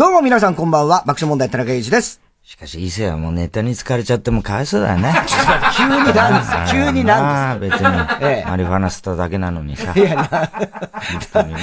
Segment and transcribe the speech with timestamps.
[0.00, 2.22] どうも皆さんこんばんは、爆笑問題田中裕二です。
[2.42, 5.12] しかし、伊勢はもうネタに疲れちゃってもかわいそうだよね。
[5.76, 9.92] 急になんですよ急になんです別に、ええマリファナ吸っただけなのにさ。
[9.94, 10.40] いやな、本
[11.34, 11.58] 当にな。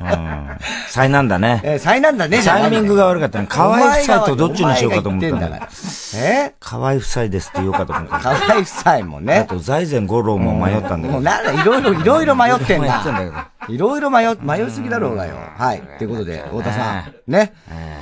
[0.00, 0.58] うん。
[0.88, 1.60] 災難だね。
[1.62, 3.46] えー、災難だね、タイミングが悪かったね。
[3.50, 5.68] 河合夫妻とどっちにしようかと思ったんだから。
[6.16, 6.54] え？
[6.58, 8.18] 河合夫妻ですって言おうかと思った。
[8.18, 9.40] 河合夫妻もね。
[9.40, 11.10] あと、財前五郎も迷ったんだけど。
[11.10, 13.50] もうなんだ、いろいろ、いろいろ迷ってん迷ってんだけだ。
[13.68, 15.36] いろいろ迷、迷いすぎだろうがよ。
[15.36, 15.82] はい。
[15.98, 17.30] ということで、太田さん。
[17.30, 17.52] ね。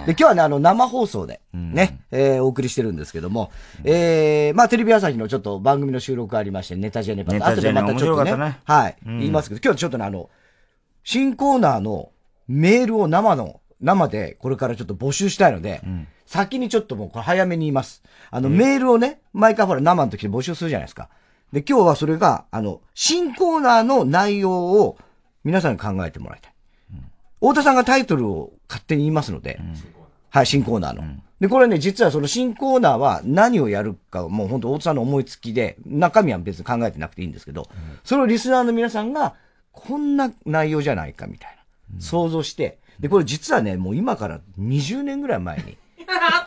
[0.07, 3.51] で、今日はね、あの、生放送で、ね、えー、お送りしてるんですけども、
[3.85, 10.31] えー、まあ、テレビ朝日のちょっと番組の収録ありまして、ネタじゃねばネタじゃね後でまたちょっとねねはい、うん言いますけど、今日はちょっとね、あの、
[11.03, 12.11] 新コーナーの
[12.47, 15.83] メールを生の、生でこれからちょっと募集したいので、
[16.27, 18.03] 先にちょっともうこれ早めに言います。
[18.31, 21.09] あの、メールをね、毎回ほら生の時で募集するじゃないですか。
[21.53, 24.99] で、今日はそれが、あの、新コーナーの内容を
[25.45, 26.53] 皆さんに考えてもらいたい。
[27.41, 29.61] 太田さんがタイトルを勝手に言いますので、
[30.31, 31.05] はい、新コーナーの。
[31.41, 37.69] で、これね、実はその新コーナーは何をやるかはもう本当太田さんの思いつきで、中身は別に考えてなくていいんですけど、
[38.03, 39.35] それをリスナーの皆さんが、
[39.73, 41.57] こんな内容じゃないかみたい
[41.95, 45.79] な、想像して、で、これ実はね、もう今から20年ぐらい前に、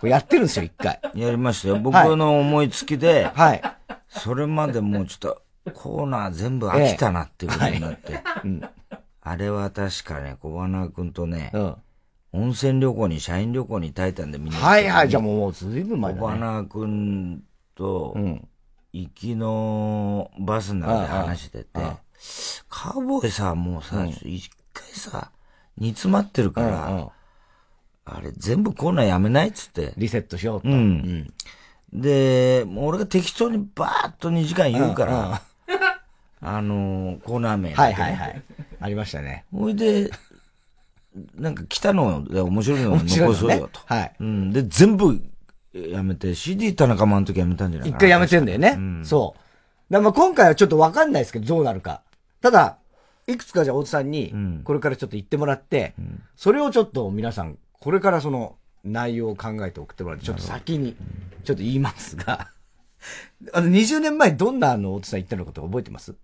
[0.02, 1.00] これやってるんですよ、一回。
[1.16, 1.80] やりましたよ。
[1.80, 3.62] 僕はいの思いつきで、はい。
[4.10, 5.42] それまでもうちょっと、
[5.74, 8.22] コーナー全部飽きたなっていうことになって。
[8.44, 8.62] うん。
[9.22, 11.76] あれは確かね、小花君とね、うん。
[12.34, 16.40] 温泉旅行に、社員旅行にタイタンでみんな行った時にはいはい、じゃあもう、もうずいぶん前だ小ね。
[16.40, 17.44] 花君
[17.76, 18.48] とう、ん。
[18.94, 21.68] 行きのバスの中で話してて
[22.70, 25.32] カウボーイさ、もうさうん、一回さ、
[25.78, 27.12] 煮詰まってるかうんうんら、
[28.06, 29.94] あれ全部コーナーやめないっつって。
[29.98, 30.68] リセットしようと。
[30.68, 31.34] うん
[31.94, 35.42] で、もう俺が適当にバーッと2時間言うから、
[36.42, 38.42] あのー、コーナー名はいはいはい。
[38.80, 39.46] ありましたね。
[39.52, 40.10] ほいで、
[41.36, 43.82] なんか来たので面白いのを残そうよと。
[43.86, 44.52] はいうん。
[44.52, 45.22] で、全部
[45.74, 47.98] やめて、CD 田中間の時やめたんじゃないかな。
[47.98, 48.76] 一回やめてんだよね。
[48.78, 49.94] うんそう。
[49.94, 52.02] だからまあ今回はちょっとわかんないですけど、どうなるか。
[52.42, 52.78] ただ、
[53.28, 55.94] いくつかじゃあ大津さんにん、これからちょっと言ってもらって、
[56.36, 60.96] それをちょっと皆さん、これからその内容を考えて送ってもらって、ちょっと先に、
[61.44, 62.50] ちょっと言いますが、
[63.54, 66.16] あの、20年前どんなあの、大津さん言ったのかとか覚えてます？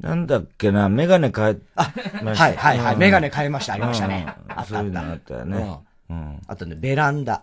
[0.00, 2.94] なんだっけな、メガネ変え、あ、はいはいはい。
[2.94, 4.26] うんメガネ変えました、ありましたね。
[4.48, 4.74] うんあったあった。
[4.74, 5.78] そういうのあったよね。
[6.10, 6.40] うん。
[6.46, 7.42] あとね、ベランダ。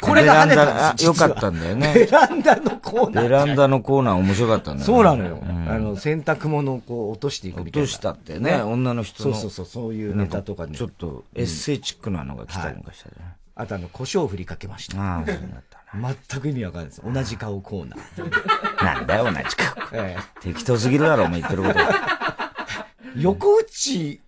[0.00, 3.22] これが跳ねたんですよかったんだよねベランダのコーナー。
[3.22, 4.84] ベランダのコーナー面白かったんだよね。
[4.84, 5.36] そうなのよ。
[5.36, 7.84] んあの、洗濯物をこう落としていくみたいな。
[7.84, 10.76] 落としたってね女の人のそうそうそう、そういうネタとかね。
[10.76, 13.14] ちょっとエッセイチックなのが来たりなんかしたね。
[13.54, 15.00] あとあの、胡椒を振りかけました。
[15.00, 15.38] ああ、そうだっ
[15.70, 15.81] たな。
[15.94, 17.02] 全く意味わかんないです。
[17.04, 18.00] 同じ顔コーナー。
[18.84, 19.76] なんだよ、同じか。
[19.92, 21.80] え適当すぎるだろ、お前言ってること。
[21.80, 21.84] え
[23.20, 24.20] 横内、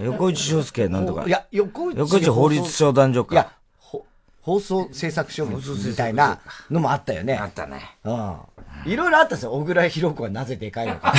[0.00, 1.24] 横内翔介なんとか。
[1.26, 1.98] いや、横内。
[1.98, 3.34] 横内法律相談所か。
[3.34, 4.06] いや、ほ
[4.40, 5.60] 放送制作所み
[5.96, 6.38] たいな
[6.70, 7.36] のもあったよね。
[7.36, 7.96] あったね。
[8.04, 8.36] うん。
[8.86, 9.50] いろいろあったんですよ。
[9.52, 11.12] 小倉弘子はなぜでかいのか。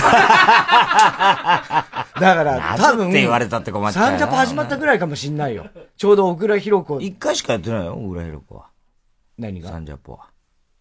[2.19, 3.09] だから、多分。
[3.09, 5.67] って言われたって困っちゃうよサンジャポ始まったぐらいかもしんないよ。
[5.97, 7.01] ちょうど小倉弘子。
[7.01, 8.68] 一回しかやってないよ、浦弘子は。
[9.39, 9.69] 何が？
[9.71, 10.29] サンジャポは。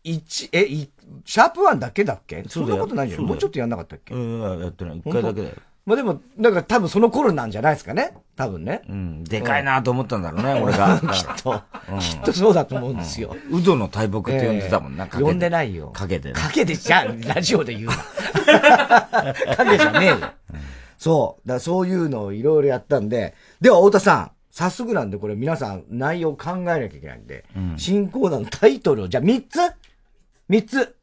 [0.05, 0.89] 一、え、い、
[1.25, 2.45] シャープワンだけだっけ？
[2.49, 3.23] そんなことないじゃん。
[3.23, 4.15] もうちょっとやんなかったっけ？
[4.15, 4.99] うん、やってない。
[4.99, 5.55] 一回だけだよ。
[5.87, 8.15] まあでも、なんか多分その頃なんじゃないですかね？
[8.37, 8.83] 多分ね。
[8.89, 9.25] うん。
[9.25, 11.01] でかいなと思ったんだろうね、俺が。
[11.01, 11.63] きっと、
[11.99, 13.35] きっとそうだと思うんですよ。
[13.51, 15.91] うどの大木って呼んでたもんな、ええ呼んでないよ。
[15.95, 16.41] 影でね。
[16.41, 17.95] 影でじゃん、ラジオで言うな。
[19.57, 20.17] 影じゃねえよ。
[20.99, 21.49] そう。
[21.49, 27.45] だそういうのをいろいろやったんで、では太田さん、早速なんでこれ皆さん内容考えなきゃいけないんで、
[27.77, 29.61] 新コーナーのタイトルを、じゃあ3つ
[30.51, 30.97] ?3 つ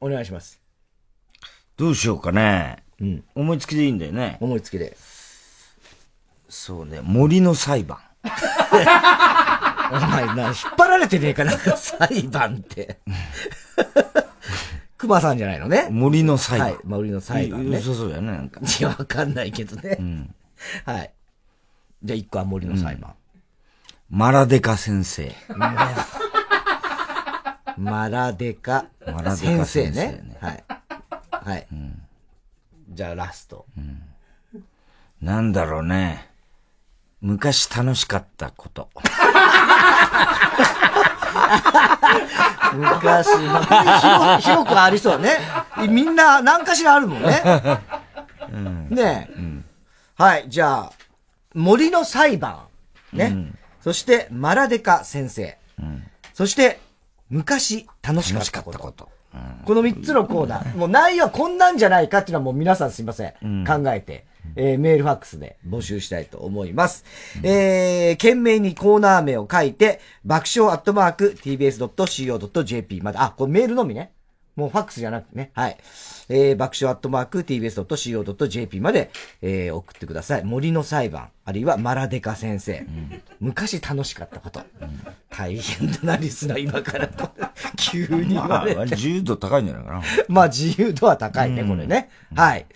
[0.00, 0.60] お願いします。
[1.76, 2.82] どうしようかね。
[3.00, 3.24] うん。
[3.36, 4.36] 思いつきでいいんだよね。
[4.40, 4.96] 思いつきで。
[6.48, 7.98] そうね、森の裁判。
[8.24, 12.98] お前な、引っ張られてねえかなんか裁判って。
[14.98, 15.86] 熊さんじゃないのね。
[15.88, 16.68] 森の裁判。
[16.68, 17.78] はい、森の裁判ね。
[17.80, 18.60] そうそうだよね、なんか。
[18.60, 19.98] いや、わかんないけどね。
[20.00, 20.34] うん。
[20.84, 21.12] はい。
[22.02, 23.14] じゃあ一個は森の裁判。
[24.10, 25.32] マラデカ先生。
[27.76, 30.36] マラデカマラデカ先生ねね。
[30.40, 30.64] はい。
[31.30, 31.66] はい。
[32.90, 33.66] じゃあラスト。
[35.20, 36.30] なんだろうね。
[37.20, 38.90] 昔楽しかったこと。
[42.74, 45.38] 昔、広広くありそうね。
[45.88, 47.42] みんな何かしらあるもんね。
[48.90, 49.62] ねえ、
[50.16, 50.92] はい、じゃあ、
[51.54, 52.66] 森の裁判。
[53.12, 53.52] ね。
[53.80, 55.56] そして、マラデカ先生。
[56.34, 56.80] そして、
[57.28, 58.78] 昔楽しかったこと。
[58.78, 59.08] こと。
[59.64, 60.76] この3つのコーナー。
[60.76, 63.64] もう内容はこんなんじゃないかっていうのはもう皆さんすいません。
[63.66, 64.26] 考えて、
[64.56, 67.04] えーメールファックスで募集したいと思います。
[67.42, 74.12] えー、懸命にコーナー名を書いて、爆笑アットマーク tbs.co.jp まで、あ、これメールのみね。
[74.56, 75.50] もうファックスじゃなくてね。
[75.54, 75.78] はい。
[76.28, 79.10] えー、爆笑アットマーク tbs.co.jp まで、
[79.40, 80.44] えー、送ってください。
[80.44, 82.86] 森の裁判、あるいはマラデカ先生。
[83.40, 84.62] 昔楽しかったこと。
[85.30, 87.08] 大変だな、リスナー、今から。
[87.76, 90.02] 急に言まあわれて。、自由度高いんじゃないかな。
[90.28, 92.08] まあ自由度は高いね、これね。
[92.34, 92.66] はい。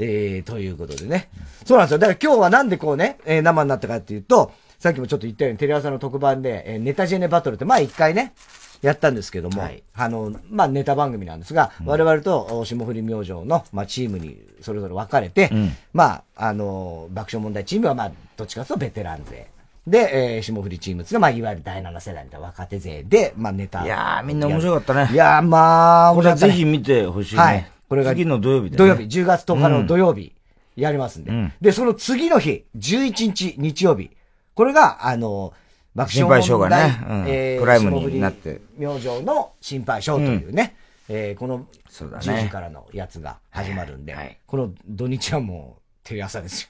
[0.00, 1.28] えー、ということでね。
[1.64, 1.98] そうなんですよ。
[1.98, 8.32] だから今日はなんでこうね、えー生になったかっていうと、さっきもちょっと言ったようにテレ朝の特番で、えーネタジェネバトルって、まあ一回ね、
[8.82, 9.62] やったんですけども、
[9.94, 15.50] あの、まあネタ番組なんですが、我々とお霜降り明星の、まあチームにそれぞれ分かれて、
[15.92, 19.46] まあ、あの、爆笑問題チームはまあ、どっちかというとベテラン勢。
[19.86, 23.84] で、えー、霜降りチームっていうのは、まあ、いわゆる第7世代みたいな若手勢で、まあ、ネタ。
[23.84, 25.08] いやー、みんな面白かったね。
[25.12, 27.40] いやー、まあ、これはぜひ見てほしいね。
[27.40, 27.70] はい。
[27.88, 28.76] これが次の土曜日だね。
[28.76, 30.34] 土曜日、10月10日の土曜日、
[30.76, 34.10] やりますんで、んで、その次の日、11日日曜日。
[34.54, 35.54] これが、あの、
[35.94, 38.60] 爆心配性がね問題うんプライムになって。
[38.76, 40.76] 明星の心配性というね、
[41.08, 46.68] えーこのそうだね10時からのやつが始まるんで、はいはいこの土日はもう、テレ朝ですよ。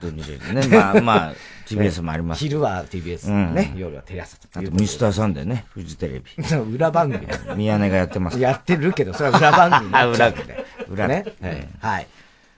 [0.00, 0.66] 土日ですね。
[0.66, 1.34] まあまあ、
[1.66, 2.40] TBS もあります。
[2.40, 6.56] 昼は TBS ね、夜はテレ朝とあと、ミスターサンデーね、フジテレビ。
[6.74, 7.26] 裏番組。
[7.56, 8.40] 宮根がやってます。
[8.40, 10.64] やってるけど、それは裏番組になっちゃうんで。
[10.90, 11.48] 裏ね裏。
[11.48, 12.06] はいはい。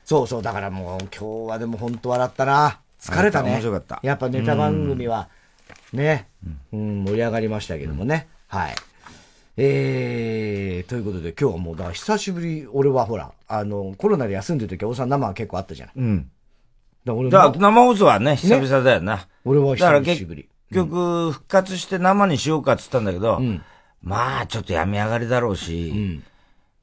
[0.04, 2.80] そうそう、だからもう今日はでも本当笑ったな。
[3.00, 3.50] 疲れたね。
[3.50, 5.28] 面白かったやっぱネタ番組は、
[5.94, 6.28] ね、
[6.72, 8.28] うん、盛り上がりましたけどもね。
[8.48, 8.74] はい。
[9.56, 15.94] えー、ということで今日はもう、だから久しぶり、俺はほら、あの、コロナで休んでる時は、おさん生は結構あったじゃない。
[15.96, 16.18] うん。
[16.18, 16.30] だか
[17.06, 19.28] ら俺だから生放送はね、久々だよな。
[19.44, 20.84] 俺は久しぶり結。
[20.86, 23.40] 局、復活して生にしようかって言ったんだけど、
[24.02, 26.20] まあ、ちょっと病み上がりだろうし、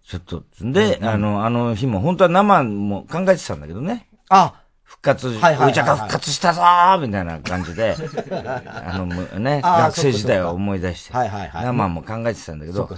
[0.07, 4.07] ちょっと、で、あの、あの日も、本当は生も考えてたんだけどね。
[4.29, 4.60] あ、
[4.91, 7.95] 復活、はいち復活したぞーみたいな感じで、
[8.45, 12.89] あの、むね、学生時代を思い出して、はいはいはい生も考えてたんだけど。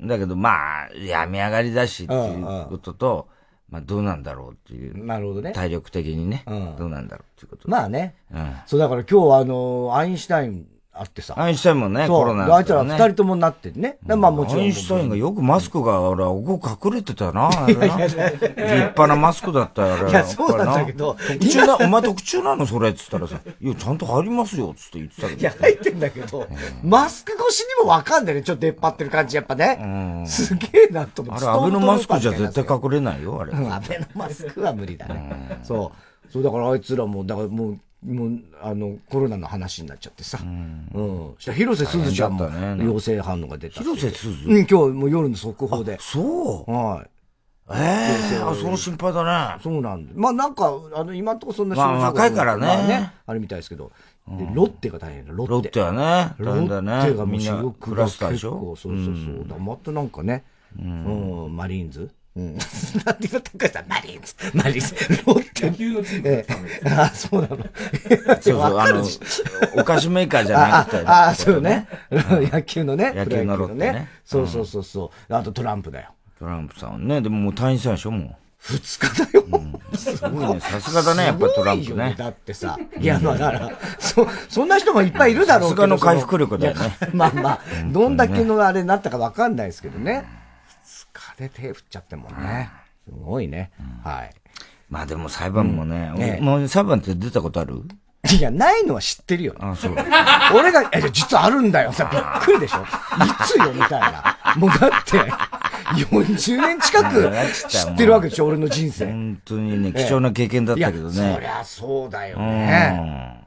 [0.00, 3.28] だけど、まあ、病み上がりだしっていうことと、
[3.68, 5.52] まあ、どうなんだろうっていう、なるほどね。
[5.52, 7.70] 体力的にね、うんどうなんだろうっていうことで。
[7.70, 8.14] まあね。
[8.32, 8.56] うん。
[8.64, 11.34] そう、だから今日はあの、アインシュタインあってさ。
[11.40, 12.08] アインシュタインもね。
[12.08, 13.98] コロナであいつらね二人ともなってね。
[14.04, 14.62] でまあもちろん。
[14.62, 17.96] アインシュタインがよくマスクが、俺は、ここ隠れてたな、あれな。
[18.06, 20.10] 立派なマスクだったよ、あれ。
[20.10, 25.40] いやそうなんだけど特注な、お前特注なのそれっつったらさ、いや、ちゃんと入りますよ、つって言ってたけど。
[25.40, 26.46] いや、入ってんだけど、
[26.82, 28.42] マスク越しにもわかんないね。
[28.42, 30.24] ちょっと出っ張ってる感じ、やっぱね。
[30.26, 31.46] すげえなと思って。
[31.46, 33.52] あれ、アベノマスクじゃ絶対隠れないよ、あれ。
[33.52, 35.60] うんアベノマスクは無理だね。
[35.62, 36.32] そう。
[36.32, 40.38] そう、だからあいつらも、だからもう、もう、あの、コロナの話になっちゃってさ。
[40.42, 41.34] うん。
[41.36, 42.48] そしたら広瀬すずちゃんも
[42.82, 43.78] 陽性反応が出たし。
[43.80, 44.48] 広瀬すず？
[44.48, 45.98] うん、今日もう夜の速報で。
[46.00, 46.70] そう？
[46.70, 47.10] はい。
[47.72, 49.60] ええあ、その心配だね。
[49.62, 50.12] そうなんで。
[50.16, 53.92] まあなんか、あの、今んとこそんなまあ症状が若いからねまああれみたいですけど。
[54.28, 55.52] で、ロッテが大変だ、ロッテ。
[55.52, 57.26] ロッテはね、ロッテがね。
[57.26, 59.48] みんな主クラスターでしょ結構そうそうそう。
[59.48, 60.44] だまたなんかね、
[60.78, 62.54] うん、マリーンズうん。
[62.54, 64.34] なんて言ったかさ、マリーンズ。
[64.54, 65.22] マリーンズ。
[65.26, 65.70] ロッテ。
[65.70, 67.56] 野球のチームええあ、そうなの。
[67.56, 67.62] そ
[68.38, 69.04] うそう、あの、
[69.76, 70.96] お菓子メーカーじゃなくて。
[71.06, 71.88] あ、あ、そうね。
[72.10, 73.12] 野球のね。
[73.14, 75.34] 野球のロッテねそうそうそうそう。
[75.34, 76.10] あとトランプだよ。
[76.38, 79.44] トランプさんね、でももう退院したんでしょ、も二日だよ。
[79.92, 79.96] う。
[79.96, 82.14] すごいね、さすがだね、やっぱりトランプね。
[82.16, 82.78] だってさ。
[82.98, 85.82] いや、まあだから、そ、そんな人もいっぱいいるだろうけど。
[85.82, 87.60] さすがの回復力だよねまあまあ、
[87.90, 90.39] どんだけのあれになったかわかんないですけどね。
[91.12, 92.70] 疲れ手振っちゃってんもんね。
[93.04, 93.70] すごいね。
[94.04, 94.30] はい。
[94.88, 97.82] まあでも裁判もね、ええもう裁判って出たことある？
[98.38, 99.54] いや、ないのは知ってるよ。
[99.58, 99.94] あ、そう。
[100.54, 101.90] 俺が、え、実はあるんだよ。
[101.90, 102.84] さ、びっくりでしょい
[103.46, 104.36] つよ、みたいな。
[104.56, 105.18] もうだって、
[106.04, 107.32] 40年近く
[107.66, 109.06] 知ってるわけでしょ、俺の人生。
[109.06, 111.46] 本当にね、貴重な経験だったけどそりね。
[111.46, 113.40] ゃそうだようね。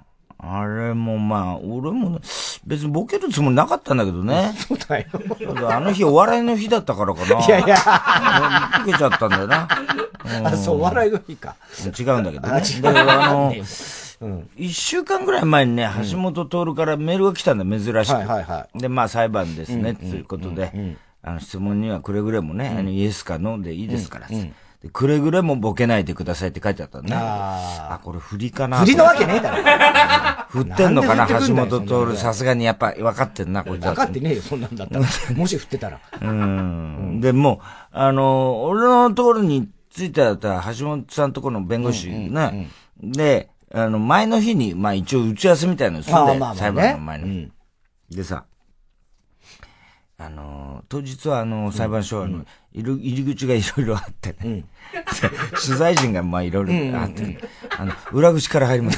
[0.45, 0.51] ん。
[0.51, 2.19] あれもまあ、俺もね、
[2.65, 4.53] 別にボケるつもりなかったんだけどね。
[4.67, 5.07] そうだよ。
[5.69, 7.45] あの日お笑いの日だったからかな。
[7.45, 7.75] いやいや、
[8.85, 9.67] ボケちゃったんだよな。
[10.45, 11.55] あ、そう、お笑いの日か。
[11.97, 12.53] 違うんだけどね。
[12.53, 13.53] あ違あの、
[14.55, 18.15] 一週間ぐらい前にね、橋本徹からメールが来たんだ、珍しく。
[18.15, 24.53] はいはいはで、まあ裁判ですね、ということで、あの質問にはくれぐれもね、あのイエスかノーでいいですから、で
[24.91, 27.09] くれぐれもボケないでくださいって書いてあったね。
[27.13, 28.79] あこれ振りかな。
[28.79, 29.63] 振りのわけねえだろ。
[30.49, 32.17] 振ってんのかな、橋本徹。
[32.17, 35.05] さすがにやっぱ分かってんな、こいつは分かってねえよ、そんなんだったら。
[35.35, 35.99] もし振ってたら。
[36.21, 37.21] うん。
[37.21, 42.69] で、もう、あの、俺のところについてあった橋本さんとこの弁護士ね、
[43.01, 47.51] で、あの、前の日に、まあ一応打ち合わせみたいなのするんだよ、まあまあまあね裁判の前に。
[48.11, 48.45] でさ、
[50.17, 54.63] あの、当日はあの、裁判所はあの、入り入り口がいろいろあってね。
[55.65, 57.39] 取材陣がまあいろいろあってね、
[57.77, 58.98] あの、裏口から入ります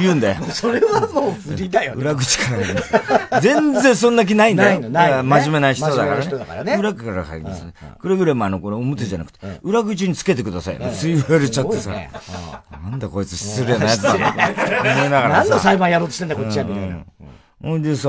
[0.00, 0.42] 言うんだよ。
[0.50, 2.00] それはもう振りだよね。
[2.00, 3.40] 裏口から入ります。
[3.42, 4.88] 全然そんな気ないんだよ。
[4.88, 6.06] な真面目な人だ
[6.46, 6.76] からね。
[6.76, 7.74] 裏から入りますね。
[7.98, 10.78] くれぐれもあの、これ表じゃなくて、裏口につけてください。
[10.94, 11.90] そう言われちゃってさ。
[11.90, 14.28] なんだこいつ失礼なやつだな。
[14.30, 15.60] 思いながら何のさ。
[15.60, 16.98] 裁判やろうとしてんだ、こっちは、みたいな。
[17.62, 18.08] ほんでさ、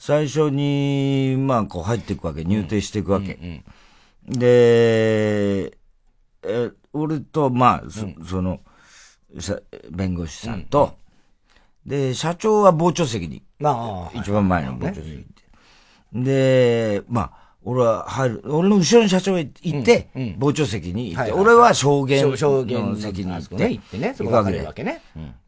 [0.00, 2.42] 最初に、まあ、こう入っていくわけ。
[2.42, 3.62] 入廷していくわけ。
[4.26, 5.76] で、
[6.42, 8.60] え、俺と、まあ、そその、
[9.38, 10.96] さ弁護士さんと、
[11.84, 13.42] で、社長は傍聴席に。
[13.58, 15.42] まあ、一番前の傍聴席にいて。
[16.14, 20.08] で、まあ、俺は入る、俺の後ろに社長がいて、
[20.40, 24.82] 傍聴席にいて、はいはい俺は証言の証言の席に行っあそこね、て、行ってね、行くわけ。
[24.82, 25.02] ね。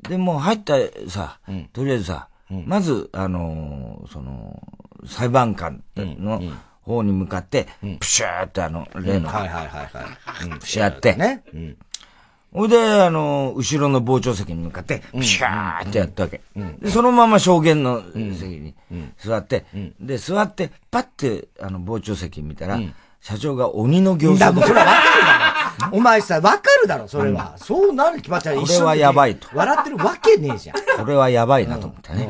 [0.06, 0.74] で、もう入った
[1.08, 1.40] さ、
[1.72, 2.28] とりあえずさ、
[2.66, 4.62] まず、あのーその、
[5.06, 6.40] 裁判官の
[6.82, 7.66] 方に向かって、
[8.00, 10.02] プシューってあの、例の、はいはいはいは
[10.46, 10.48] い。
[10.50, 10.58] うん。
[10.58, 11.42] プシューって、ね。
[11.52, 11.76] うん。
[12.52, 16.42] ほいで、あの、後ろの傍聴席に向かって、プシャーってやったわけ。
[16.80, 18.74] で、そのまま証言の席に
[19.16, 19.64] 座って、
[20.00, 22.78] で、座って、パッて、あの、傍聴席見たら、
[23.22, 25.61] 社長が鬼の形だ、相でもうそれは分かるだろ。
[25.90, 27.54] お前さ、分かるだろ、それは。
[27.56, 29.48] そうなるに決まってるこれはやばいと。
[29.52, 30.76] 笑ってるわけねえじゃん。
[30.98, 32.28] これはやばいなと思ったね。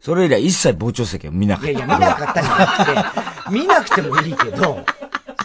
[0.00, 1.70] それ以来一切傍聴席を見なかった。
[1.70, 4.84] いやいや、見なかったじゃなくて、見なくてもいいけど、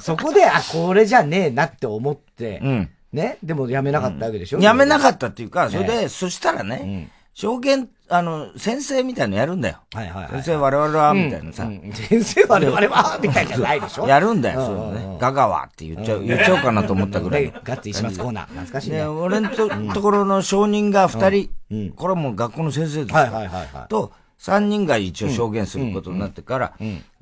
[0.02, 2.90] そこで、あ、これじゃねえなって思って、ん。
[3.14, 7.10] ね、でもやめなかったわけでしょ、やめなかっったっていうか、それで、そしたらね、
[7.40, 9.78] 証言、あの、先生みたいのやるんだよ。
[9.94, 11.66] はいはいはい先生我々は、みたいなさ。
[11.94, 14.06] 先生我々は、みたいじゃないでしょ？
[14.10, 15.18] やるんだよ、そうね。
[15.22, 17.54] ガガワって言っちゃう、言っちゃおうかなと思ったぐらいで。
[17.64, 18.48] ガッツ石松コーナー。
[18.48, 19.06] 懐かしいね。
[19.06, 21.50] 俺のとところの証人が二人、
[21.96, 23.88] これはもう学校の先生ですはいはいはい。
[23.88, 26.74] と、三人が一応証言することになってから、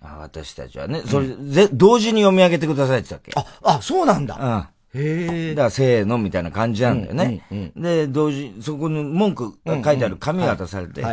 [0.01, 3.49] あ私たちはね、それ、ぜ、同時に読み上げてくださいって言ったっけ。
[3.63, 4.35] あ、あ、そうなんだ。
[4.41, 4.76] うん。
[4.97, 5.55] へえ。
[5.55, 7.41] だから、せーのみたいな感じなんだよね。
[7.75, 11.03] で、同時、そこに文句が書いてある紙が渡されて、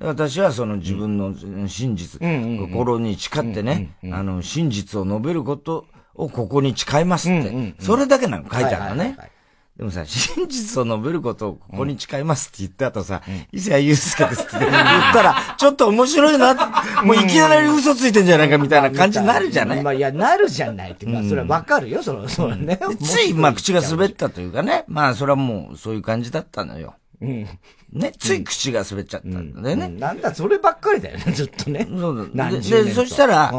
[0.00, 1.34] 私はその自分の
[1.68, 9.04] 真実、心に誓ってね、あの、真実を述べることをここに誓いますって、それだけなの書いてあるのね。
[9.04, 9.30] はいはいはいはい。
[9.76, 16.54] でもさ、真実を述べることをここに誓いますって言った後さ、伊勢谷友介ですって言ったら、ちょっと面白いな
[17.02, 19.82] もういきなり嘘ついてんじゃないかみたいな感じになるじゃない？
[19.82, 22.76] まあ、いや、なるじゃないっていうか、それはわかるよ、その、そのね。
[22.76, 24.84] でつい、まあ、口が滑ったというかね。
[24.86, 26.96] まあ、それはもう、そういう感じだったのよ。
[27.22, 29.86] ね、つい口が滑っちゃったんだよね。
[29.86, 31.86] うんなんだ、そればっかりだよね、 ずっとね。
[31.88, 33.52] そうだ何十年とでそしたら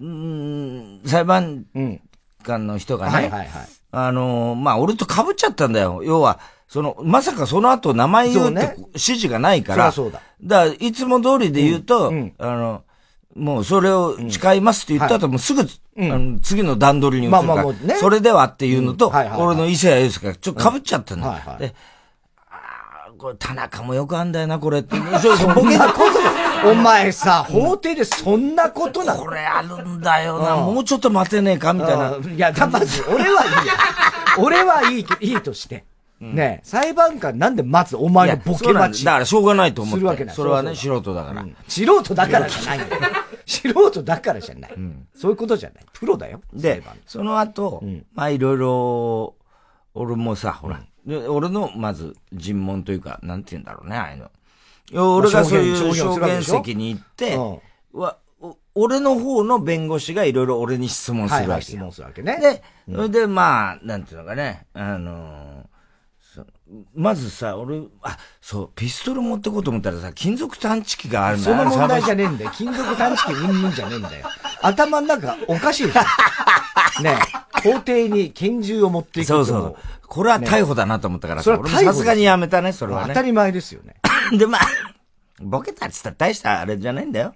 [0.00, 1.64] うん、裁判
[2.42, 3.48] 官の人がね、はいはいはい。
[3.92, 6.02] あのー、まあ、俺と被っちゃったんだよ。
[6.02, 10.48] 要は、その、まさかその後名前言うって指示がないから、そりゃそうだ。
[10.48, 12.82] から、いつも通りで言うと、あの、
[13.36, 17.94] もうそれを誓いますって言った後、もうすぐ、あの次の段取りに移るから、まあまあね。
[17.96, 19.12] それではっていうのと、うん。
[19.12, 19.46] はいはいはい。
[19.48, 21.58] 俺の伊勢谷友介がちょっと被っちゃったの、はいはい。
[21.58, 21.74] で、
[22.50, 24.96] あーこれ田中もよくあんだよな、これって。
[24.96, 25.54] そうそう。
[25.54, 26.04] ボケそんなこと、
[26.64, 29.24] お前さ、法廷でそんなことなの？
[29.24, 31.72] これあるんだよな、もうちょっと待てねえか？
[31.72, 32.16] みたいな。
[32.16, 33.72] うんいや、だまず、俺はいいよ。
[34.38, 35.84] 俺はいい、いいとして。
[36.20, 39.98] ねえ裁判官なんでまずお前のボケ待ちだだからしょうがないと思って。
[39.98, 41.44] するわけないそれはね、素人だから。
[41.66, 42.80] 素人だからじゃない。
[43.44, 44.70] 素人だからじゃない。
[45.16, 45.84] そういうことじゃない。
[45.92, 46.40] プロだよ。
[46.52, 47.82] 裁で判、その後、
[48.14, 49.34] まあいろいろ、
[49.94, 54.30] 俺もさ、ほら、で俺のまず尋問というか、なんて言うんだろうね、ああいうの。
[54.94, 57.40] 俺がそういう証言席に行ってう
[57.98, 61.66] ん、わお俺の方の弁護士がいろいろ俺に質問すはいはい、るわけよ。
[61.66, 62.38] 質問するわけね。
[62.40, 65.72] で、それで、まあ、なんていうのかね、あのー
[66.34, 66.46] そ
[66.94, 72.50] まずさ、俺、あ、そう、ピストル持ってこうと思ったらさ、金属探知機があるんだその問題じゃねねえんだよ。
[72.54, 74.26] 金属探知機うんぬんじゃねえんだよ。
[74.62, 76.00] 頭の中おかしいでしょ。
[77.02, 77.18] ね
[77.64, 79.76] え、法廷に拳銃を持っていくそうそう。
[80.06, 83.08] これは逮捕だなと思ったからさ、俺もそれはさすがにやめたね、それはね。
[83.08, 83.96] 当たり前ですよね。
[84.36, 84.60] で、まあ、
[85.40, 87.32] ボケたって言ったら大したあれじゃないんだよ。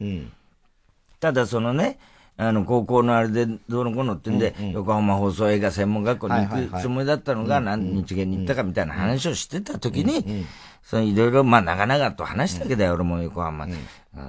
[1.21, 1.99] ただそのね、
[2.37, 10.45] あの、高校のあれでどうのこうのってんで、横浜放送映画専門学校に行くつもりだったのが何日限に行ったかみたいな話をしてた時に、
[10.87, 13.65] そのいろいろ、まあ、長々と話したけど、俺も横浜。
[13.65, 13.75] うん、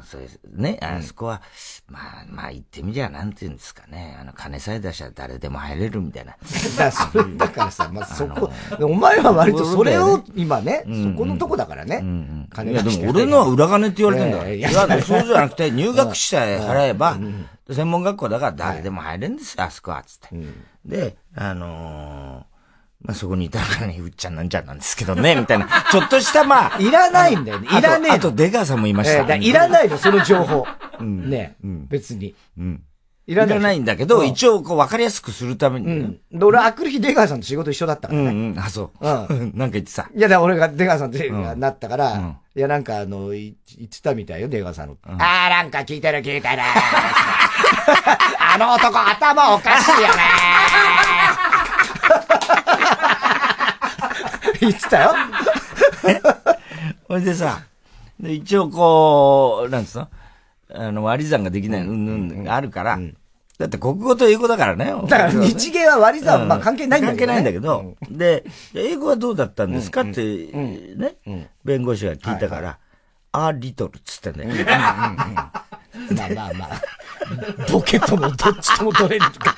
[0.04, 1.44] そうですね、あそこは、
[1.88, 4.18] まあ、まあ、言ってみりゃ、なんて言うんですかね。
[4.20, 6.36] あの、金さえ出したら誰でも入れるみたいな。
[6.76, 12.04] だそれ、 だからさ、まあ、そこ、お前は割とそれを、今ね、そこのとこだからね。
[12.50, 14.50] 金いや、でも俺のは裏金って言われてんだから。
[14.50, 14.70] いや、
[15.04, 17.20] そうじゃなくて、入学者払えば、
[17.70, 20.36] 専門学校だから誰でも入れるんですよ、あそこは、つって。
[20.84, 22.47] で、あの
[23.02, 25.68] まあ、そこにいたからね、うっちゃんなんちゃんなんですけどね、 みたいな。
[25.92, 26.80] ちょっとした、まあ。
[26.80, 27.68] いらないんだよね。
[27.72, 29.36] いらねえあと、出川さんもいました。
[29.36, 30.66] いらないの、その情報。
[31.00, 32.36] うん、ね、うん、別に。
[32.58, 32.82] うん。
[33.28, 35.88] いらないんだけど、一応、こう、わかりやすくするために。
[35.88, 36.44] うん。
[36.44, 38.30] 俺、あくる日出川さんと仕事一緒だったからね。
[38.30, 39.08] うん、あ、そう。
[39.08, 39.52] うん。
[39.56, 40.10] なんか言ってさ。
[40.16, 41.18] いや、だ俺が出川さんと
[41.58, 44.98] なったから、いや、なんか、あの、言ってたみたいよ、出川さんの。
[45.20, 46.48] ああ、なんか聞いてる聞いてる。
[48.40, 51.07] あの男、頭おかしいよね
[54.60, 55.14] 言ってたよ。
[57.08, 57.62] ほいでさ、
[58.20, 60.10] で一応こう、なんつうの？
[60.74, 62.30] あの、割り算ができない、うん。
[62.30, 63.00] うん、あるから、
[63.58, 64.94] だって国語と英語だからね。
[65.08, 68.46] だから日芸は割り算、まあ関係ないんだけど、関係ないんだけど、で、
[68.76, 71.16] 英語はどうだったんですかって、ね、
[71.64, 72.78] 弁護士が聞いたから、
[73.32, 74.50] あリトルっつってんだよ。
[74.66, 75.48] ま
[76.26, 76.82] あまあまあ。
[77.72, 79.56] ボケともどっちとも取れるか、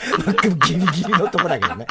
[0.68, 1.86] ギリギリのとこだけどね。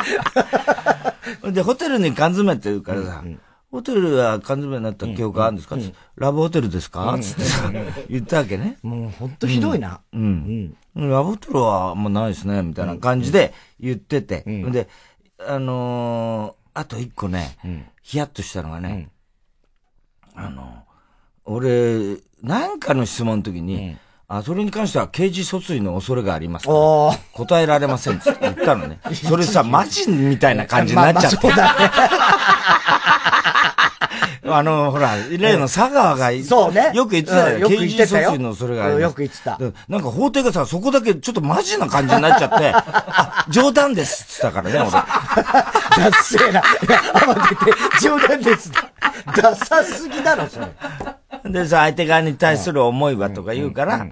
[1.53, 3.25] で、ホテルに缶詰って言うからさ、
[3.71, 5.77] ホテルは缶詰になった記憶あるんですか、
[6.17, 7.17] ラブホテルですか？
[7.21, 7.71] つってさ、
[8.09, 8.79] 言ったわけね。
[8.83, 10.01] もうほんとひどいな。
[10.13, 10.75] うん。
[10.97, 14.43] ラブホテルはもうないですね、みたいな感じで言ってて。
[14.47, 14.89] で、
[15.47, 17.57] あのあと一個ね、
[18.03, 19.11] ヒヤッとしたのがね、
[20.35, 20.85] あの、
[21.45, 23.97] 俺、なんかの質問の時に、
[24.31, 26.79] あ、それに関しては刑事訴追の恐れがありますから、
[27.33, 29.01] 答えられませんって言ったのね。
[29.27, 31.49] それさ、マジみたいな感じになっちゃって。
[31.49, 31.57] まあ、
[34.45, 36.91] まあ、 あの、ほら、例の佐川が、そうね。
[36.93, 37.69] よく言ってたよ。
[37.69, 39.03] 刑事訴追の恐れがあります。
[39.05, 39.59] よく言ってた。
[39.89, 44.91] なんか法廷がさ、そこだけちょっとマジな感じになっちゃって、 あ、冗談ですって言ったからね、俺。
[46.05, 46.61] ダッセーな。
[46.61, 48.71] いや、慌てて、冗談です。
[49.35, 50.67] ダサすぎだろ、それ。
[51.51, 54.07] でさ、相手側に対する思いはとか言うから、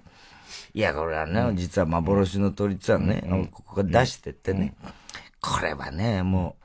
[0.76, 4.74] いや、これはね、実は幻の鳥ってはね、ここが出してってね、
[5.40, 6.56] これはね、も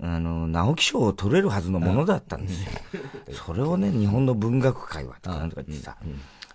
[0.00, 2.70] う、あの、直木賞を取れるはずのものだったんですよ。
[3.46, 5.96] それをね、日本の文学界はとかなんとか言ってさ、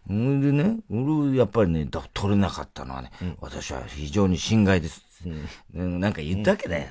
[0.06, 5.02] それでね、俺、やっぱりね、取れなかったのはね、私は非常に心外です。
[5.72, 6.88] なんか言ったわけだよ。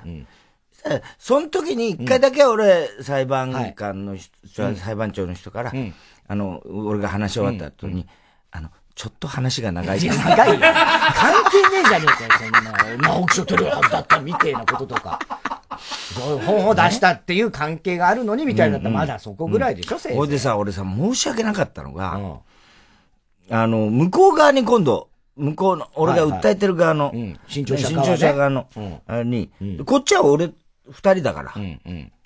[1.19, 5.75] その時に一回だけ俺、裁判官の人、裁判長の人から、
[6.27, 7.99] あの、俺が話し終わった後に、うん。
[7.99, 8.07] うん、
[8.53, 10.19] あの、ちょっと話が長いです。
[10.19, 10.59] 長いよ。
[10.59, 13.09] 関係ねえじゃねえかよ、そんな。
[13.09, 15.19] 直木賞取るはずだったみたいなこととか。
[16.15, 20.17] そういう本を出したっていう関係があるのにみたいなったら、まだそこぐらいでしょ、先生。
[20.17, 22.41] ほいでさ、俺さ、申し訳なかったのが、
[23.51, 27.13] あの、向こう側に今度、向こうの、俺が訴えてる側の、
[27.47, 28.67] 新潮社側の、
[29.25, 29.51] に、
[29.85, 30.51] こっちは俺、
[30.91, 31.53] 二人だから。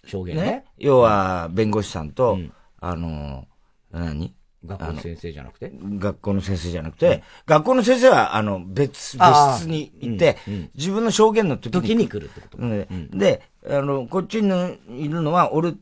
[0.06, 0.64] 証言ね。
[0.78, 2.38] 要は、弁護士さんと、
[2.80, 3.48] あの、
[3.90, 4.32] 何？
[4.64, 5.72] 学校の先生じゃなくて？
[5.72, 9.24] 学校の先生じゃなくて、うん、学校の先生は、あの、別、別
[9.58, 11.82] 室にいて、うんうん、自分の証言の時に。
[11.82, 15.74] 時に来るってこと、で、で、あの、こっちにいるのは、俺、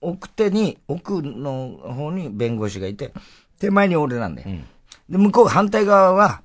[0.00, 3.12] 奥手に、奥の方に弁護士がいて、
[3.58, 4.48] 手前に俺なんだよ。
[5.08, 6.42] で、向こう反対側は、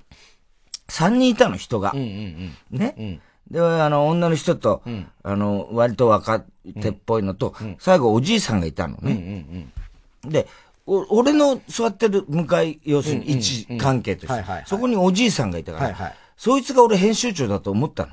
[0.88, 1.92] 三人いたの、人が。
[1.94, 4.82] ね、で、あの、女の人と、
[5.22, 6.44] あの、割と若
[6.82, 9.68] 手っぽいのと、最後おじいさんがいたのね。
[10.22, 10.46] で、
[10.86, 18.12] 俺の座ってる向かい、要するに位置関係として、そこにおじいさんがいたから、そいつが俺編集長だと思ったの。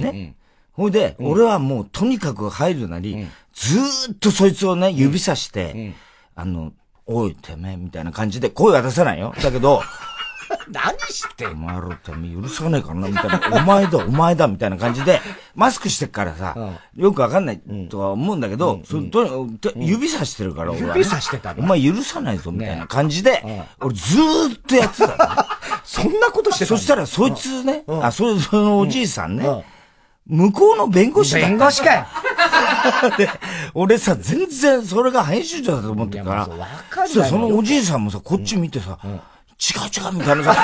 [0.00, 0.34] ね。
[0.72, 5.94] ほいで、俺はもうとにかく入るなり、ずーっとそいつをね、指さして、
[6.34, 6.72] あの、
[7.04, 9.34] おい、てめえ、みたいな感じで声は出さないよ。
[9.42, 9.82] だけど、
[10.70, 13.40] 何してんお前らてめえ許さねえかなみたいな。
[13.52, 15.20] お前だ、お前だ、みたいな感じで、
[15.54, 16.56] マスクしてっからさ、
[16.96, 25.46] よくわかんないとは思うんだけど、そと指さしてるから、俺は、指さしてたお前許さないぞ、みたいな感じで、俺ずーっとやってた
[25.84, 29.64] そんなことしてたそしたら、そいつね、あ、そ、そのおじいさんね、
[30.26, 32.06] 向こうの弁護士だ弁護士かよ
[33.74, 36.48] 俺さ、全然それが編集長だと思ってるから、
[37.06, 38.98] そのおじいさんもさ、こっち見てさ、
[39.62, 40.54] 違う違うみたいなさ、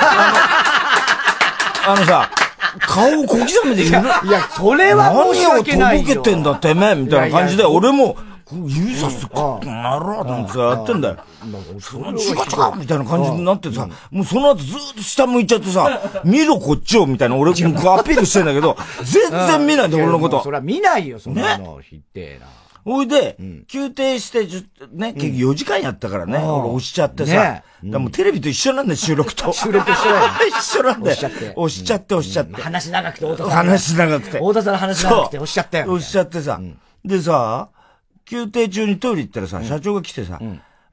[1.87, 2.29] あのさ、
[2.81, 4.05] 顔を小刻みで言う。
[4.27, 8.17] いや、それは申し訳ない何をとぼけてんだてめえみたいな感じで、俺も、
[8.51, 11.17] 指さすと、なるほどってさ、やってんだよ。
[11.79, 12.21] その違う違
[12.73, 20.43] うみたいな感じになってさ、もうその後ずっと下向いちゃってさ、見ろこっちをみたいな、俺、アピールしてんだけど、全然見ないんだ、俺のこと。
[20.43, 22.47] それは見ないよ、そんなの、ひってえな。
[22.85, 23.37] ほいで、
[23.67, 24.45] 休憩して、
[24.91, 27.33] ね、結局4時間やったからね、俺押しちゃってさ。
[27.33, 29.51] ねもうテレビと一緒なんだよ、収録と。
[29.53, 31.15] 収録一緒だよ 一緒なんだよ。
[31.15, 32.61] 押しちゃって押しちゃって、押しちゃって。
[32.61, 33.51] 話長くて、太田さん。
[33.55, 34.31] 話長くて。
[34.31, 35.93] 太田さんの話長くて、押しちゃったよ。
[35.93, 36.59] 押しちゃってさ。
[37.05, 37.69] でさ、
[38.25, 40.39] 休憩中にトイレ行ったらさ、社長が来てさ、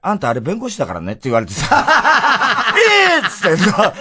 [0.02, 1.84] あんたあれ弁護士だからねって言われてさ、
[3.10, 3.92] ええっつってさ、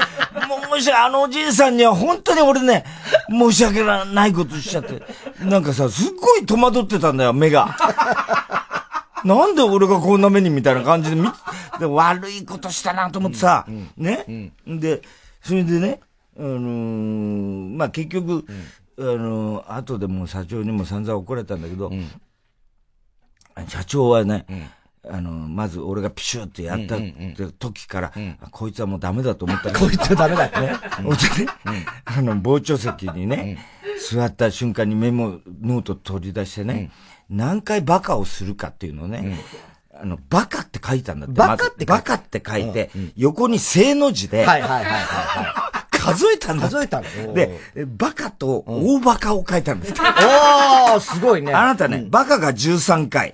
[0.75, 2.83] もしあのおじいさんには本当に俺ね、
[3.29, 5.01] 申し訳ないことしちゃって、
[5.41, 7.77] なんかさ、すっごい戸惑ってたんだよ、目が。
[9.23, 11.23] なんで俺がこんな目にみたいな感じで見
[11.79, 15.01] で悪いことしたなと思ってさ、ね、で、
[15.41, 16.01] それでね、
[16.37, 18.45] あのーまあ、結局、
[18.99, 21.89] あのー後でもう社長にも散々怒られたんだけど、
[23.69, 24.45] 社長はね、
[25.09, 26.97] あの、まず俺がピシューってやった
[27.59, 30.73] 時から、あこいつはもうダメだと思ったこいつはダメだ ってね。
[30.97, 31.05] ほん。
[31.09, 31.15] で
[31.71, 33.59] ね、あの、傍聴席にね、
[34.09, 36.91] 座った瞬間にメモ、ノート取り出してね、
[37.29, 39.39] 何回バカをするかっていうのをね、
[39.93, 41.35] あの、バカって書いたんだって。
[41.35, 46.69] バカって書いて書いて、横に正の字で、はいはいはいはいは数えたんだ。
[46.69, 47.33] 数えたの？
[47.33, 49.93] で、バカと大バカを書いたんです。
[49.93, 51.53] おー、すごいね。
[51.53, 53.33] あなたね、バカが13回、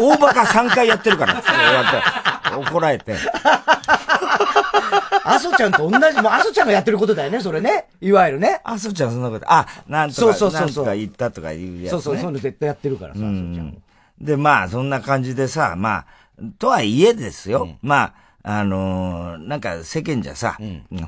[0.00, 1.42] 大バカ3回やってるから
[2.58, 3.14] 怒られて。
[5.24, 7.86] アソちゃんと同じ、もうアソちゃんがやってることだよね、それね。
[8.00, 8.60] いわゆるね。
[8.62, 11.88] あ、そうちゃんそんなこと、あ、なんとか、そうそうそうそうなんとか言ったとかいうやつ、ね。
[11.90, 13.82] そうそう、そういうの絶対やってるからさ、アソちゃん。
[14.20, 16.06] で、まあ、そんな感じでさ、まあ、
[16.58, 17.76] とはいえですよ。
[17.82, 18.12] まあ、
[18.48, 20.56] あのーなんか世間じゃさ、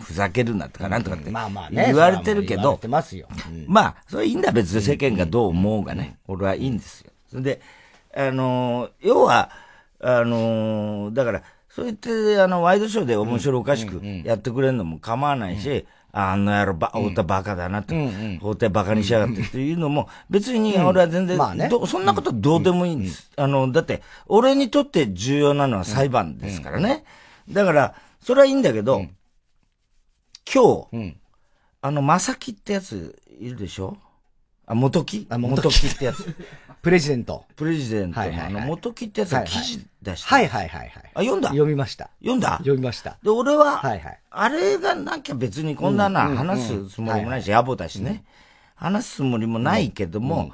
[0.01, 1.85] ふざけるなとかなんとかってまあまあね。
[1.87, 2.73] 言われてるけど
[3.69, 6.19] まあ、それいいんだ、別に世間がどう思うがね。
[6.27, 7.13] 俺はいいんですよ。
[7.31, 7.61] それで、
[8.17, 9.51] あのー要は、
[10.01, 17.95] あのーだから、そうやって、あの、ワイドショーで面白おかしくやってくれるのも構わないし、あの野郎、ば、太田バカだなって、
[18.41, 21.39] 法廷バカにしやがってっていうのも、別に俺は全然、
[21.87, 23.31] そんなことどうでもいいんです。
[23.37, 27.05] あの、だって、俺にとって重要なのは裁判ですからね。
[27.49, 29.07] だから、それはいいんだけど、
[30.53, 31.17] 今日、
[31.81, 33.97] あの、まさきってやついるでしょ？
[34.67, 35.27] あ、元木？
[35.31, 35.87] あ元木。
[35.87, 36.35] ってやつ。
[36.83, 37.45] プレジデント。
[37.57, 40.91] プレジデントのあの、元木ってやつが記事出して、はいはいはいはい。
[41.15, 41.49] あ、読んだ？
[41.49, 42.11] 読みました。
[42.21, 42.59] 読んだ？
[42.59, 43.19] 読みました。
[43.23, 44.19] で、俺は、はいはい。
[44.31, 48.25] あれがなきゃ別にこんなな話すつもりもないし、野暮だしね。
[48.75, 50.53] 話すつもりもないけども、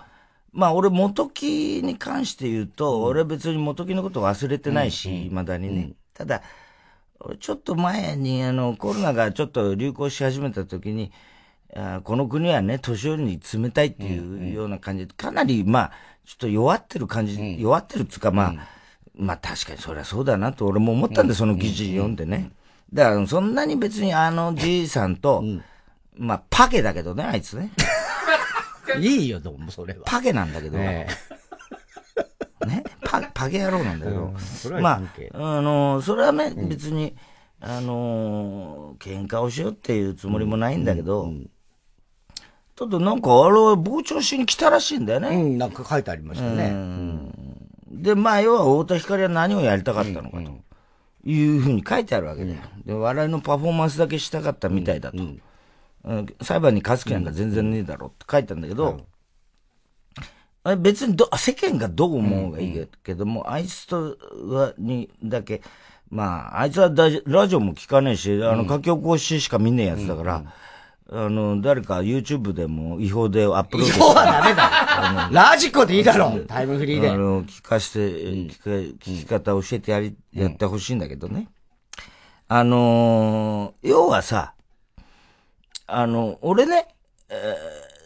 [0.52, 5.92] まあ俺元木に関して言うと、俺別に元木のこと忘れてないし、未だにね。
[6.14, 6.44] ただ、俺
[7.40, 11.12] ちょっと前にあのコロナがちょっと流行し始めた時に、
[11.74, 15.92] あこの国はね、年寄りに冷たいっていうような感じで、かなりまあ、
[16.24, 18.54] ちょっと弱ってる感じ、弱ってるっつうかまあ、
[19.16, 22.52] まあ確かにそりゃそうだなと俺も思ったんで、その記事読んでね。
[22.92, 25.42] だからそんなに別にあのじいさんと、
[26.16, 27.70] まあパケだけどね、あいつね。
[29.00, 30.00] いいよ、どうも、それは。
[30.04, 31.08] パケなんだけど、えね、
[33.22, 37.16] パパゲ野郎なんだけど、それはまああの、それはね、別に、
[37.60, 41.32] あの、喧嘩をしようっていうつもりもないんだけど、
[42.76, 45.28] ちょっとなんかあれは傍聴しに来たらしいんだよね。
[45.32, 46.74] えうん、なんか書いてありましたね。
[47.90, 50.50] で、まあ、要は太田光は何をやりたかったのかと
[51.24, 52.56] いうふうに書いてあるわけだよ。
[52.84, 55.18] で、笑いのパフォーマンスだけしたかったみたいだと。
[55.18, 55.40] うん
[56.42, 59.00] 裁判に勝つ気なんか全然ねえだろうって書いたんだけど、
[60.64, 64.16] あれ別にど世間がどう思うがいいけども、あいつと
[64.48, 65.60] はにだけ、
[66.08, 70.42] まあ、あいつはだラジオも聞かねえし、あの、書き起こししか見ねえやつだから、
[71.12, 75.50] あの、誰か YouTube でも違法でアップロードして今日はダメだよ。
[75.50, 76.46] ラジコでいいだろう。
[76.46, 77.10] タイムフリーで。
[77.10, 81.48] あの、聞かして、聞か聞き方教えてやり、やってほしいんだけどね。
[82.48, 84.54] あのー要はさ、
[85.86, 86.88] あの、俺ね、
[87.28, 87.34] え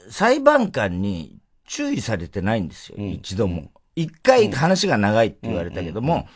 [0.08, 1.38] ー裁判官に
[1.68, 3.70] 注意されてないんですよ、一度も。
[3.94, 6.26] 一回話が長いって言われたけども、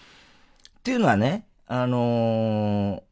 [0.78, 3.02] っていうのはね、あのー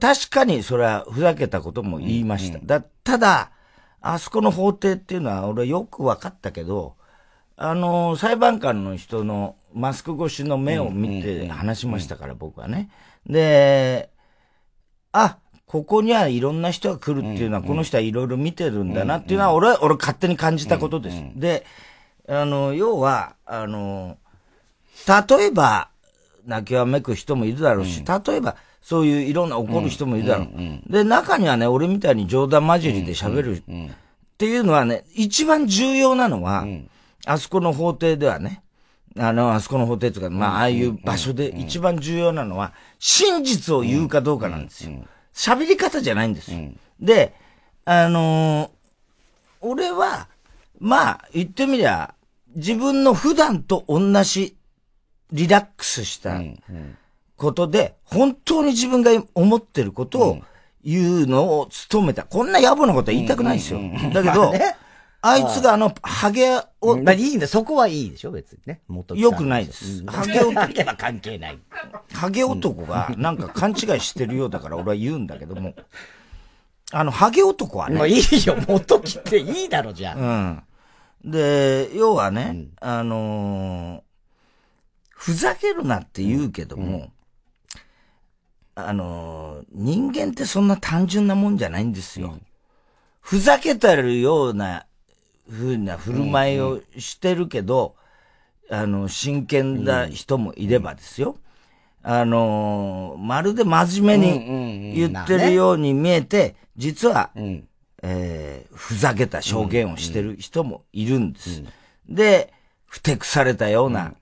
[0.00, 2.58] 確かにそれはふざけたことも言いました。
[2.60, 3.52] だ、ただ、
[4.00, 6.96] あそこの法廷っていうのは俺よく分かったけど、
[7.56, 12.90] あのー裁判官の人のマスク越しの目を見て話しましたから、僕はね。
[13.26, 14.10] で、
[15.12, 21.22] あ、ここにはいろんな人が来るっていうのは、この人はいろいろ見てるんだなっていうのは、俺は、俺勝手に感じたことです。
[21.36, 21.66] で、
[22.26, 24.16] あの、要は、あの、
[25.06, 25.90] 例えば、
[26.46, 30.90] 泣きわめく人もいるだろうし、例えば、そういういろんな怒る人もいるだろう。
[30.90, 33.90] で、中にはね、俺みたいに冗談交じりで喋るっ
[34.38, 36.66] ていうのはね、一番重要なのは、
[37.26, 38.62] あそこの法廷ではね、
[39.18, 44.92] あの、あそこの法廷とか、まあ、ああいう場所で一番重要なのは、真実を言うかどうかなんですよ。
[45.38, 46.58] 喋り方じゃないんですよ。
[47.00, 47.32] で、
[47.84, 48.78] あのー
[49.60, 50.28] 俺は、
[50.78, 52.14] まあ、言ってみりゃ、
[52.54, 54.56] 自分の普段と同じ
[55.32, 56.40] リラックスした
[57.36, 60.38] ことで、本当に自分が思ってることを
[60.84, 62.22] 言うのを努めた。
[62.22, 63.80] こんな野暮なことは言いたくないですよ。
[64.12, 64.52] だけど、あ
[65.20, 68.82] いつがあの、ハゲを、まあいいんだ、そこはいいでしょ、別にね。
[68.86, 70.04] 元よくないです。
[70.06, 70.60] ハゲ男。
[70.60, 71.58] ハゲは関係ない。
[72.12, 75.74] ハゲ男がなんか勘違いしてるようだから俺は言うんだけども。
[76.92, 77.96] あの、ハゲ男はね。
[77.96, 80.14] もういいよ、元木っていいだろ、じゃあ。
[80.14, 81.30] うん。
[81.30, 84.02] で、要はね、うん、あのー、
[85.10, 87.10] ふざけるなって言うけども、
[88.76, 92.38] うん、あのー、人間ってそんな単純なもんじゃないんですよ。
[93.20, 94.86] ふざけてるような
[95.48, 97.96] ふうな振る舞いをしてるけど、
[98.70, 101.36] あの、真剣な人もいればですよ。
[102.02, 107.30] あのまるで真面目に言ってるように見えて、実は、
[108.02, 111.62] えー、ふざけた証言をしてる人もいるんです。
[112.08, 112.52] で、
[112.86, 114.14] ふてくされたような、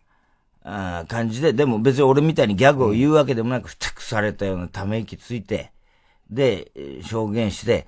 [0.64, 5.70] あ感じで、でも別に俺みたいにギャグを言うわけでもなく、ふてくされたようなため息ついて、
[6.30, 7.86] で、証言して、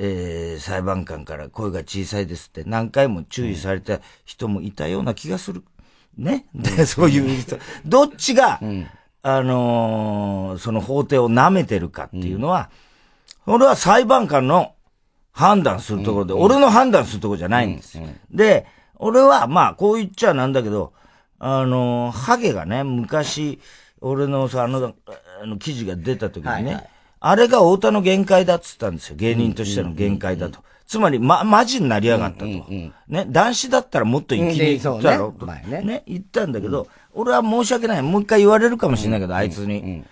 [0.00, 5.64] えー、裁判官から声が小さいですって何回も注意された人もいたような気がする。
[6.16, 6.46] ね？
[6.54, 7.58] で、 そういう人。
[7.84, 8.86] どっちが、うん、
[9.22, 12.70] あのー、その法廷を舐めてるかっていうのは、
[13.44, 14.72] うん、俺は裁判官の
[15.32, 18.04] 判断するところで、うん、俺の判断するところじゃないんですよ。
[18.30, 18.66] で、
[19.00, 20.92] 俺は、まあ、こう言っちゃなんだけど、
[21.40, 23.60] あのー、ハゲがね、昔、
[24.00, 24.94] 俺のさ、あの、
[25.42, 29.16] あの記事が出た時にね、はいはいあれが太田の限界だっつったんですよ。
[29.16, 30.60] 芸人としての限界だと。
[30.86, 32.46] つまり、ま、マジになりやがったと。
[32.46, 32.92] ね、
[33.28, 35.32] 男子だったらもっと生きに行ったろ？
[35.32, 35.46] と。
[35.46, 38.02] ねね、言ったんだけど、俺は申し訳ない。
[38.02, 40.04] もう一回言われるかもしれないけど、あいつに。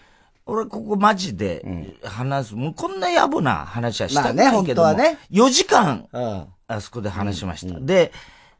[0.45, 2.55] 俺、ここマジで話す。
[2.55, 6.07] もうこんな野暮な話はしたくないけども、ね、4時間、
[6.69, 7.81] あそこで話しました。
[7.81, 8.12] で、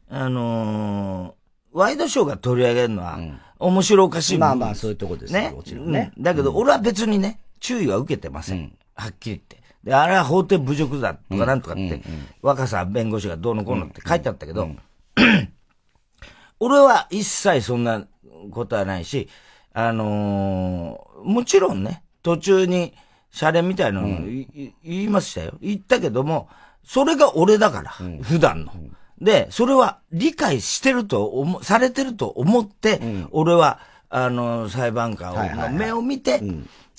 [0.09, 1.35] あの
[1.72, 3.18] ワイドショーが取り上げるのは、
[3.59, 5.54] 面白おかしいまあまあ、そういうとこですね。
[5.85, 6.12] ね。
[6.18, 8.58] だけど、俺は別にね、注意は受けてません。
[8.58, 9.62] うん、はっきり言って。
[9.84, 12.02] で、あれは法廷侮辱だとかなんとかって、
[12.42, 14.68] 若さ弁護士がどうのこうのって書いてあったけど、
[16.58, 18.06] 俺は一切そんな
[18.50, 19.28] ことはないし、
[19.72, 22.94] あのー、もちろんね、途中に、
[23.30, 25.58] シャレみたいなの言いましたよ。
[25.60, 26.48] 言ったけども、
[26.82, 27.90] それが俺だから、
[28.22, 28.72] 普段の。
[29.20, 36.40] で、それは理解してると思、されてると思って、俺は、あの、裁判官の目を見て、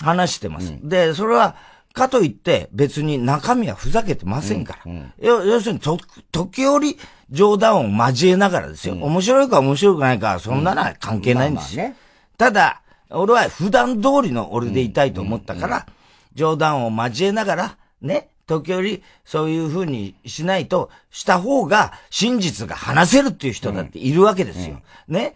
[0.01, 0.71] 話してます。
[0.71, 1.55] うん、で、それは、
[1.93, 4.81] かといって別に中身はふざけてませんから。
[4.85, 5.97] うんうん、要するにと、
[6.31, 6.97] 時折
[7.31, 8.93] 冗談を交えながらですよ。
[8.93, 11.91] うん、面白いか面白くないか、そんなのは関係ないんですよ。
[12.37, 15.87] ただ、俺は普段通りの俺でいたいと思ったから、
[16.35, 24.81] 冗談を交えながら、ね、時折そういう風にしないと、した方が真実が話せるっていう人だっているわけですよ。
[25.07, 25.35] ね。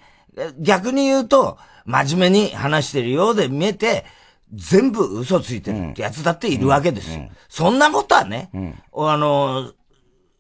[0.60, 4.06] 逆に言うと、真面目に話してるようで見えて、
[4.54, 7.30] 全部嘘ついてるってやつだっているわけですよ。
[7.48, 8.50] そんなことはね、
[8.94, 9.72] あの、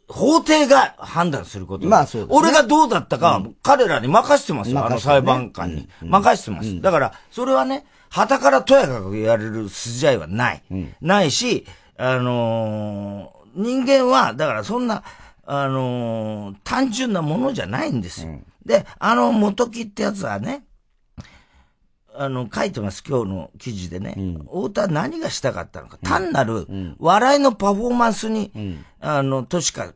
[0.07, 1.87] 法廷が判断すること。
[1.87, 5.89] まあそうです、ね、俺がどうだったか、彼らに任せてますよ、あの裁判官に。
[6.01, 6.81] 任せてます。
[6.81, 10.63] だから、それはね、旗からとやかく言われる筋合いはない。
[10.99, 11.65] ないし、
[11.97, 15.03] あのー、人間は、だからそんな、
[15.45, 18.39] あのー、単純なものじゃないんですよ。
[18.65, 20.65] で、あの元木ってやつはね、
[22.13, 24.15] あの、書いてます、今日の記事でね。
[24.17, 25.97] うん、太田は何がしたかったのか。
[26.03, 26.67] 単なる、
[26.99, 29.93] 笑いのパフォーマンスに、うん、あの、としか、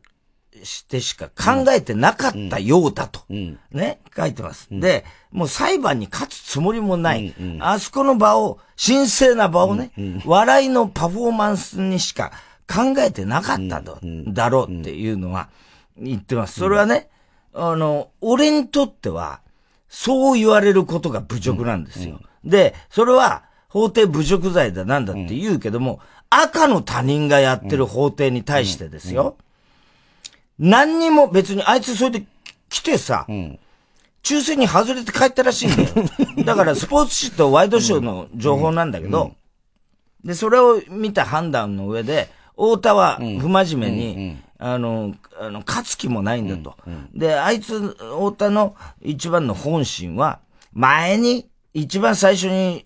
[0.62, 3.20] してしか考えてなかったようだと。
[3.28, 4.68] ね、書いてます。
[4.70, 7.34] で、もう裁判に勝つつもりもない。
[7.60, 9.92] あそこの場を、神聖な場をね、
[10.24, 12.32] 笑いのパフォーマンスにしか
[12.66, 15.48] 考えてなかったと、だろうっていうのは
[15.96, 16.60] 言ってます。
[16.60, 17.08] それはね、
[17.54, 19.40] あの、俺にとっては、
[19.88, 22.18] そう言われることが侮辱なんですよ。
[22.44, 29.36] うん、で、それは法廷侮辱罪だなんだって言うけども、赤の他人がやってる法廷に対してですよ。
[30.58, 32.26] 何にも別にあいつそれで
[32.68, 33.26] 来てさ、
[34.22, 35.88] 抽選に外れて帰ったらしいんだよ。
[36.44, 39.34] だからスポーツ紙とワイドショーの情報なんだけど、
[40.24, 46.76] で、それを見た判断の上で、太田は不真面目に、あの、あの、勝つ気もないんだと。
[46.86, 50.40] うんうん、で、あいつ、太田の一番の本心は、
[50.72, 52.84] 前に、一番最初に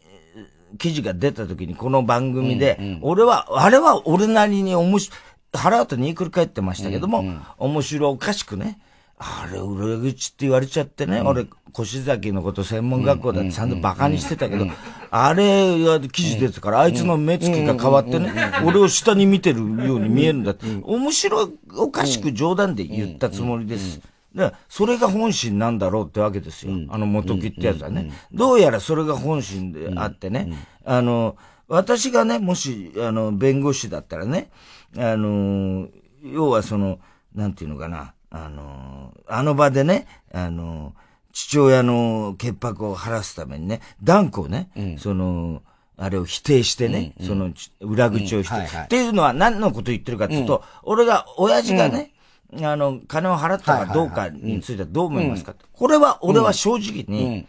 [0.78, 5.18] 記事が出た時にこの番組で、うんうん、俺は、あれは俺なりに面白い、
[5.52, 8.78] 腹とにくり返ってましたけども、うんうん、面白おかしくね、
[9.22, 11.46] あれ、裏口って言われちゃってね、うん、俺、
[11.78, 14.66] 越崎のこと専門学校だってちゃんと馬鹿にしてたけど、
[15.10, 18.32] あれが記事出てから、あいつの目つきが変わってね、
[18.64, 24.00] 俺を下に見てるように見えるんだって、面白おかしく冗談で言ったつもりです。
[24.34, 26.72] で、それが本心なんだろうってわけですよ。
[26.88, 28.10] あの元木ってやつはね。
[28.32, 30.50] どうやらそれが本心であってね。
[30.86, 31.36] あの、
[31.68, 34.50] 私がね、もし、あの、弁護士だったらね、
[34.96, 35.88] あの、
[36.22, 37.00] 要はその、
[37.34, 40.94] なんていうのかな、あの、あの場でね、あの、
[41.32, 45.62] 父親の潔白を晴らすためにね、断固ね、うん、その、
[45.96, 48.60] あれを否定してね、うんうん、その裏口を否定、うん。
[48.60, 52.12] はいはい、っていうのは何のこと言ってるかっていうと、うん、俺が、親父がね、
[52.52, 57.46] うん、あの、金を払ったかどうかについてはどう思いますか、これは俺は正直に、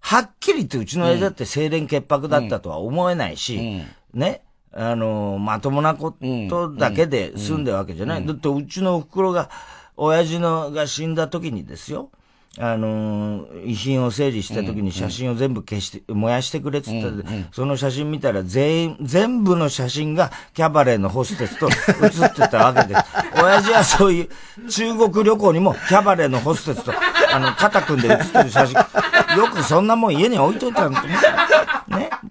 [0.00, 6.14] はっきり言ってうちの親父だって清廉潔白だったとは思えないし、ね、あの、まともなこ
[6.48, 8.26] とだけで済んでるわけじゃない。
[8.26, 9.50] だってうちの袋が、
[9.96, 12.10] 親父のが死んだ時にですよ。
[12.58, 23.04] あのー、遺品を整理した時に写真を全部消して、燃やしてくれって言ったら、その写真見たら全員、全部の写真がキャバレーのホステスと写ってたわけです。
[23.42, 26.92] 親父はそういう中国旅行にもキャバレーのホステスと、
[27.32, 28.74] あの、肩組んで写ってる写真、
[29.38, 31.08] よくそんなもん家に置いといたんだね。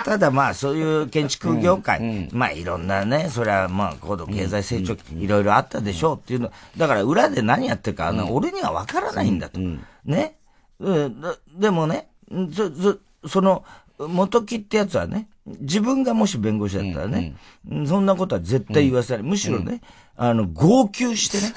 [0.03, 9.60] ただまあそういう建築業界、まあいろんなね、それはまあ高度経済成長期、いろいろあったでしょうっていうの、だから裏で何やってるか、俺にはわからないんだと。
[10.05, 10.37] ね。
[10.79, 11.21] うん、
[11.57, 12.09] でもね、
[12.53, 13.63] そ、そ、その、
[13.99, 17.35] 元木ってやつはね、自分がもし弁護士だったらね、
[17.69, 19.23] うんうん、そんなことは絶対言わせない。
[19.23, 19.81] むしろね、
[20.17, 21.53] うん、あの、号泣してね。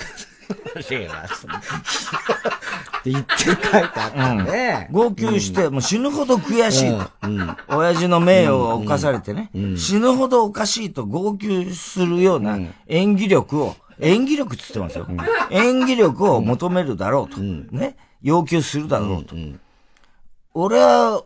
[3.04, 4.88] 言って書いてあったね。
[4.90, 7.76] 号泣して、もう死ぬほど悔しいと。
[7.76, 15.06] 親父の名誉を犯されてね、死ぬほどおかしいと号泣するような演技力を、演技力って言ってますよ。
[15.50, 17.40] 演技力を求めるだろうと。
[17.40, 17.96] ね。
[18.24, 19.36] 要求するだろうと。
[19.36, 19.60] うんうん、
[20.54, 21.22] 俺は、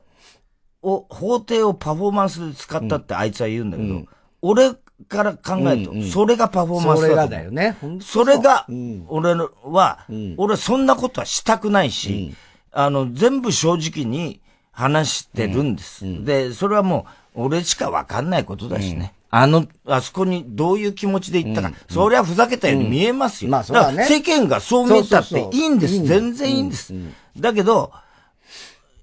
[0.82, 4.08] お、法廷をパフォーマンスで使ったってあいつは言うんだけど、うん、
[4.42, 4.74] 俺
[5.08, 7.02] から考えると、うんうん、それがパフォーマンスだと。
[7.02, 7.76] それがだよね。
[8.00, 8.66] それが、
[9.08, 9.34] 俺
[9.64, 12.34] は、うん、俺そんなことはしたくないし、
[12.72, 14.40] あの、全部正直に
[14.72, 16.24] 話してるんです。
[16.24, 19.14] で、それはもう、俺しかわかんないことだしね。
[19.30, 23.48] あの、あそこにどういう気持ちで行ったか、うん、そりゃふざけたように見えますよ。
[23.48, 24.04] うん、まあそうだね。
[24.04, 26.02] 世間がそう見えたっていいんです。
[26.04, 26.94] 全然いいんです。
[27.36, 27.92] だけど、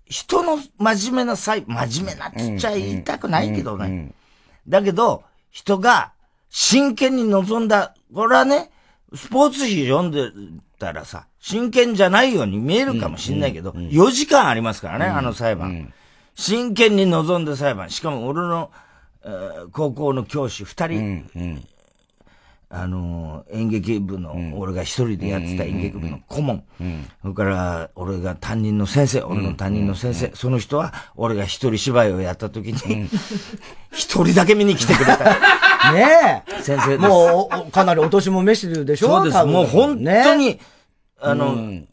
[0.08, 4.14] 人の真面目な際、真面目なって言っちゃ言いたくないけどね。
[4.68, 6.12] だけど、人が
[6.50, 8.72] 真剣に臨んだ、これはね、
[9.14, 10.32] スポーツ紙読んで
[10.80, 15.94] たらさ、真剣じゃないように見えるかもしんないけど、4時間ありますからね、あの裁判。
[16.36, 17.90] 真剣に臨んだ裁判。
[17.90, 18.72] しかも俺の
[19.72, 21.64] 高校の教師二人、うんうん、
[22.70, 26.64] あの、演劇部の、俺が一人でやってた演劇部の顧問、
[27.22, 33.08] それから俺が担任の先生、俺の担任の先生、その人は俺が一人芝居をやった時に、
[33.92, 35.26] 一人だけ見に来てくれた。
[35.94, 36.62] ねえ。
[36.64, 39.08] 先生もう、かなりお年も召してるでしょ？
[39.08, 39.46] そうです。
[39.46, 40.60] もう本当に、
[41.22, 41.88] あの、本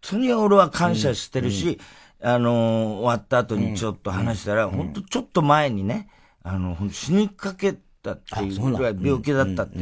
[0.00, 1.80] 当に俺は感謝してるし、
[2.22, 6.08] あの、終わった後にちょっと話したら、本当ちょっと前にね、
[6.48, 9.78] あの、死にかけたっていうぐらい病気だったって、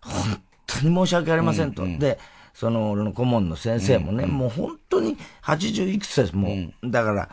[0.00, 1.86] 本当に申し訳ありませんと。
[1.86, 2.18] で、
[2.54, 6.52] その俺の顧問の先生もね、もう本当に80いくつです、も
[6.82, 6.90] う。
[6.90, 7.28] だから、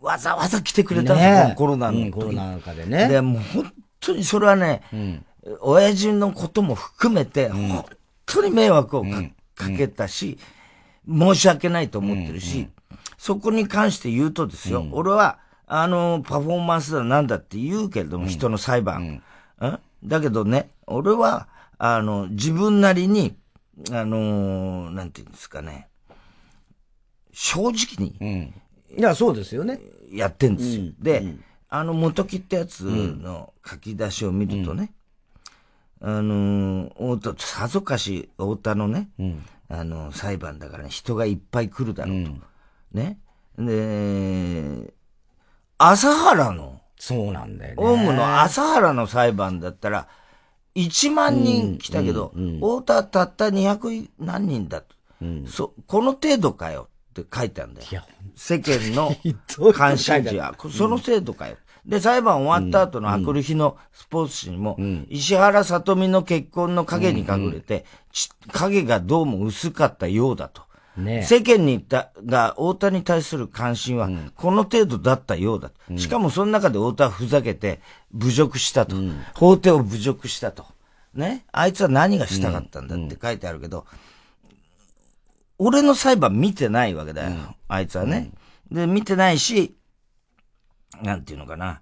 [0.00, 3.08] わざわざ来てくれたんですよ、コロナの時、コロナ禍でね。
[3.08, 4.82] で、もう本当にそれはね、
[5.60, 7.84] 親父のことも含めて、本
[8.24, 9.04] 当に迷惑を
[9.54, 10.38] かけたし、
[11.08, 12.68] 申し訳ないと思ってるし、
[13.18, 19.22] そこに関して言うとですよ、俺は、あの、パフォーマンスだなんだって言うけれども、人の裁判。
[19.60, 21.48] うん、だけどね、俺は、
[21.78, 23.36] あの、自分なりに、
[23.90, 25.88] あのなんていうんですかね、
[27.32, 29.80] 正直に、うん、いや、そうですよね。
[30.10, 30.82] やってんですよ。
[30.82, 34.92] うん、で、うん、あの、元木ってやつの書き出しを見るとね、
[36.04, 39.08] あの太田、さぞかし太田のね、
[39.68, 42.32] あの、裁判だからね、人がいっぱい来るだろうと。
[42.92, 43.18] ね。
[43.56, 44.92] で、
[45.90, 47.74] 朝原の、そうなんだよね。
[47.76, 50.08] オウムの朝原の裁判だったら、
[50.76, 55.74] 1万人来たけど、うんうん、太田たった200何人だと、うん、そ。
[55.86, 56.88] この程度かよ
[57.20, 57.88] って書いてあるんだよ。
[58.36, 59.14] 世間の
[59.72, 61.56] 関心事は、その程度かよ。
[61.84, 64.78] で、裁判終わった後のあくる日のスポーツ紙にも、
[65.08, 67.84] 石原さとみの結婚の影に隠れて、
[68.52, 70.62] 影がどうも薄かったようだと。
[70.96, 75.70] ね、世間にたが太田に対する関心はこの程度だったようだ。
[75.90, 77.80] うん、しかもその中で太田はふざけて
[78.12, 80.66] 侮辱したと、うん、法廷を侮辱したと。
[81.14, 81.44] ね？
[81.52, 83.86] あいつは何がしたかったんだって書いてあるけど、
[85.58, 87.54] 俺の裁判見てないわけだよ。
[87.68, 88.30] あいつはね。
[88.70, 89.76] で、見てないし、
[91.02, 91.80] なんていうのかな。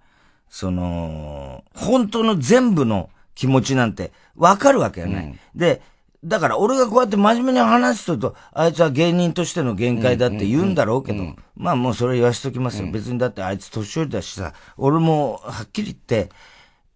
[0.49, 5.39] その、本当の全部の気持ちなんてわかるわけがない。
[5.55, 5.81] で、
[6.23, 12.91] だから俺がこうやって真面目に話すと、あいつは芸人としての限界だって言うんだろうけど、まあもうそれ言わしときますよ。
[12.91, 16.31] 別にだってあいつ年寄りだしさ、俺もはっきり言って、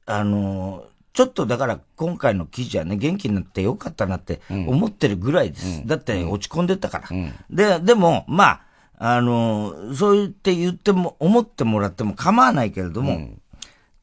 [0.05, 5.87] あのちょっとだから今回の記事はね、元気になってよかったなって思ってるぐらいです。
[5.87, 7.09] だって落ち込んでたから。
[7.49, 8.61] で、でも、まあ、
[8.99, 13.31] あのそう言って言っても、思ってもらっても構わないけれども、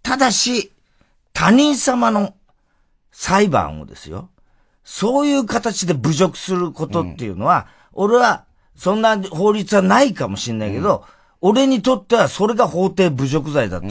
[0.01, 0.71] ただし、
[1.33, 2.33] 他人様の
[3.11, 4.29] 裁判をですよ。
[4.91, 8.43] そういう形で侮辱することっていうのは、うん、俺は、
[8.75, 11.05] そんな法律はないかもしれないけど、
[11.41, 13.87] うん、俺にとってはそれが法定侮辱罪だと、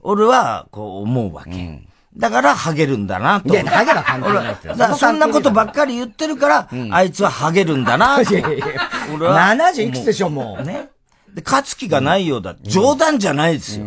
[0.00, 1.86] 俺はこう思うわけ。
[2.16, 3.48] だから、ハゲるんだなと。
[3.48, 4.74] いや、ハゲは関係ないですよ。
[4.74, 8.22] だそんなことばっかり言ってるから、あいつはハゲるんだなと。
[8.34, 8.66] いやいや
[9.14, 9.38] 俺は。
[9.54, 10.64] 70いくつでしょ、もう。
[10.64, 10.90] ね。
[11.32, 12.56] で、勝つ気がないようだ。
[12.62, 13.86] 冗談じゃないですよ。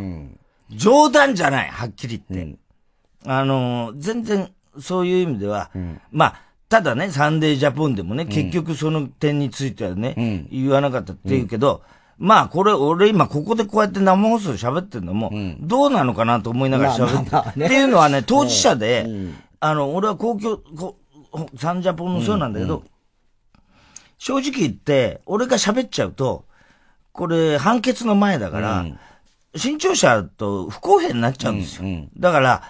[0.69, 2.57] 冗談じゃない、はっきり言って。
[3.25, 4.49] あの全然、
[4.79, 6.41] そういう意味では、うん、まあ、
[6.73, 11.83] ただね、サンデージャポンでもね、結局その点についてはね、うん、言わなかったって言うけど、
[12.17, 19.05] まあ、これ、俺今ここでこうやって生放送喋ってるのも、どうなのかなと思いながら喋って、まあまあね、っていうのはね、当事者で、
[19.59, 20.97] あの、俺は公共、こ
[21.59, 22.81] サンジャポンもそうなんだけど、
[24.17, 26.45] 正直言って、俺が喋っちゃうと、
[27.11, 28.85] これ判決の前だから、
[29.55, 32.07] 新潮社と不公平になっちゃうんですよ。
[32.17, 32.63] だから、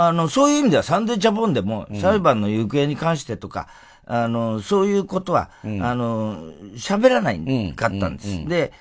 [0.00, 3.68] あの、そういう意味ではサンデージャポンでも、裁判の行方に関してとか、
[4.06, 8.46] あの、そういうことは、うん、あの、喋らないかったんです。
[8.46, 8.72] で、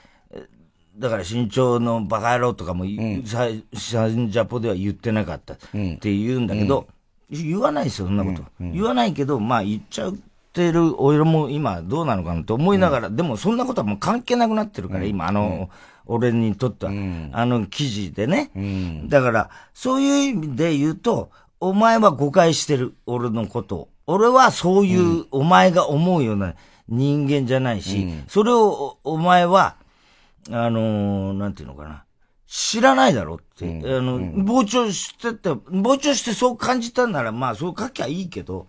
[0.97, 6.87] だから身長のバカ野郎とかも、うん、サンジャポでは言ってなかったって言うんだけど、
[7.29, 8.43] 言わないですよ、そんなこと。
[8.59, 10.13] 言わないけど、まあ言っちゃっ
[10.53, 15.69] てる、俺も今どうなのかなと思いながら、でもそんなことはもう関係なくなってるから、今、あの、
[16.05, 23.89] 俺にとっては、うん、あの記事でね、うん、だから、そういう意味で言うと、お前は誤解してる、俺のことを。
[24.07, 26.53] 俺はそういう、お前が思うような
[26.87, 29.77] 人間じゃないし、うん、それをお前は、
[30.51, 32.05] あのー、なんていうのかな。
[32.47, 33.65] 知らないだろって。
[33.65, 38.67] あの、傍聴してて、傍聴してそう感じたんなら、まあそう書きゃいいけど、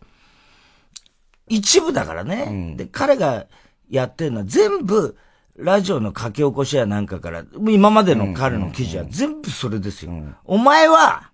[1.48, 2.74] 一部だからね。
[2.76, 3.46] で、彼が
[3.90, 5.16] やってるのは全部、
[5.58, 10.12] ラジオの書き起こしやなんかから、今までの彼の記事は全部それですよ。
[10.44, 11.30] お前は、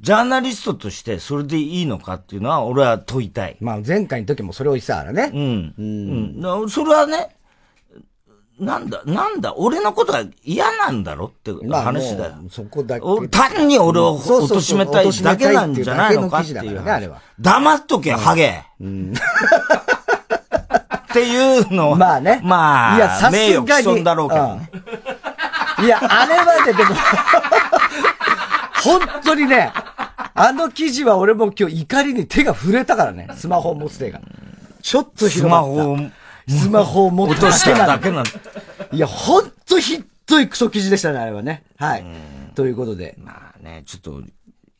[0.00, 3.58] ジャーナリストとしてそれでいいのかっていうのは俺は問いたい。
[3.60, 5.30] まあ前回の時もそれを言ってたからね。
[5.34, 5.74] うん。
[5.76, 6.62] うん。
[6.62, 7.36] うん、それはね、
[8.58, 12.32] なんだ、なんだ、俺のことが嫌なんだろって話だよ。
[12.32, 13.28] まあ、そこだけ。
[13.28, 16.82] 単に俺を貶めたいだけなんじゃないのかっていう。
[17.38, 18.62] 黙っとけ、ハゲ。
[18.80, 19.14] うん。
[21.10, 22.40] っていうのは、まあね。
[22.42, 23.48] まあ、いや、さすがに。
[23.50, 24.70] 名誉毀損だろうけどね。
[25.84, 26.94] いや、あれはね、でも
[28.82, 29.72] 本当にね、
[30.34, 33.28] あの記事は俺も今日怒りに手が震えたからね。
[33.34, 34.20] スマホを持つ手が。
[34.82, 35.68] ちょっと広まった。
[35.68, 35.98] スマホを、
[36.48, 38.24] スマホを持っただけだけなん
[38.92, 41.64] いや、ほんとひっどいクソ記事でしたね、あれはね。
[41.76, 42.04] はい。
[42.54, 43.16] ということで。
[43.18, 44.22] まあね、ちょっと、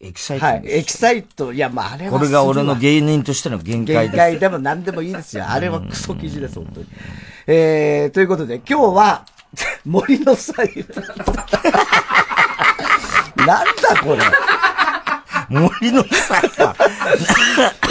[0.02, 0.46] エキサイト。
[0.46, 0.62] はい。
[0.64, 1.52] エキサイト。
[1.52, 2.18] いや、まあ、あれは。
[2.18, 4.10] これが俺の芸人としての限界です。
[4.12, 5.44] 限界でも何でもいいですよ。
[5.46, 6.86] あれはクソ記事です、本当に。
[7.46, 9.26] えー、ということで、今日は、
[9.84, 10.86] 森のサイ
[13.36, 13.66] なんだ
[14.02, 14.22] これ。
[15.50, 16.42] 森のサイ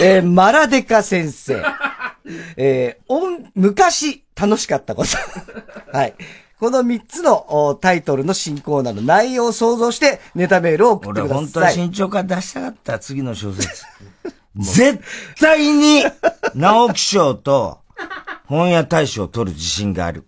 [0.02, 1.62] えー、マラデカ先生。
[2.56, 5.96] えー、おん、昔楽しかったこと。
[5.96, 6.14] はい。
[6.60, 11.38] この3つのタイトルの新コーナーの内容を想像してネタメールを送ってください。
[11.38, 13.84] 俺本当は身長から出したかった、次の小説。
[14.56, 15.00] 絶
[15.40, 16.04] 対に、
[16.54, 17.78] 直木賞と
[18.44, 20.26] 本屋大賞を取る自信がある。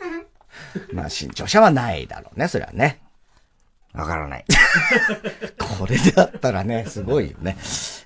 [0.92, 3.00] まあ、新潮社はないだろうね、それはね。
[3.94, 4.44] わからない。
[5.78, 7.56] これであったらね、すごいよね。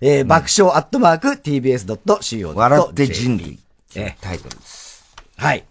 [0.00, 2.44] えー、爆笑アットマーク tbs.co.jp。
[2.44, 3.58] 笑って人類。
[3.96, 5.04] えタイトルです。
[5.36, 5.64] はい。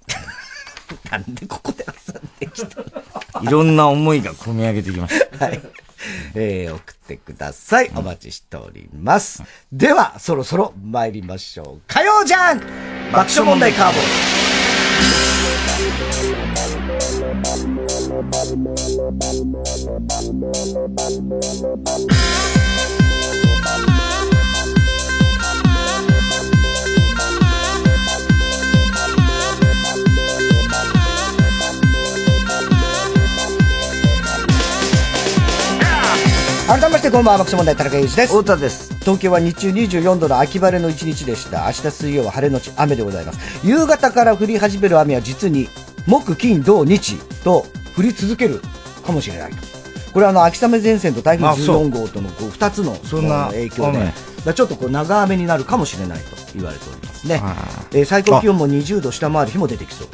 [1.12, 2.86] なんでここで挟んできたの
[3.44, 5.46] いろんな思いが込み上げてきました。
[5.46, 5.62] はい。
[6.34, 7.92] えー、送ってください。
[7.96, 9.44] お待ちしております。
[9.72, 11.82] うん、では、そろそろ参りましょう。
[11.88, 12.60] 火曜じゃん
[13.12, 14.04] 爆笑問題カーボー
[36.70, 38.28] 改めましてこんばんは爆笑問題田中裕二です。
[38.28, 38.94] 太田です。
[39.00, 41.66] 東京は日中24度の秋晴れの一日でした。
[41.66, 43.68] 明日水曜は晴れのち雨でございます。
[43.68, 45.68] 夕方から降り始める雨は実に
[46.06, 47.66] 木金土日と
[47.98, 48.62] 降り続ける
[49.04, 49.58] かもしれないと。
[50.14, 52.92] これはあの秋雨前線と台風14号とのこう2つの
[53.48, 53.92] 影響
[54.46, 57.42] で、ちょっとこう長雨になるかもしれないと言われておりますね。
[57.94, 60.08] えー、最高気温も20度下回る日も出てきそう。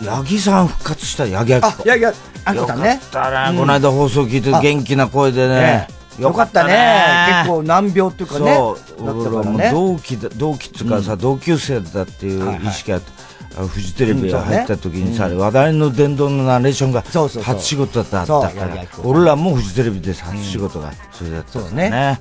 [0.00, 1.66] 八木さん復活した、八木明子。
[1.66, 2.88] あ、八木明子さんね。
[2.88, 5.88] よかったね、この間放送聞いて元気な声でね。
[6.18, 7.44] よかったね。
[7.44, 8.54] 結構難病っていうかね。
[8.54, 9.06] そう。
[9.06, 9.70] だったからね。
[9.72, 13.22] 同期だ、同期っていうかさ、同級生だっていう意識があって。
[13.52, 22.18] フジテレビが入った時にさ、話題の電動のナレーションが初仕事だったから俺らもフジテレビで初仕事がそれだったね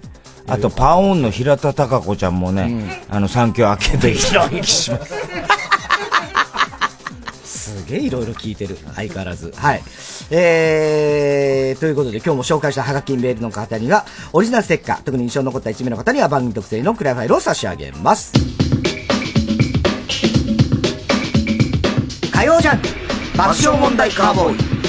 [0.48, 5.22] あとパオーンの平田孝子ちゃんもね、あの産休明けてひろゆきしますす
[7.92, 8.78] げえいろいろ聞いてる。
[8.96, 9.52] 相変わらず。
[9.56, 9.84] はい。
[10.32, 18.34] えー、ということで今日も紹介したハガキ・メールの方にはオリジナルステッカー特に印象に残った1名の方には番組特製のクリアファイルを差し上げます。
[22.32, 22.88] 火曜ジャンク
[23.38, 24.82] 爆笑問題カーボーイ。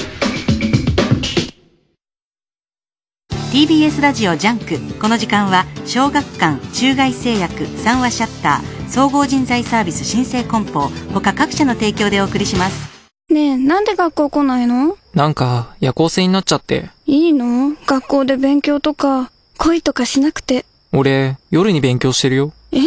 [3.51, 12.92] TBS ラジオジャンクこの時間は小学館中外製薬三和シヤッター総合人材サービス新生梱包他各社の提供でお送りします。
[13.33, 14.95] ねえなんで学校来ないの？
[15.15, 16.91] なんか夜行性になっちゃって。
[17.07, 17.75] いいの？
[17.87, 20.65] 学校で勉強とか恋とかしなくて。
[20.91, 22.53] 俺夜に勉強してるよ。
[22.71, 22.77] え？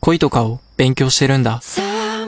[0.00, 1.60] 恋とかを勉強してるんだ。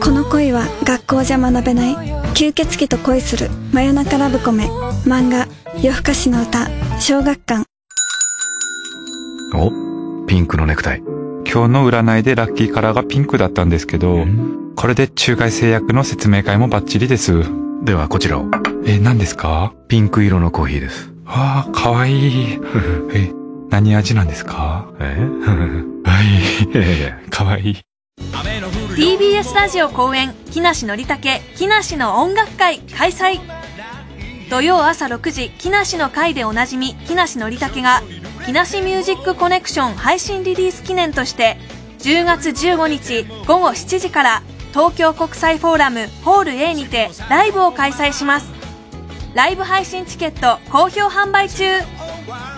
[0.03, 1.95] この恋は学校じゃ学べない。
[2.35, 3.49] 吸血鬼と恋する。
[3.73, 4.69] 真夜中ラブコメ。
[5.07, 5.47] 漫画
[5.81, 6.69] 夜更かしの歌。
[6.99, 7.65] 小学館。
[9.55, 9.71] お？
[10.27, 11.03] ピンクのネクタイ
[11.47, 14.25] 今日の占いでラッキーカラーがピンクだったんですけど
[14.77, 17.45] これで中外製薬の説明会もバッチリです。
[17.85, 18.47] ではこちらを。
[18.87, 19.75] え何ですか？
[19.89, 21.11] ピンク色のコーヒーです。
[21.25, 22.59] わあかわいい。
[23.13, 23.33] え
[23.69, 24.89] 何味なんですか？
[25.01, 25.17] え？
[26.05, 27.31] はい。
[27.31, 27.77] かわいい。
[28.97, 33.41] TBS ラジオ公演木梨憲武木梨の音楽会開催。
[34.51, 38.03] 土曜朝6時木梨の会でおなじみ木梨憲武が
[38.51, 41.57] 木梨ミュージックコネクション配信リリース記念として
[42.01, 48.51] 10月15日午後7時から東京国際フォーラムホール A にてライブを開催します
[49.37, 51.65] ライブ配信チケット好評販売中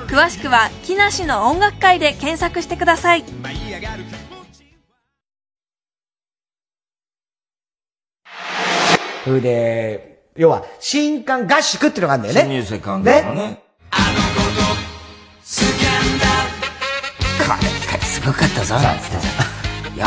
[0.07, 3.25] 詳しくは木梨の音楽会で検索してください
[9.25, 12.41] それで、要は、新刊合宿っていうのがあるんだよね。
[12.41, 13.23] 新入生刊ね。
[13.23, 13.63] ね。
[18.25, 19.27] ごかったぞ、なんつってさ。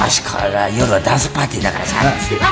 [0.03, 2.35] よし、これは夜はダンスパーティーだからさ、つって。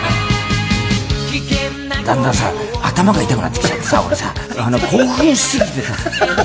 [2.03, 2.51] だんだんさ、
[2.81, 5.93] 頭が痛くなってきちゃってさ、俺さ、あの、興奮しすぎてさ、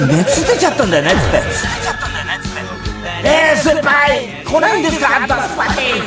[0.06, 1.22] 熱出ちゃったんだよね、つって。
[1.38, 2.58] 熱出ちゃったんだよね、つって。
[3.24, 6.02] えー、先輩来ないんですかダンスパーティー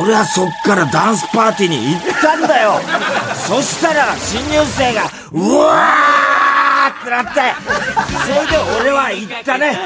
[0.00, 2.80] 俺はそっからダンスパーティーに行ったんだよ
[3.34, 6.51] そしたら新入生がうわー
[7.02, 7.40] ってなって。
[8.24, 9.76] それで俺は行ったね。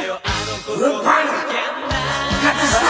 [0.69, 1.27] 運搬。
[1.27, 2.87] 復活したぞ。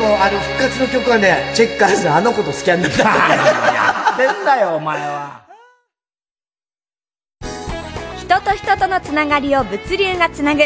[0.00, 5.42] もうあの復活の曲はね、チェッカーズのあの子とスキャンダルだやってんだよ、お前は。
[8.18, 10.62] 人と人とのつながりを物流がつなぐ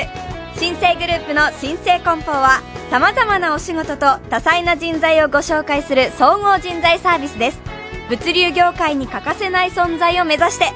[0.57, 7.61] 新生グループの新生梱包はさまざまなお仕事と多彩な人材をご紹介する総合人材サービスです。
[8.09, 10.67] 物流業界に欠かせない存在を目指して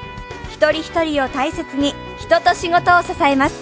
[0.50, 3.54] 一人一人を大切に人と仕事を支えます。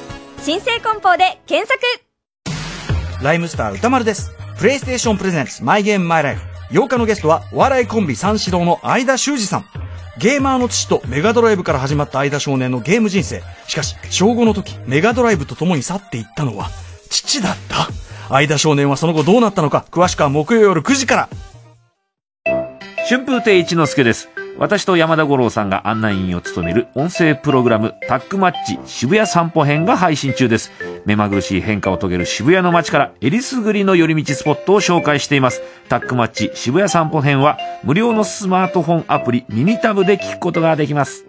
[0.42, 1.80] 新生梱包で検索。
[3.22, 4.30] ライムスター歌丸です。
[4.58, 9.85] プレイステーションプレゼンツマイゲームマイライフ8日のゲストはお笑いコンビ三四郎の相田修二さん。
[10.18, 13.42] ゲーマーの父とメガドライブから始まった相田少年のゲーム人生。
[13.66, 16.70] しかし、小5の時、メガドライブと共に去っていったのは、
[17.10, 17.88] 父だった
[18.28, 21.28] 相田少年はその後どうなったのか、詳しくは木曜夜9時から。
[23.08, 24.30] 春風亭一之輔です。
[24.58, 30.72] 私と山田五郎さんが案内員を務める音声プログラムタックマッチ渋谷散歩編が配信中です。
[31.04, 35.60] 目まぐるしい変化を遂げる渋谷の街からえりすぐりの寄り道スポットを紹介しています。
[35.90, 41.26] タックマッチ渋谷散歩編は無料のスマートフォンアプリミニタブで聞くことができます。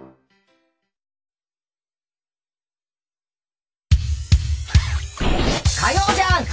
[5.19, 6.45] 火曜じゃん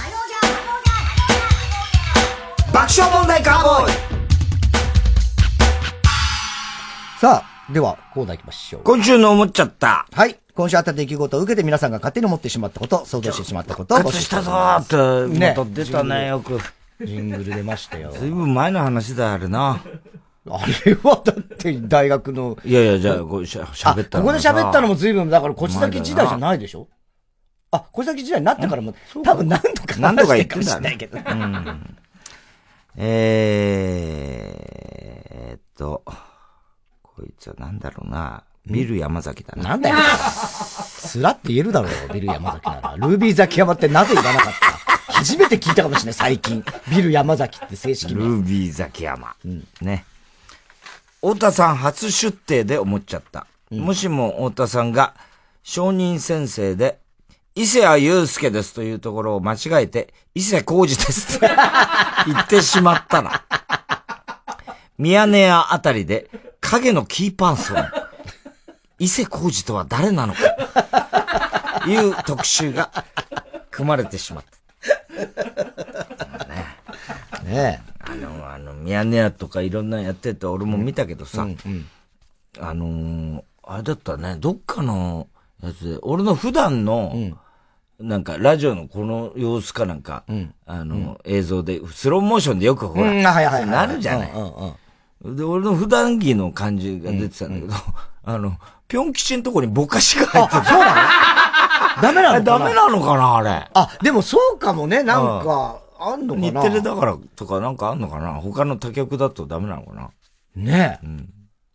[2.73, 4.04] 爆笑問題カーボーイ
[7.25, 8.83] さあ、では、コーナー行きましょう。
[8.83, 10.05] 今週の思っちゃった。
[10.11, 10.39] はい。
[10.53, 16.59] 今週あった出来事を受けて皆さんが勝手に思ってしまったこと、想像してしまったことを復活したぞーって、ね、出たね、よく。
[17.03, 18.11] ジングル出ましたよ。
[18.11, 19.81] ずいぶん前の話だ、あれな。
[20.47, 22.59] あれはだって大学の。
[22.63, 26.87] いやいや、じゃあ、こうしゃ喋ったのここで喋ったのもずいぶん、だから、こちだけ時代じゃないでしょ？
[27.71, 30.95] あ、こちだけ時代になってからも、多分何度か何度か言ってんだね。
[30.99, 31.17] けど。
[31.17, 31.97] うん、
[32.97, 36.03] えーっと。
[37.15, 38.43] こいつはなんだろうな。
[38.67, 39.69] ビル山崎だな。
[39.69, 39.95] なんだよ。
[39.97, 42.95] スラって言えるだろう、ビル山崎なら。
[42.97, 44.53] ルービーザキヤマってなぜ言わなかっ
[45.07, 45.13] た？
[45.13, 46.63] 初めて聞いたかもしれない、最近。
[46.89, 48.27] ビル山崎って正式ル名。
[48.39, 49.35] ービーザキヤマ。
[49.81, 50.03] ね。
[51.21, 53.45] 太田さん初出廷で思っちゃった。
[53.71, 55.13] もしも太田さんが、
[55.63, 56.97] 承認先生で、
[57.55, 61.47] 伊勢谷友介ですというところを間違えて、伊勢浩二ですって
[62.27, 63.43] 言ってしまったら、
[64.97, 66.29] ミヤネ屋あたりで
[66.69, 67.77] 影のキーパーソン、
[68.99, 72.91] 伊勢浩二とは誰なのか、いう特集が
[73.71, 74.55] 組まれてしまった。
[76.47, 76.65] ね
[77.43, 81.47] ねあの、あの、ミヤネ屋とかいろんなのやってて俺も見たけどさ、
[82.59, 85.27] あのーあれだったね、どっかの
[85.63, 87.15] やつで、俺の普段の、
[87.99, 90.23] なんか、ラジオのこの様子かなんか、
[90.67, 94.31] あの、映像で、スローモーションでよくほら、うんはいはいはいなるじゃない。
[94.31, 94.73] うんうん
[95.23, 97.73] で、俺の普段着の感じが出てたんだけど、
[98.23, 98.57] あの、
[98.87, 100.65] ぴょん吉のとこにぼかしが入ってる。
[100.65, 100.95] そうなの？
[102.01, 102.59] ダメなのかな？
[102.59, 103.69] ダメなのかな、あれ？
[103.73, 106.61] あ、でもそうかもね、なんか、あんのかな？
[106.61, 108.33] 日テレだからとかなんかあんのかな？
[108.33, 110.09] 他の他局だとダメなのかな？
[110.55, 111.07] ねえ。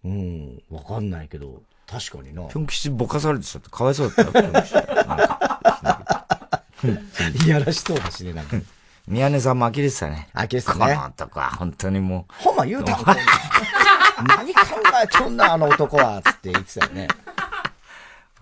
[0.05, 0.63] うん。
[0.71, 2.43] わかんないけど、確かにな。
[2.45, 6.65] ぴょん吉ぼかされてちゃってかわいそうだったよ、ぴょん吉なんか
[7.45, 8.57] いやらしそうだしね、なんか。
[9.11, 10.29] 宮根さんも呆れてたね。
[10.35, 12.43] 呆れてたねこの男は本当にもう。
[12.45, 13.17] ほんま言うたんか
[14.39, 14.61] 何考
[15.03, 17.09] えとんな、あの男は、つって言ってたよね。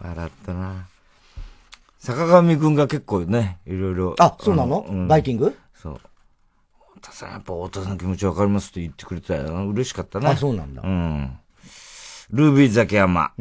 [0.00, 0.86] 笑ったな。
[1.98, 4.14] 坂上くんが結構ね、いろいろ。
[4.18, 4.80] あそうなの？
[4.82, 5.56] んバイキング？
[5.74, 6.00] そう。
[6.96, 9.68] 太田さん、やっぱ太田さんの気持ちわかりますって言ってくれたよ。
[9.70, 10.26] 嬉しかったね。
[10.28, 11.38] あそうなんだうん。
[12.30, 13.32] ルービーザキヤマ。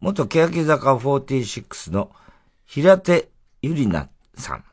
[0.00, 2.10] 元欅坂46の
[2.66, 3.30] 平手
[3.62, 4.64] ゆりなさん。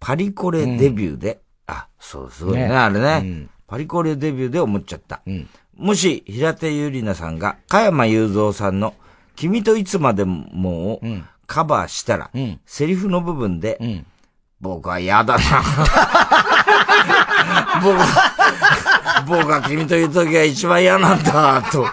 [0.00, 2.76] パリコレデビューで、あ、そう、すごいね、ね。
[2.76, 3.50] あれね、うん。
[3.66, 5.20] パリコレデビューで思っちゃった。
[5.76, 8.94] もし、平手ゆりなさんが、加山雄三さんの、
[9.36, 11.00] 君といつまでもを
[11.46, 12.30] カバーしたら、
[12.66, 14.04] セリフの部分で、
[14.60, 15.40] 僕は嫌だな。
[17.82, 21.86] 僕は、僕は君という時が一番嫌なんだ、と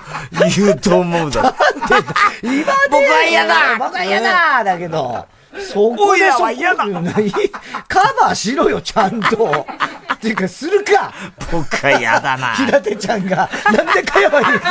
[0.56, 1.56] 言うと思う だ。
[1.92, 3.56] 僕は嫌だ。
[3.80, 4.64] 僕は嫌だ。
[4.64, 5.26] だけど、
[5.60, 9.66] そこでそこ嫌だカバーしろよ、ちゃんと。
[10.14, 11.14] っていうか、するか
[11.52, 12.54] 僕は嫌だな。
[12.56, 14.62] 平手ちゃんが、なんで加山雄三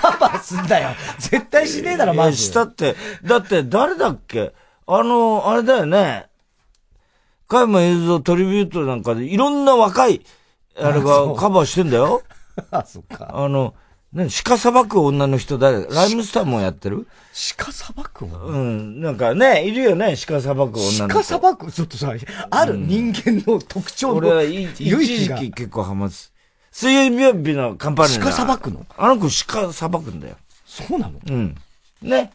[0.00, 0.90] カバーすんだよ。
[1.18, 2.38] 絶対しねえだろ、まいやず。
[2.38, 4.52] したって、だって誰だっけ？
[4.86, 6.26] あの、あれだよね。
[7.48, 10.22] 加山雄三トリビュートなんかでいろんな若い、
[10.78, 12.22] あれがカバーしてんだよ。
[12.70, 13.30] あ、そっか。
[13.32, 13.74] あの、
[14.16, 17.06] ね、鹿さばく女の人誰ライムスターもやってる？
[17.58, 18.38] 鹿さばく女？
[18.38, 19.00] うん。
[19.02, 21.14] なんかね、いるよね、鹿さばく女の子。
[21.16, 22.14] 鹿さばく、ちょっとさ、
[22.50, 26.16] ある人間の特徴の俺はい一時期結構ハマって
[26.72, 28.86] 水曜日のカンパネラ鹿さばくの？
[28.96, 30.36] あの子鹿さばくんだよ。
[30.64, 31.20] そうなの？
[31.28, 31.54] うん。
[32.00, 32.32] ね。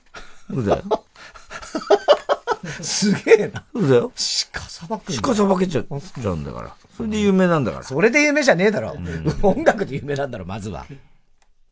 [0.52, 0.84] そうだよ。
[2.80, 3.64] すげえな。
[3.74, 4.12] そうだよ。
[4.54, 6.76] 鹿さばく鹿さばけちゃちゃうんだから。
[6.96, 7.84] それで有名なんだから。
[7.84, 8.96] それで有名じゃねえだろ。
[9.42, 10.86] 音楽で有名なんだろ、まずは。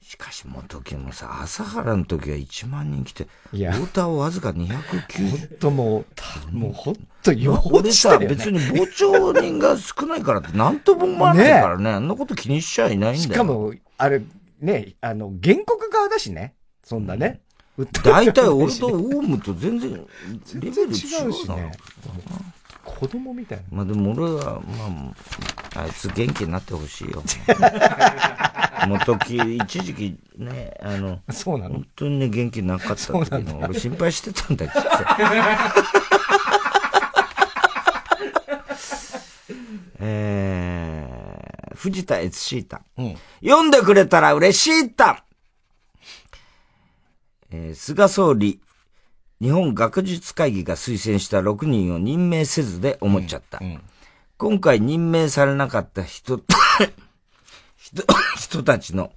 [0.09, 5.29] しかしもう時もさ、朝原の時は1万人来て、いや太田はわずか290。
[5.29, 13.33] ほんともう、たもうほんとよ俺さ、別に傍聴人が少ないからって何とも思わないからね、あんなこと気にしちゃいないんだよ。
[13.33, 14.23] しかも、あれ、
[14.59, 16.55] ね、あの、原告側だしね。
[16.83, 17.41] そんなね。
[18.03, 19.91] 大体俺とオウムと全然、
[20.55, 21.47] レベル違うし。
[22.99, 23.63] 子供みたいな。
[23.71, 25.13] まあでも俺は、ま
[25.75, 27.23] あ、あいつ元気になってほしいよ。
[28.87, 31.75] もう時、一時期ね、あの、そうなの？
[31.75, 35.73] 本当にね、元気なかった時そうなんだの、俺心配してたんだよ、実は。
[39.99, 42.81] えー、藤田悦シータ。
[43.43, 45.23] 読んでくれたら嬉しいた
[47.51, 48.59] えー菅総理、
[49.41, 53.61] 日本学術会議が推薦した6人を任命せずで思っちゃった。
[54.37, 56.41] 今回任命されなかった人、
[57.77, 58.03] 人、
[58.37, 59.11] 人たちの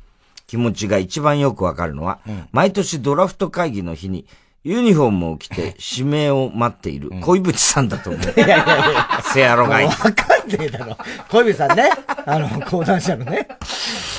[0.47, 2.21] 気持ちが一番よくわかるのは、
[2.53, 4.27] 毎年ドラフト会議の日に
[4.65, 8.23] ユニフォームを着て 指名を待っている恋淵さんだと思う。
[8.39, 9.87] いやいやいやせやろがい。
[9.87, 10.09] わか
[10.45, 10.97] んねえだろ。
[11.29, 11.91] 小指さんね。
[12.25, 13.49] あの、講談社のね。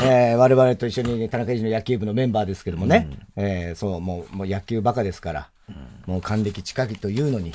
[0.04, 3.08] えー、我々と一緒にね、田中裕二の野球部のメンバーですけどもね。
[3.38, 5.49] えー、そう、もう、もう野球バカですから。
[6.05, 7.53] もう還暦近きというのに、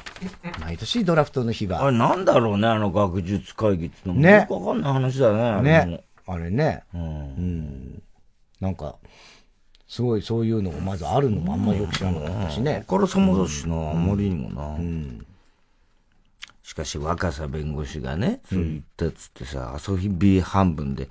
[0.60, 1.84] 毎年ドラフトの日は。
[1.84, 4.20] あれなんだろうね、あの学術会議ってのも。
[4.20, 5.42] ねよくわかんない話だね。
[5.42, 6.04] あれもね。
[6.26, 6.82] あれね。
[6.94, 7.02] うん。
[7.02, 8.02] うん。
[8.60, 8.96] なんか、
[9.86, 12.84] すごいそういうのがまずあるのもあんまよく知らなかったしね。
[12.86, 14.78] あからさまだしな、あまりにもな。
[16.62, 21.08] しかし若狭弁護士がね、そう言ったっつってさ、遊び半分で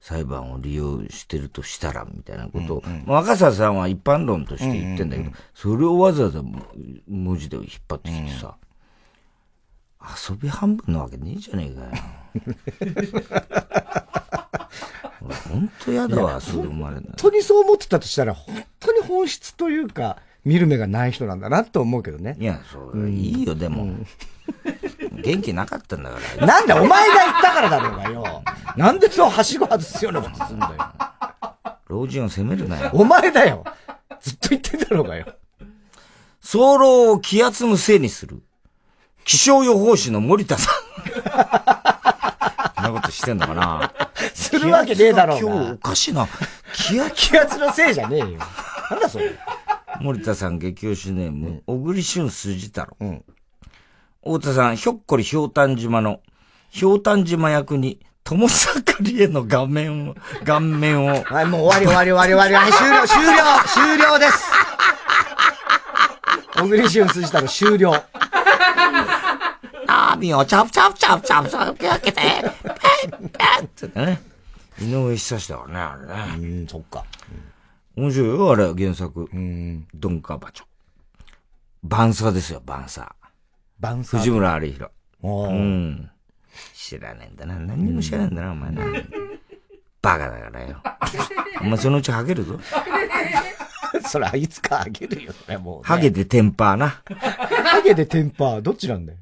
[0.00, 6.42] 裁判を利用してるとしたら、みたいなことを、まあ若狭さんは一般論として言ってんだけど、それをわざわざ
[7.08, 8.56] 文字で引っ張ってきてさ、
[10.30, 11.90] 遊び半分なわけねえじゃねえかよ。
[15.22, 22.36] 俺本当やだわ、それ生まれ本当にそう思ってたとしたら、本当に本質というか、見る目がない人なんだなと思うけどね。
[22.38, 23.96] いや、そう、いいよ、でも。
[25.22, 26.46] 元気なかったんだから。
[26.46, 28.42] なんだ、お前が言ったからだろうがよ。
[28.76, 30.74] なんでそう、はしご外すようなことすんだよ。
[31.88, 32.90] 老人を責めるなよ。
[32.92, 33.64] お前だよ。
[34.20, 35.26] ずっと言ってんだろうがよ。
[36.40, 38.42] 早漏を気圧のせいにする。
[39.24, 40.74] 気象予報士の森田さん。
[42.76, 43.92] そんなことしてんのかな
[44.34, 45.52] するわけねえだろうが。
[45.54, 46.28] 今日おかしいな。
[46.74, 48.26] 気圧、 気圧のせいじゃねえよ。
[48.90, 49.36] なんだそれ。
[50.00, 52.96] 森田さん激推しネーム、小栗旬筋太郎。
[53.00, 53.24] うん。
[54.26, 56.20] 太田さん、ひょっこりひょうたん島の、
[56.70, 60.14] ひょうたん島役に、友坂理恵の顔面を、
[60.44, 61.22] 顔面を。
[61.22, 62.64] はい、もう終わり終わり終わり終わり。
[62.64, 64.50] はい、終了、終了、終了です。
[66.56, 68.04] 小栗旬筋太郎終了。
[69.88, 72.46] あーみをチャプチャプチャプチャプチャプ開けて、ペ
[73.06, 74.22] ンペンってね。
[74.80, 76.48] 井上久志だからね、あれね。
[76.48, 77.04] うん、そっか。
[77.96, 79.28] 面白いよ、あれ、原作。
[79.32, 79.86] うん。
[79.94, 80.64] ドンカバチョ。
[81.82, 83.25] バンサーですよ、バンサー。
[83.78, 84.90] バンサー藤村有弘。
[85.22, 86.10] うん。
[86.74, 87.54] 知らねえんだな。
[87.56, 88.82] 何にも知らねえんだな、お前な。
[90.02, 90.82] バカだからよ。
[91.60, 92.58] お前そのうちハゲるぞ。
[94.08, 95.82] それ、いつかあげるよ、ね、もう、ね。
[95.84, 97.02] ハゲでテンパーな。
[97.08, 99.18] ハゲでテンパー、どっちなんだよ。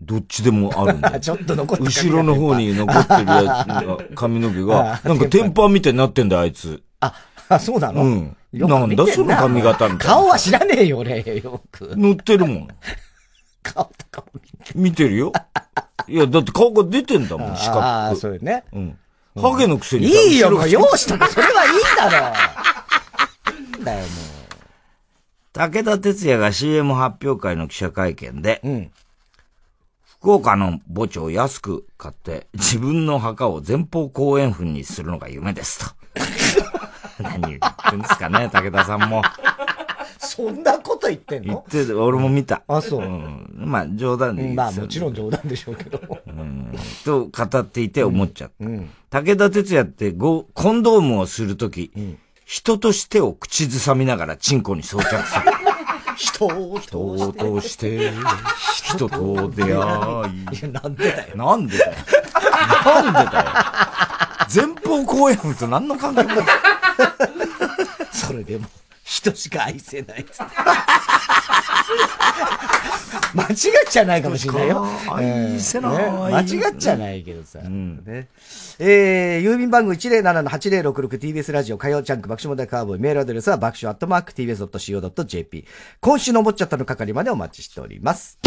[0.00, 1.20] どっちでもあるんだよ。
[1.20, 3.64] ちょっと残って後ろの方に残ってるや
[4.08, 6.82] つ、髪の毛が、なんかテンパーみたいになってんだよ、あいつ。
[7.00, 7.14] あ、
[7.48, 8.02] あ、そうなの？
[8.02, 8.36] うん。
[8.52, 10.14] なんだその髪型みたいな。
[10.14, 11.94] 顔は知らねえよ、俺、よく。
[11.96, 12.68] 乗ってるもん。
[13.64, 14.40] 顔とかも
[14.74, 15.32] 見てるよ。
[16.06, 17.82] いや、だって顔が出てんだもん、四角く。
[17.82, 18.64] ああ、そうよね。
[18.72, 18.98] うん。
[19.40, 20.06] ハゲのくせに。
[20.06, 22.04] いいよ、もう、後ろ容姿とか、それはいいだ
[23.78, 23.84] ろ。
[23.84, 24.06] だよ、も
[25.54, 28.90] 武田鉄矢が CM 発表会の記者会見で、
[30.04, 35.94] 福岡の墓地を安く買って、自分の墓を前方後円墳にするのが夢ですと。
[37.22, 39.22] 何言ってんですかね、武田さんも。
[40.34, 41.64] そんなこと言ってんの？
[41.70, 42.62] 言って、俺も見た。
[42.66, 43.02] あ、そう。
[43.02, 46.00] ん、まあ、冗談で言うん、うまあ、もちろん冗談でしょうけど。
[46.26, 46.72] うん、
[47.04, 48.50] と語っていて思っちゃっ
[49.10, 49.22] た。
[49.22, 51.92] 武田鉄矢ってゴコンドームをするとき、
[52.44, 55.44] 人としてを口ずさみながらチンコに装着する。
[56.16, 58.10] 人を人として、
[58.74, 59.72] 人と出会い。
[59.72, 59.74] い
[60.62, 61.36] や、なんでだよ。
[61.36, 61.92] なんでだよ。
[62.84, 63.46] なんでだよ。
[64.52, 66.44] 前方後円墳と何の関係もない。
[68.12, 68.66] それでも、
[69.14, 70.52] 人しか愛せないっつって。
[73.34, 73.56] 間違っ
[73.88, 74.86] ちゃないかもしれないよ。
[75.10, 77.60] 愛せないね間違っちゃないけどさ。
[77.60, 78.28] ね
[78.80, 85.64] えー、郵便番号 107-8066TBS ラジオ火曜チャンク爆笑問題カーボーイメールアドレスは爆笑アットマーク TBS.CO.JP
[86.00, 88.38] 今週の思っちゃったの係までお待ちしております。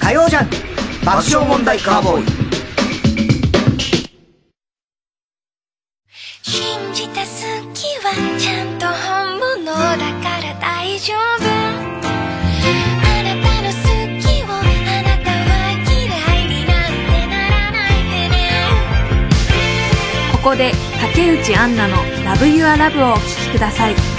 [0.00, 0.56] 火曜ジャンク
[1.04, 2.41] 爆笑問題カーボーイ
[6.94, 7.26] 信じた好
[7.72, 11.44] きはちゃんと本物だから大丈夫。
[11.44, 11.48] あ
[13.22, 13.74] なたの好
[14.20, 14.52] きをあ
[15.02, 15.50] なたは
[15.88, 16.04] 嫌
[16.36, 18.36] いになんてならないでね。
[20.32, 24.11] ここで竹内杏奈の「ラブユアラブをお聴きください。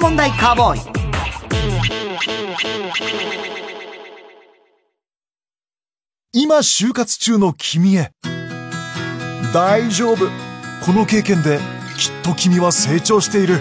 [0.00, 0.80] 問題カーボーイ。
[6.32, 8.12] 今就活中の君へ。
[9.52, 10.26] 大丈夫。
[10.86, 11.58] この経験で
[11.98, 13.60] きっと君は成長している。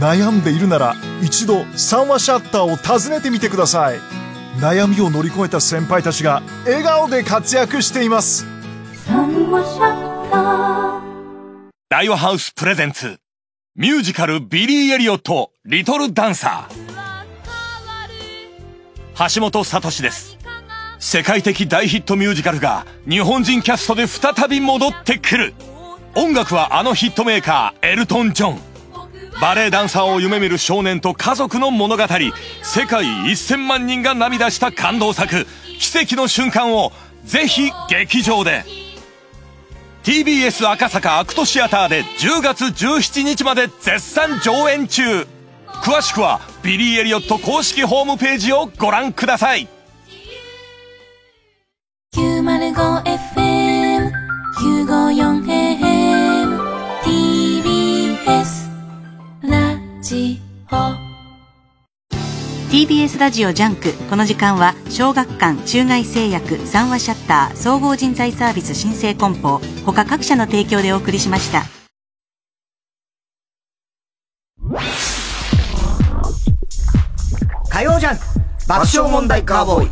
[0.00, 4.00] 悩んでいるなら一度三話シャッターを訪ねてみてください。
[4.58, 8.46] 悩みを乗り越えた先輩たちが笑顔で活躍しています。
[11.88, 13.18] 大和ハウスプレゼンツ。
[13.74, 19.34] ミュージカルビリー・エリオットリトルダンサー。
[19.34, 20.36] 橋本聡です。
[20.98, 25.54] 世界的大ヒットミュージカルが日本人キャストで再び戻ってくる。
[26.16, 28.60] 音楽はあのヒットメーカーエルトン・ジョン
[29.40, 32.02] バレエダンサーを夢見る少年と家族の物語。
[32.64, 35.46] 世界1000万人が涙した感動作。
[35.78, 36.90] 奇跡の瞬間を
[37.24, 38.64] ぜひ劇場で。
[40.02, 45.24] TBS 赤坂アクトシアターで10月17日まで絶賛上演中。
[45.82, 49.68] 詳しくはビリー・エリオット公式ホームページをご覧ください。
[52.14, 54.12] 905FM
[54.58, 56.60] 954AM
[57.02, 58.68] TBS
[59.42, 61.12] ラジオ。
[62.72, 71.81] TBS ラジオジャンクこの時間は小学館中外製薬三和シヤッター総合人材サービス申請梱包他各社の提供でお送りしました
[78.68, 79.90] 爆笑問題カーボーイ。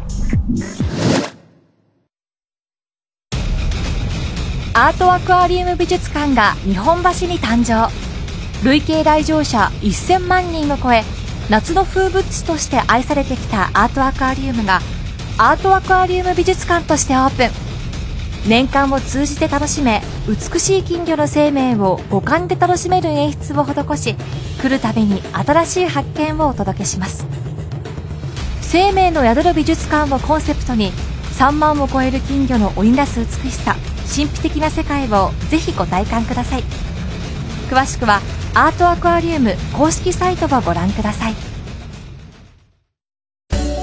[4.72, 7.90] アートアクアリウム美術館が日本橋に誕生。
[8.64, 11.02] 累計来場者1000万人を超え
[11.48, 14.80] 夏の風物詩として愛されてきたアートアクアリウムが
[15.38, 18.48] アートアクアリウム美術館としてオープン。
[18.48, 24.14] 年間を通じて楽しめ美しい金魚の生命を五感で楽しめる演出を施し
[24.62, 27.39] 来るたびに新しい発見をお届けします。
[28.70, 30.92] 生命の宿る美術館をコンセプトに
[31.40, 36.62] 3万を超える金魚の織りなす美しさ神秘的な世界をぜひご体感ください。
[37.68, 38.20] 詳しくは
[38.54, 41.34] アートアクアリウム公式サイトをご覧ください。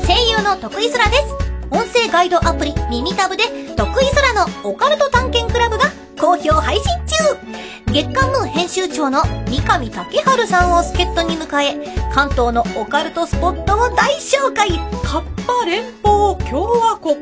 [0.07, 1.23] 声優の徳井空です。
[1.69, 3.43] 音声ガイドアプリ耳タブで
[3.75, 7.93] 徳井空のオカルト探検クラブが好評配信中。
[7.93, 14.69] 月刊ムー編集長の三上竹春さんを助っ人に迎え関東のオカルトスポットを大紹介。
[15.03, 17.15] カッパ連邦共和国。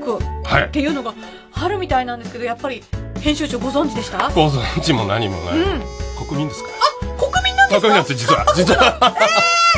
[0.43, 0.63] はい。
[0.67, 1.13] っていうのが
[1.53, 2.83] あるみたいなんですけどやっぱり
[3.21, 4.29] 編集長ご存知でした？
[4.29, 5.81] ご存知も何もない、うん。
[6.27, 6.69] 国民ですか？
[7.17, 7.87] 国民なんですか？
[7.87, 8.45] 国民なんです実は。
[8.55, 9.15] 実は、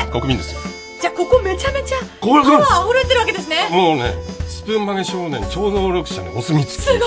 [0.12, 0.60] 国民ですよ。
[1.02, 3.68] じゃあここめちゃめちゃこれパワー溢れてるわけですね。
[3.70, 4.14] もうね。
[4.47, 6.82] スプーン曲げ少年超能力者にお墨付き。
[6.82, 7.00] すごい。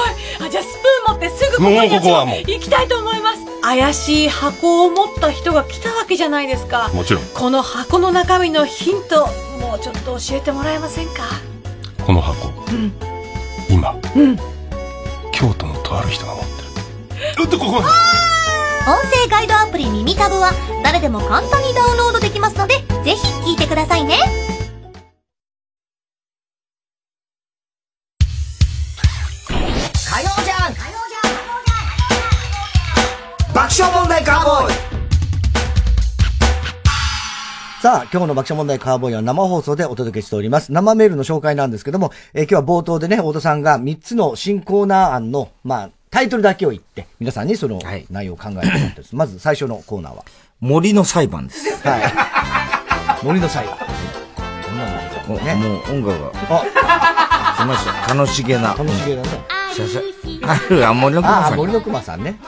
[0.47, 2.39] あじゃあスプーン持ってすぐここにもうここはもう。
[2.39, 3.41] 行きたいと思います。
[3.61, 6.89] 怪しい箱を持った人が来たわけじゃないですか。
[6.95, 7.25] もちろん。
[7.35, 9.27] この箱の中身のヒント
[9.61, 11.25] もうちょっと教えてもらえませんか？
[12.07, 12.49] この箱。
[12.49, 12.95] うん。
[13.69, 13.95] 今。
[14.17, 14.37] うん。
[15.31, 16.63] 京都のとある人が持って
[17.37, 17.45] る。
[17.45, 17.73] うっとここ。
[17.73, 17.83] 音
[19.11, 20.53] 声ガイドアプリ耳タブは
[20.83, 24.17] 誰でも簡単にダウンロードできますのでぜひ聞いてくださいね
[37.81, 40.71] さあ、今日の爆笑問題カーボーイは生放送でお届けしております。
[40.71, 49.17] 生メールの紹介なんですけども、えー今日は冒頭でね、太田さんが3つの新コーナー案の、まあ、タイトルだけを言って、皆さんにその内容を考えてもらってです。
[49.17, 50.27] まず最初のコーナーは。
[50.61, 51.89] 森の裁判です。
[51.89, 51.99] は
[53.23, 53.25] い。
[53.25, 53.79] 森の裁判。
[55.27, 55.45] もう、も
[55.79, 56.33] う音楽が。
[56.51, 58.15] あ、来ました。
[58.15, 58.75] 楽しげな。
[58.75, 59.29] 楽しげだね。
[59.73, 60.03] しゃしゃ。
[60.53, 61.53] ある、あ、森の熊さん。
[61.55, 62.39] あ森の熊さんね。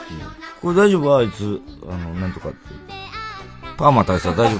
[0.61, 1.17] これ大丈夫？
[1.17, 1.59] あいつ、
[1.89, 2.57] あの、なんとかって。
[3.77, 4.59] パーマ大佐大丈夫？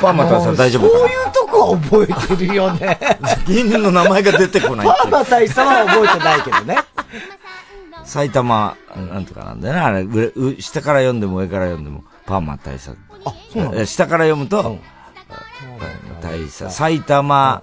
[0.00, 2.98] パーマ大佐大丈夫そういうとこは覚えてるよね。
[3.46, 6.76] 芸人の名前が出てこないパーマ大佐は覚えてないけどね。
[8.04, 9.80] 埼玉、なんとかなんだよね。
[9.80, 12.96] あれ、うう下から読んでも上から読んでも、パーマ大佐。
[13.24, 13.74] あ、そうなの？
[13.76, 14.78] え下から読むと、
[16.22, 16.70] 大佐。
[16.70, 17.62] 埼玉、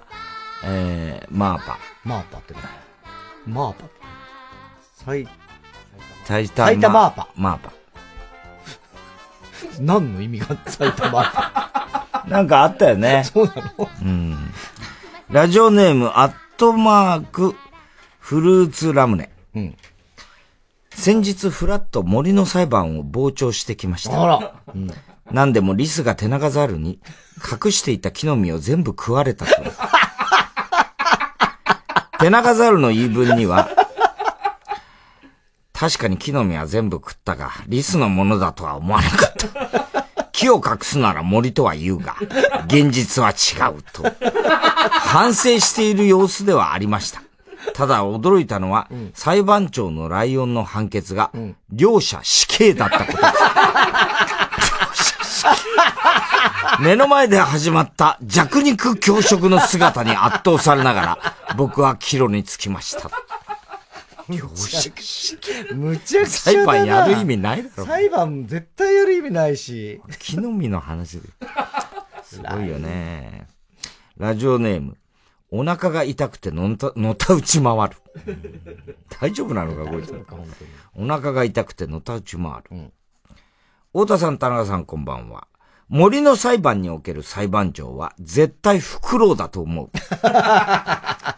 [0.64, 1.78] えー、マーパ。
[2.04, 2.60] マーパってね。
[3.46, 3.86] マーパ。
[5.04, 5.28] 埼、
[6.24, 6.68] 埼玉。
[6.68, 7.28] 埼玉マーパ。
[7.34, 7.72] マーパ。
[9.80, 11.24] 何の意味が埼玉。
[12.28, 13.24] なんかあったよね。
[13.32, 14.36] そうなのうん。
[15.30, 17.54] ラジオネーム、アットマーク、
[18.18, 19.30] フルーツラムネ。
[19.54, 19.76] うん。
[20.90, 24.22] 先日、フラット森の裁判を傍聴してきました。
[24.22, 24.52] あら。
[24.74, 24.90] うん。
[25.30, 27.00] なんでもリスがテナガザルに
[27.64, 29.52] 隠していた木の実を全部食われたと。
[32.18, 33.68] テナガザルの言い分には、
[35.76, 40.06] 確かに木の実は全部食ったが、リスのものだとは思わなかった。
[40.32, 42.16] 木を隠すなら森とは言うが、
[42.66, 43.32] 現実は違
[43.72, 44.04] うと、
[44.90, 47.22] 反省している様子ではありました。
[47.74, 51.30] ただ驚いたのは、裁判長のライオンの判決が、
[51.70, 53.18] 両者死刑だったこと。
[56.80, 61.18] 目の前で始まった弱肉強食の姿に圧倒されながら、
[61.56, 63.10] 僕は帰路につきました。
[64.28, 66.26] むちゃくちゃ。
[66.26, 66.66] 裁。
[66.66, 67.84] 判やる意味ないだろ。
[67.84, 70.00] 裁判絶対やる意味ないし。
[70.18, 71.28] 木の実の話で。
[72.22, 73.46] すごいよね。
[74.16, 74.96] ラジオネーム。
[75.50, 77.96] お腹が痛くてのた、のたうち回る。
[79.20, 80.12] 大丈夫なのか、こいつ。
[80.94, 82.92] お腹が痛くてのたうち回る。
[83.92, 85.46] 太田さん、田中さん、こんばんは。
[85.88, 89.90] 森の裁判における裁判長は絶対フクロウだと思う。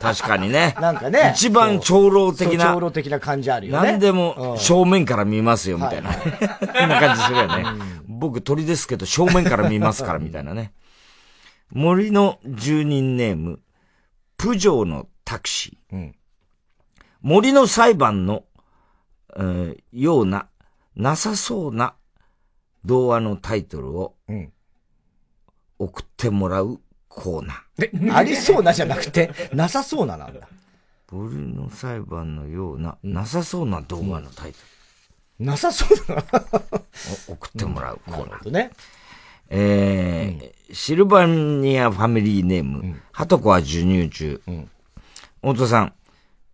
[0.00, 0.74] 確かにね。
[0.80, 1.32] なんかね。
[1.34, 2.66] 一番長老的な。
[2.66, 3.90] 長老的な感じあるよね。
[3.90, 6.10] 何でもうん正面から見ますよ、みたいな。
[6.10, 7.64] はいそんな感じするよね。
[8.06, 10.72] 僕鳥ですけど正面から見ますから、みたいなね。
[11.70, 13.60] 森の住人ネーム、
[14.36, 16.12] プジョーのタクシー。
[17.20, 18.44] 森の裁判の、
[19.36, 20.48] えーような、
[20.96, 21.94] なさそうな
[22.84, 24.14] 童話のタイトルを、
[25.78, 28.12] 送ってもらうコーナー。
[28.14, 30.48] ありそうなじゃなくて、なさそうななんだ。
[31.10, 34.58] 森の裁判のような、なさそうな童話のタイト
[35.40, 35.46] ル。
[35.46, 36.24] なさそうだな。
[37.28, 38.50] 送ってもらうコーナー。
[38.50, 38.70] ね。
[39.50, 44.42] えーシルバニアファミリーネーム、ハトコは授乳中。
[45.40, 45.94] 太田さん、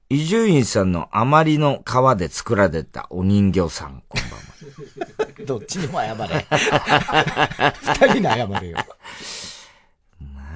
[0.08, 5.44] 伊集院さんのあまりの皮で作られたお人形さん、こんばんは。
[5.46, 6.46] どっちにも謝れ。
[7.82, 8.78] 二人に謝れよ。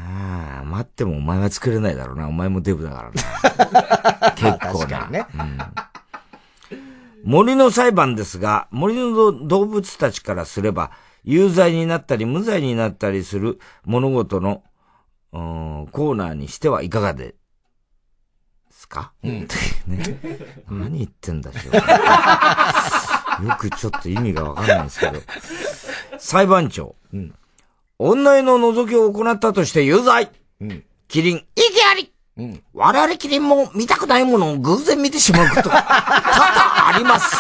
[0.09, 2.29] まあ、待ってもお前は作れないだろうな。
[2.29, 4.33] お前もデブだからな。
[4.37, 5.09] 結構な。
[5.09, 5.59] ねうん
[7.25, 10.93] 森の裁判ですが、森の動物たちからすれば、
[11.25, 14.63] 有罪になったり無罪になったりする物事の、
[15.33, 17.35] うんコーナーにしてはいかがで
[18.71, 19.47] すか、ね。
[20.71, 21.73] 何言ってんだしよ。
[23.47, 25.21] よくちょっと意味がわかんないんですけど。
[26.19, 26.97] 裁判長。
[28.01, 30.31] 女湯の覗きを行ったとして有罪。
[31.09, 32.13] キリン、意義あり。
[32.73, 37.37] 我々キリンも見たくないものを偶然見てしまうこと、 多々あります。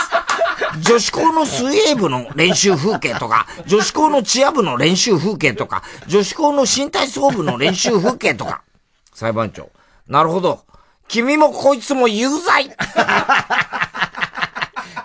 [0.81, 8.63] 女子校の水泳部の練習風景とか、女子校のチア部の練習風景とか、女子校の新体操部の練習風景とか。
[9.15, 9.71] 裁判長。
[10.09, 10.65] なるほど。
[11.07, 12.71] 君もこいつも有罪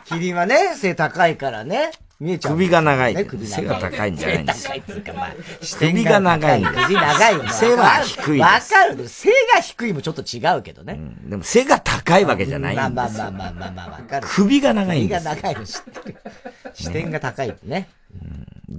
[0.06, 1.92] キリンはね、背高いからね。
[2.24, 2.54] 見えちゃう。
[2.54, 3.14] 首が長い。
[3.46, 4.74] 背が高いんじゃないんですよ
[5.78, 9.08] 首が長いんです首長い 背は低いわかる。
[9.10, 11.00] 背が低いもちょっと違うけどね。
[11.26, 12.90] でも背が高いわけじゃないんですよ。
[12.92, 14.28] まあまあまあまあまあまあ、わかる。
[14.30, 16.16] 首が長いんです首が長いの知ってる。
[16.74, 17.90] 視点が高いってね。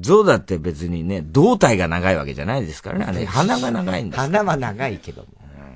[0.00, 3.04] 象だって別にね、胴体が長いわけじゃないですからね。
[3.06, 4.20] あれ、鼻が長いんです。
[4.20, 5.28] 鼻は長いけども。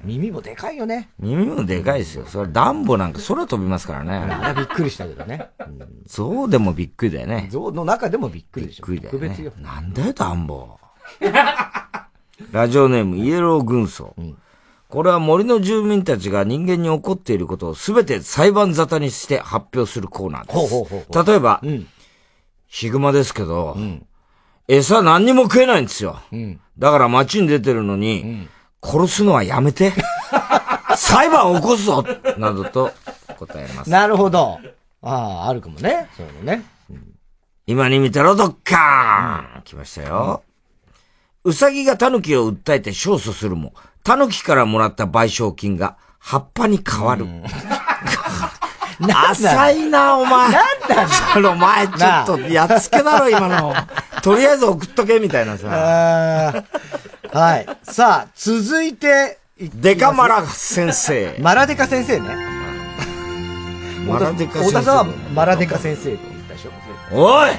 [0.09, 1.11] 耳もでかいよね。
[1.19, 2.25] 耳もでかいですよ。
[2.25, 4.15] それダンボなんか空飛びますからね。
[4.15, 5.51] あれびっくりしたけどね。
[6.07, 7.49] 象でもびっくりだよね。
[7.51, 8.87] 象の中でもびっくりでしょ。
[8.87, 9.53] びっくりだよね特別よ。
[9.63, 10.79] なんだよ、ダンボ。
[12.53, 14.15] ラジオネーム、イエロー軍曹。
[14.89, 20.59] これは森の住民たちが人間に起こっていることをすべて裁判沙汰にして発表するコーナーです。
[20.59, 21.61] ほうほうほうほう例えば、
[22.67, 23.77] ヒグマですけど、
[24.67, 26.19] 餌何にも食えないんですよ。
[26.79, 28.49] だから街に出てるのに、
[28.83, 29.93] 殺すのはやめて。
[30.97, 32.05] 裁判を起こすぞ
[32.39, 32.93] などと
[33.39, 33.91] 答えます。
[33.91, 34.59] なるほど。
[35.03, 36.09] ああ、あるかもね。
[36.17, 36.65] そういうのね。
[37.67, 40.43] 今に見てろ、ドッカーン、来ましたよ。
[41.45, 47.27] うさぎがタヌキを訴えて勝訴するも、タヌキからもらった賠償金が葉っぱに変わる。
[49.31, 50.51] 浅いな、お前。
[50.51, 53.75] なんだその 前、ちょっと、やっつけだろ、今の。
[54.23, 56.65] とりあえず送っとけ、みたいなさ。
[57.33, 57.67] はい。
[57.83, 61.37] さあ、続いて、デカマラ先生。
[61.41, 62.29] マラデカ先生ね。
[64.07, 65.05] マラデカ先生太田さんは
[65.35, 66.71] マラデカ先生って言ったでしょ。
[67.13, 67.51] おい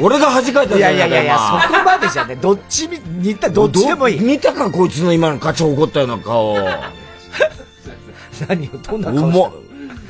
[0.00, 2.36] 俺が恥かいたいじゃないかやいやいやいや、今そこまでじゃね。
[2.36, 4.20] どっちみ、似た、どっちでもいい。
[4.20, 6.56] 見たか、こいつの今の課長怒ったような顔。
[8.48, 9.52] 何を、どんなう顔ま、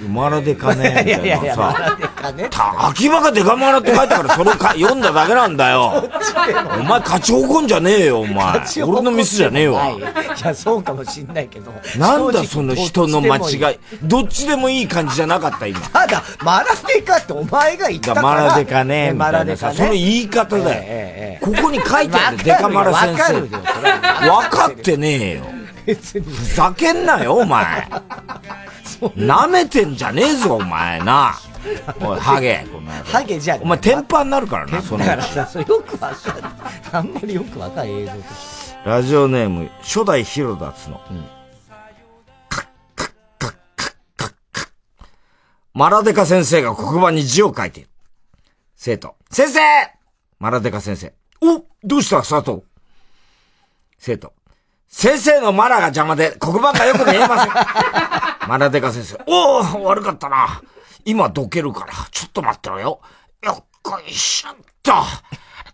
[0.05, 1.79] うまらでかねいやいやいや、マさ。
[1.81, 2.49] ラデカね。
[2.51, 6.05] た秋葉がデカマラって書いたからそれをか読んだだけなんだよ。
[6.79, 8.61] お前課長怒んじゃねえよ、お前。
[8.85, 9.89] 俺のミスじゃねえわ。
[9.89, 10.01] い
[10.45, 11.73] や、そうかもしんないけど。
[11.99, 13.79] なんだその人の間違い。
[14.03, 15.81] どっちでもいい感じじゃなかった、今。
[15.81, 18.23] ただ、マラデカってお前が言ったから。
[18.23, 19.73] マラデカね、みマたいなさ。
[19.73, 21.39] その言い方だよ。
[21.41, 24.29] ここに書いてある、デカマラ先生。
[24.29, 25.45] わかってねえよ。
[25.87, 26.25] 別に。
[26.25, 27.89] ふざけんなよ、お前。
[29.17, 31.35] 舐めてんじゃねえぞ、お前な。
[32.01, 35.05] おい、ハゲ、この野郎ハゲじゃお前、天パになるからな、その。
[35.05, 36.43] だからさ、よくわかる。
[36.93, 38.79] あんまりよくわかる映像として。
[38.85, 41.01] ラジオネーム、初代広田つの。
[45.75, 47.89] マラデカ先生が黒板に字を書いている。
[48.77, 49.15] 生徒。
[49.31, 49.61] 先生
[50.39, 51.15] マラデカ先生。
[51.41, 52.63] おどうした佐藤
[53.99, 54.33] 生徒。
[54.89, 57.53] 先生のマラが邪魔で黒板がよく見えません。
[58.49, 59.19] マラデカ先生。
[59.27, 60.61] おお悪かったな。
[61.05, 61.93] 今どけるから。
[62.11, 63.01] ちょっと待ってろよ。
[63.43, 64.93] よっこいしょっと。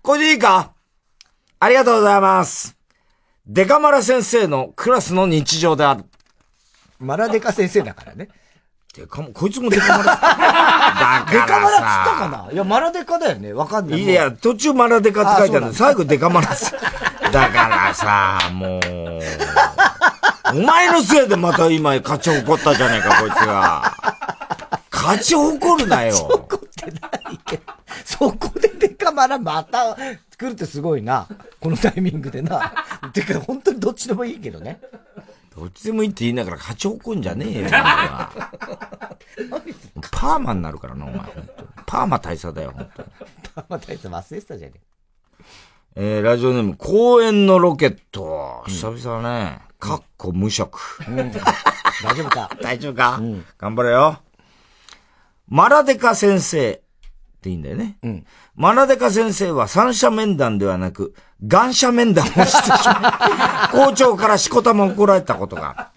[0.03, 0.73] これでいいか？
[1.61, 2.77] ありがとうございます。
[3.47, 6.05] デカマラ先生のクラスの日常である。
[6.99, 8.29] マラデカ先生だからね。
[8.95, 10.05] デカこいつもデカマラ。
[10.05, 10.19] だか？
[10.19, 11.27] らさ。
[11.31, 11.85] デカマラっつった
[12.19, 12.53] かな？
[12.53, 13.53] いや、マラデカだよね。
[13.53, 14.03] わかんない。
[14.03, 16.77] いや、途中マラデカって書いてあるんだあそうなんだ最後デカマラさ。
[17.31, 18.81] だからさ、もう。
[20.51, 23.95] お前のせいでまた今勝ち誇ったじゃねえか、こいつが。
[25.01, 26.15] 勝ち誇るなよ。
[28.05, 31.27] そこでデカマラまた来るってすごいな。
[31.61, 32.73] このタイミングでな。
[33.13, 34.81] てか、本当にどっちでもいいけどね。
[35.57, 38.31] どっちでもいいって言いながら勝ち誇るんじゃねえよ、お前は
[40.13, 41.21] パーマになるからな、お前。
[41.87, 43.09] パーマ大佐だよ、本当に。
[43.55, 44.75] パーマ大佐忘れてたじゃね
[45.97, 48.63] えー、ラジオネーム、公園のロケット。
[48.69, 49.61] 久々だね。
[49.81, 50.81] かっこ無職。
[52.05, 52.51] 大丈夫か？
[52.63, 53.21] 大丈夫か、
[53.59, 54.21] 頑張れよ。
[55.49, 56.81] マラデカ先生っ
[57.41, 57.99] ていいんだよね。
[58.55, 61.15] マラデカ先生は三者面談ではなく、
[61.47, 63.77] 願者面談をしてしまう。
[63.89, 65.91] 校長からしこたま怒られたことが。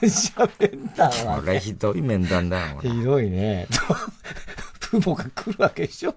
[0.00, 2.78] 願者面談は、これひどい面談だよ。
[2.80, 3.66] ひどいね。
[4.80, 6.14] 父母が来るわけでしょ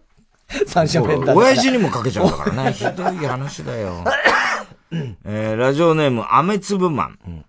[0.67, 1.35] 三者面談。
[1.35, 2.71] 親父にもかけちゃうからね。
[2.73, 4.03] ひどい話だよ。
[5.25, 7.43] えー、ラジオネーム、アメツブマン。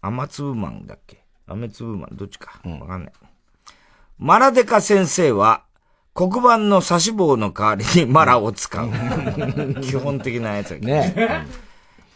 [0.00, 1.22] アマツブマンだっけ？
[1.46, 2.60] アメツブマン、どっちか。
[2.64, 3.12] わかんない。
[4.18, 5.62] マラデカ先生は、
[6.12, 8.90] 黒板の差し棒の代わりにマラを使う。
[9.80, 11.46] 基本的なやつだけどね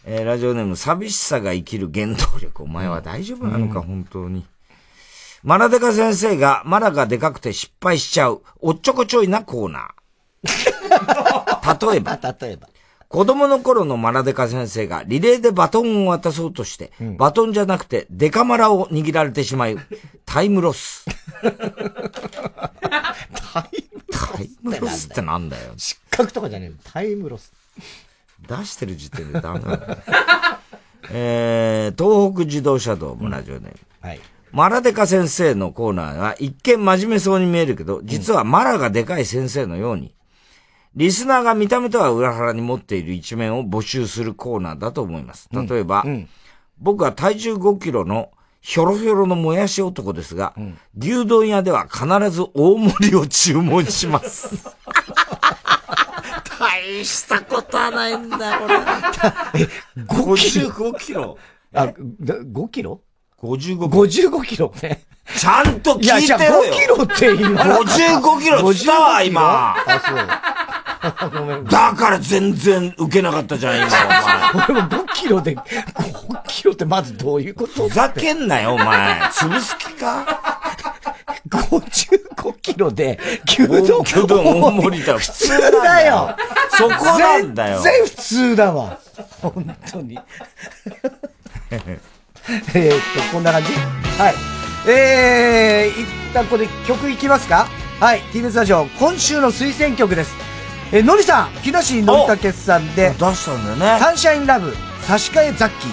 [0.05, 2.63] えーラジオネーム、寂しさが生きる原動力。
[2.63, 4.45] お前は大丈夫なのか、本当に。
[5.43, 11.89] マラデカ先生がマラがでかくて失敗しちゃう、おっちょこちょいなコーナー。
[11.91, 12.67] 例えば、例えば。
[13.13, 19.77] 子供の頃のマラデカ先生がリレーでバトンを渡そうとして、バトンじゃなくてデカマラを握られてしまい、
[20.25, 21.05] タイムロス。
[21.43, 21.49] タ
[24.41, 25.73] イムロスってなんだよ。
[25.77, 27.53] 失格とかじゃねえタイムロス。
[28.47, 29.85] 出してる時点でダメだね。
[31.13, 33.79] えー、東北自動車道もラジオネーム。
[34.01, 34.19] はい。
[34.51, 40.15] マラデカ先生のコーナーは一見真面目そうに見えるけど、実はマラがでかい先生のように、
[40.95, 45.49] リスナーが見た目とは裏腹に持っている一面を募集するコーナーだと思います。
[45.51, 46.05] 例えば、
[46.77, 48.29] 僕は体重5キロの
[48.61, 50.53] ひょろひょろのもやし男ですが、
[50.97, 54.67] 牛丼屋では必ず大盛りを注文します。
[56.59, 58.75] 大したことはないんだ、これ。
[60.05, 61.37] 5キロ？55キロ？
[61.73, 63.01] あ、だ5キロ
[63.41, 65.01] ？55 55キロね。
[65.37, 67.61] ちゃんと聞いてろよいや、じゃあ5キロって今。
[67.63, 69.25] 55キロっつったわ55キロ？
[69.25, 70.17] 今あ、そう。
[71.69, 73.87] だから全然受けなかったじゃん、今、
[74.53, 74.65] お前。
[74.69, 77.87] 俺も5キロで、5キロってまずどういうこと？
[77.89, 79.19] ふざけんなよ、お前。
[79.33, 80.25] 潰す気か
[81.49, 84.01] ？55キロで、牛丼。
[84.03, 85.17] 牛丼大盛りだよ。
[85.19, 85.47] 普通
[85.83, 86.35] だよ。
[86.77, 87.81] そこなんだよ。
[87.81, 88.97] 全然普通だわ。
[89.41, 90.17] 本当に。
[91.71, 93.71] えーっと、こんな感じ？
[94.17, 94.35] はい。
[94.89, 97.67] えー、一旦ここで曲いきますか？
[97.99, 98.21] はい。
[98.33, 100.31] TBS ラジオ、今週の推薦曲です。
[100.95, 103.97] えー、のりさん、木梨のりたけさんで、出したんだよね。
[103.99, 105.89] サンシャインラブ、差し替えザッキー。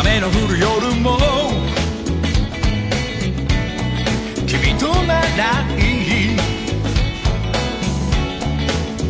[0.00, 1.18] 雨の降る夜も
[4.44, 5.24] 君となら
[5.78, 6.36] いい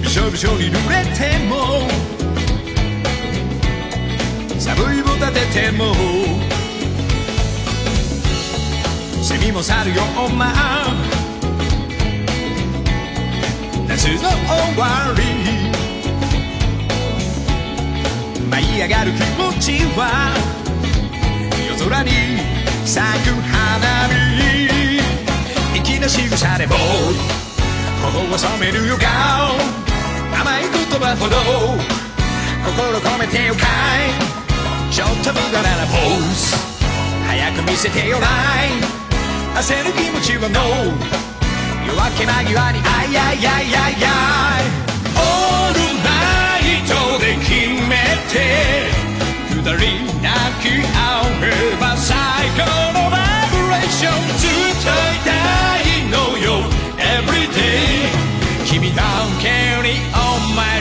[0.02, 1.88] びしょびしょに濡れても
[4.58, 6.49] 寒いを立てても
[9.22, 10.52] セミも去るよおま
[13.86, 14.28] 夏の終
[14.80, 15.22] わり。
[18.48, 20.34] 舞い上がる気持ちは
[21.68, 22.10] 夜空に
[22.84, 25.80] 咲く花火。
[25.84, 26.74] 粋な仕草でも
[28.02, 29.54] 頬を染めるよ顔
[30.40, 31.36] 甘い言葉ほど
[32.64, 33.62] 心込めてよかい。
[34.92, 35.98] ちょっと無駄ならポー
[36.34, 36.56] ズ
[37.28, 38.99] 早く見せてよない
[39.54, 40.60] 焦る気持ちは NO
[41.86, 44.06] 夜明け間際にあいあいあいあいあ
[44.60, 44.64] い。
[45.16, 46.08] オールナ
[46.60, 47.50] イトで決
[47.88, 47.92] め
[48.30, 48.34] て
[49.50, 49.74] 二人
[50.22, 50.28] 泣
[50.62, 50.64] き
[50.94, 50.98] 合
[51.42, 52.12] えば最
[52.56, 52.64] 高
[52.94, 54.48] のバイブレーションずっ
[54.80, 55.28] といた
[55.82, 56.64] いのよ。
[56.96, 58.08] Everyday
[58.66, 59.02] 君だ
[59.42, 59.48] け
[59.82, 60.80] に Oh my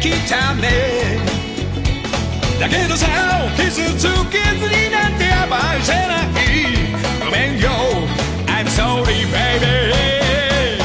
[0.00, 1.18] きたね
[2.60, 3.06] だけどさ
[3.56, 6.28] 傷つけずになんて甘えせない。
[7.24, 7.68] ごめんよ。
[8.46, 10.78] I'm sorry baby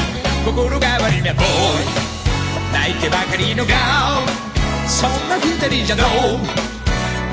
[0.44, 1.94] 心変わりなボーイ
[2.72, 3.74] 泣いてばかりの顔
[4.86, 6.06] そんな二人じゃどう。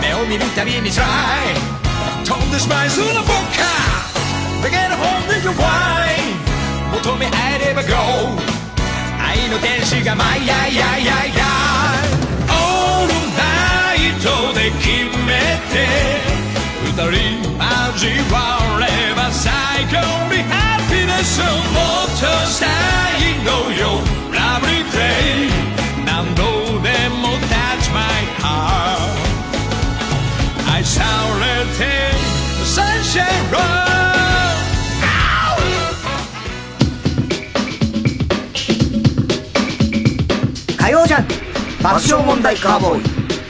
[0.02, 1.04] 目を見るたびに try
[2.26, 3.36] 飛んでしまいそうな僕か。
[4.64, 6.18] だけど本音よ why
[7.04, 7.30] 求め合
[7.62, 7.90] えれば go
[9.20, 11.61] 愛の天使が舞いやいやいやいや
[14.22, 14.88] トで決
[15.26, 15.74] めて
[16.86, 17.02] 二人
[17.98, 18.38] 交わ
[18.78, 18.86] れ
[19.16, 19.50] ば最
[19.86, 19.98] 高
[20.30, 21.50] にハッピネスをも
[22.06, 22.68] っとした
[23.18, 23.82] いのよ
[24.30, 25.50] Lovely day
[26.06, 26.42] 何度
[26.84, 28.00] でも touch my
[28.38, 29.02] heart
[30.72, 31.02] 愛さ
[31.40, 31.82] れて
[32.64, 33.58] Sunshine Road
[40.78, 41.34] 火曜ジャンク
[41.82, 43.41] 爆笑問題カーボーイ。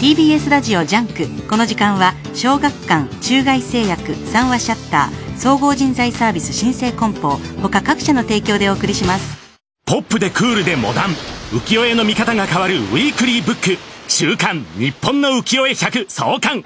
[0.00, 1.48] TBS ラジオジャンク。
[1.48, 9.38] この時間は小学館中外製薬三和シヤッター総合人材サービス新生梱包他各社の提供でお送りします。
[9.86, 11.10] ポップでクールでモダン。
[11.50, 13.78] 浮世絵の見方が変わるウィークリーブック。
[14.06, 16.60] 週刊日本の浮世絵100創刊。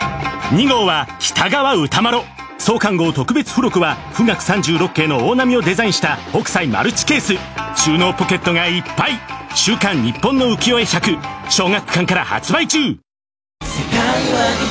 [0.51, 2.19] 2号は北川歌丸
[2.59, 7.35] 創刊号特別付録は富岳36景の大波をデザインした北斎マルチケース。
[7.81, 9.13] 収納ポケットがいっぱい。
[9.55, 12.99] 週刊日本の浮世絵100小学館から発売中。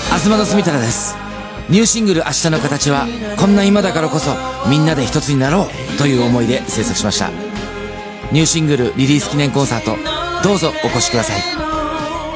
[0.06, 1.16] 東田住太です。
[1.70, 3.08] ニューシングル「明日の形」は
[3.38, 4.36] こんな今だからこそ
[4.68, 7.30] みんなで一つになろうという思いで制作しました。
[8.32, 9.98] ニューシングルリリース記念コンサート
[10.44, 11.44] どうぞお越しください。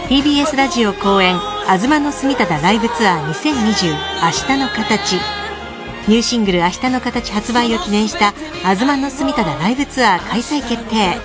[0.07, 5.19] TBS ラジオ公演「東の住忠ライブツアー2020明日の形」
[6.07, 8.33] ニューシングル「明日の形」発売を記念した
[8.63, 11.17] 「東の住忠ライブツアー」開催決定。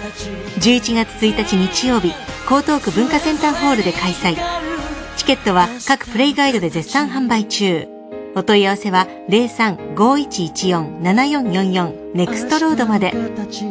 [0.60, 2.08] 11月1日日曜日
[2.50, 4.36] 江東区文化センターホールで開催。
[5.28, 7.86] ケットは各プレイガイドで絶賛販売中
[8.34, 13.66] お問い合わせは03-5114-7444ネクストロードまで火曜ジ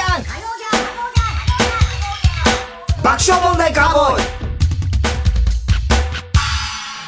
[0.00, 0.30] ャンク
[3.04, 4.22] 爆笑問題カーボーイ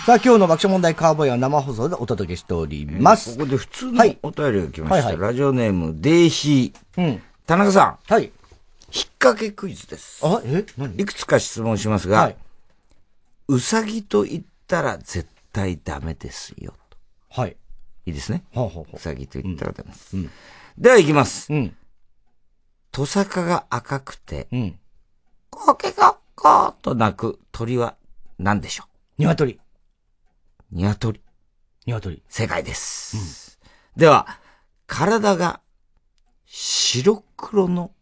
[0.05, 3.39] さあ、今日の爆笑問題カーボーイは生放送でお届けしております。
[3.39, 4.95] ここで普通のお便りが来ました。
[4.95, 7.03] はいはいラジオネーム、デイヒー。
[7.03, 7.23] うん。
[7.51, 7.99] 田中さん。
[8.07, 8.27] はい。
[8.27, 8.33] 引っ
[9.19, 10.25] 掛けクイズです。
[10.25, 10.65] あ、え？
[10.77, 10.95] 何？
[10.95, 12.33] いくつか質問しますが、
[13.49, 16.75] うさぎと言ったら絶対ダメですよ。
[17.29, 17.57] はい。
[18.07, 18.45] いいですね。
[18.55, 20.17] はあはあはあうさぎと言ったらダメです。
[20.79, 21.49] では行きます。
[22.93, 24.47] トサカが赤くて、
[25.51, 27.97] コケコッコーと鳴く鳥は
[28.39, 29.23] 何でしょう？
[29.23, 29.59] 鶏。
[30.71, 31.21] 鶏。
[31.85, 32.23] 鶏。
[32.29, 33.59] 正解です。
[33.97, 34.39] では、
[34.87, 35.61] 体が
[36.53, 37.93] 白黒の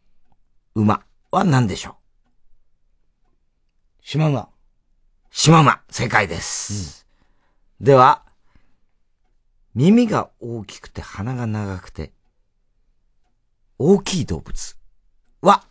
[0.74, 1.94] 馬は何でしょう？
[4.02, 4.48] シマウマ。
[5.30, 5.82] シマウマ。
[5.90, 7.06] 正解です。
[7.78, 8.24] では、
[9.74, 12.14] 耳が大きくて鼻が長くて、
[13.78, 14.76] 大きい動物
[15.42, 15.64] は、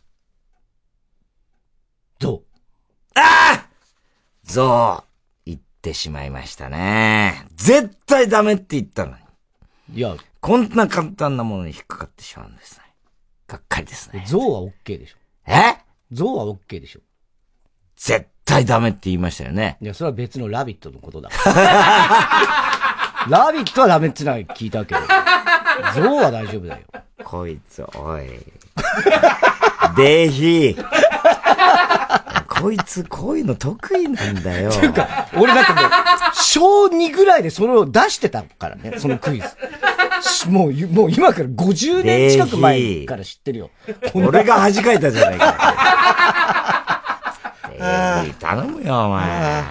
[2.19, 3.19] ゾウ。
[3.19, 3.69] ああ
[4.43, 5.07] ゾウ。
[5.47, 7.47] 言ってしまいましたね。
[7.55, 9.97] 絶対ダメって言ったのに。
[9.97, 10.15] いや、
[10.47, 12.83] こんな簡単なものに引っかかってしまうんですね。
[13.49, 14.23] がっかりですね。
[14.25, 15.17] ゾウは OK でしょ。
[15.45, 15.75] え？
[16.13, 17.01] ゾウは OK でしょ。
[17.97, 19.77] 絶対ダメって言いましたよね。
[19.81, 21.29] いや、それは別のラビットのことだ。
[23.27, 25.01] ラビットはダメってのは聞いたけど。
[25.93, 26.85] ゾウは大丈夫だよ。
[27.25, 28.23] こいつ、おい。
[29.97, 30.85] デヒー。
[32.61, 34.71] こいつ、こういうの得意なんだよ。
[34.71, 35.83] ていうか、俺だってもう、
[36.33, 39.47] 小2ぐらいでそれを出してたからね、そのクイズ。
[40.21, 43.69] しもう、もう今から50年近く前から知ってるよ。
[44.13, 47.03] 俺が恥かいたじゃないか。
[47.77, 49.63] デヒー頼むよ、お前。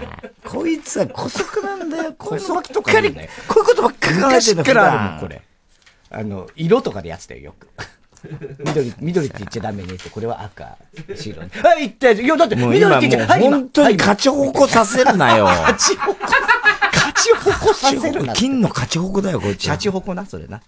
[0.44, 2.14] こいつは古速なんだよ。
[2.16, 3.28] このばっかり、ね。
[3.48, 5.42] こういうことばっかり考えて昔んだからあるもん、普段これ。
[6.10, 7.68] あの、色とかでやってたよ、よく。
[8.64, 10.76] 緑、緑って言っちゃダメねって、これは赤、
[11.14, 11.42] 白。
[11.42, 11.48] あ、
[11.78, 15.44] 言ったいや、だって、もう緑って言っちゃはい、今今もう本当に勝ち矛させるなよ。
[15.48, 16.42] 勝ち矛、勝
[17.14, 18.34] ち矛させるな。
[18.34, 19.62] 金の勝ち矛だよ、こいつ。
[19.62, 20.60] シャチホコな、それな。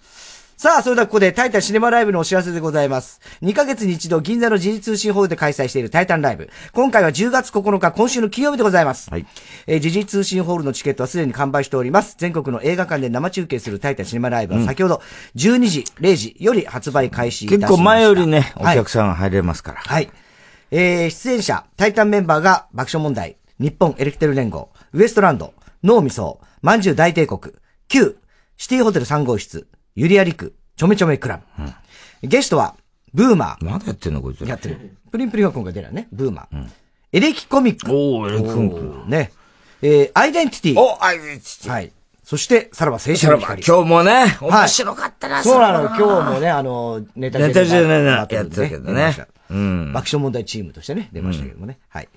[0.60, 3.20] さあ、それではここでタイタンシネマライブのお知らせでございます。
[3.42, 6.50] 2ヶ月に一度銀座の時事通信ホールで開催しているタイタンライブ。
[6.72, 9.08] 今回は10月9日、今週の金曜日でございます。
[9.08, 9.26] はい。
[9.68, 12.16] えー時事通信ホールのチケットはすでに完売しております。
[12.18, 15.00] 全国の映画館で生中継するタイタンシネマライブはうん先ほど
[15.36, 17.68] 12時、0時より発売開始いたしました。
[17.68, 19.80] 結構前よりね、おはい客さん入れますから。
[19.80, 20.10] はい。
[20.72, 25.54] えー、出演者、タイタンメンバーが爆笑問題、日本エレキテル連合、ウエストランド、
[25.84, 27.54] 脳みそ、まんじゅう大帝国、
[27.86, 28.16] Q、
[28.56, 29.68] シティホテル3号室、
[29.98, 31.40] ユリアリク、ちょめちょめクラ
[32.22, 32.28] ブ。
[32.28, 32.76] ゲストは、
[33.12, 33.64] ブーマー。
[33.64, 34.44] まだやってんのこいつ。
[34.44, 34.96] やってる。
[35.10, 36.68] プリンプリンが今回出るね、ブーマー。
[37.12, 37.90] エレキコミック。
[37.90, 39.10] おー、エレキコミック。
[39.10, 39.32] ね。
[39.82, 40.80] えー、アイデンティティ。
[40.80, 41.72] お、アイデンティティ。
[41.72, 41.92] はい。
[42.22, 43.64] そして、さらば青春さらばの光。
[43.66, 49.16] 今日もね、はい面白かったな、そうなの、さ今日もね、あの、ネタネタじゃないなバトルでやってたけどね
[49.50, 51.78] うん爆笑問題チームとしてね、出ましたけどもね。
[51.88, 52.08] はい。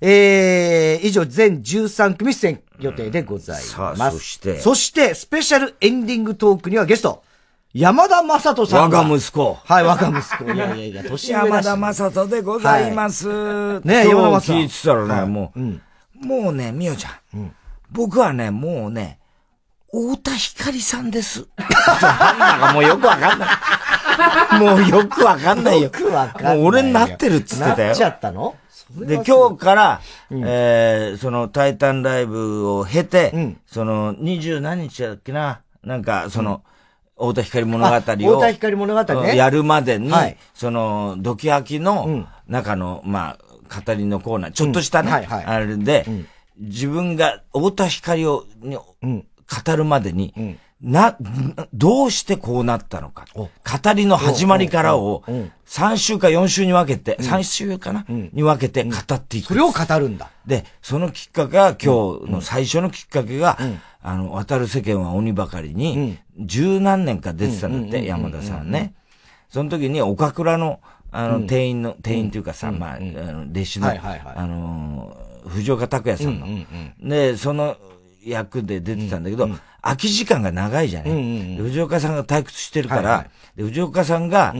[0.00, 3.70] えー、以上全13組出演予定でございます。
[3.70, 7.22] さあそしてそして、スペシャルエンディングトークにはゲスト、
[7.72, 8.98] 山田正人さんが。
[8.98, 9.54] 我が息子。
[9.64, 10.52] はい、我が息子。
[10.52, 13.80] い やいやいや、年山田正人でございます。
[13.80, 17.52] ね山田正人聞いてたらね、はいもう、もうね、みおちゃん,、
[17.90, 19.18] 僕はね、もうね、
[19.94, 21.46] 太田光さんです。
[21.56, 23.48] なんだかもうよくわかんない。
[24.58, 25.82] もうよくわかんないよ。
[25.84, 26.62] よくわかんないよ。
[26.62, 27.88] もう俺になってるっつってたよ。
[27.88, 28.56] なっちゃったの？
[28.96, 30.00] で、今日から、
[30.30, 36.62] えー、その、タイタンライブを経て、その、二十何日だっけな、なんか、その、
[37.16, 39.36] 太田光物語を、あ太田光物語ね。
[39.36, 40.36] やるまでに、はい。
[40.54, 45.14] その、ドキハキの中の、まあ、語りのコーナー、ちょっとしたね、うん。
[45.14, 45.44] はいはい。
[45.44, 46.06] あれで、
[46.58, 48.76] 自分が太田光を、に
[49.46, 51.16] 語るまでに、な、
[51.72, 53.24] どうしてこうなったのか。
[53.34, 53.48] 語
[53.94, 55.24] りの始まりからを、
[55.66, 59.46] 3週か4週に分けて、3週かな、に分けて語っていく。
[59.46, 60.30] それを語るんだ。
[60.46, 63.58] で、そのきっかけが、今日の最初のきっかけが、
[64.02, 68.92] あの、渡る世間は鬼ばかりに、十何年か出てたんだって、山田さんね。
[69.48, 70.80] その時に、岡倉の、
[71.10, 76.46] あの、店員の、店員というかさ、まあ、あの、弟子の、あのー、藤岡拓也さんの。
[77.08, 77.76] で、その
[78.24, 79.48] 役で出てたんだけど、
[79.82, 81.56] 空き時間が長いじゃない。
[81.56, 83.30] で藤岡さんが退屈してるから、はいはい。
[83.56, 84.54] で藤岡さんが、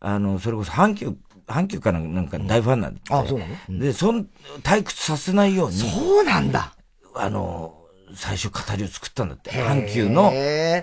[0.00, 1.14] あの、それこそ阪急、
[1.46, 3.78] 阪急かなんか大ファンなんで、あそうなの？
[3.80, 4.28] で、そん、
[4.62, 6.74] 退屈させないように、そうなんだ。
[7.14, 7.74] あの、
[8.14, 9.50] 最初語りを作ったんだって。
[9.50, 10.32] 阪急の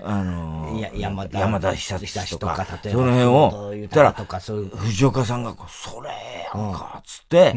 [0.03, 6.09] あの、山田山田久久志とか、とか例えばその辺を、言ったらとかそういう、藤岡さんがそれ
[6.53, 7.53] やんか、つって、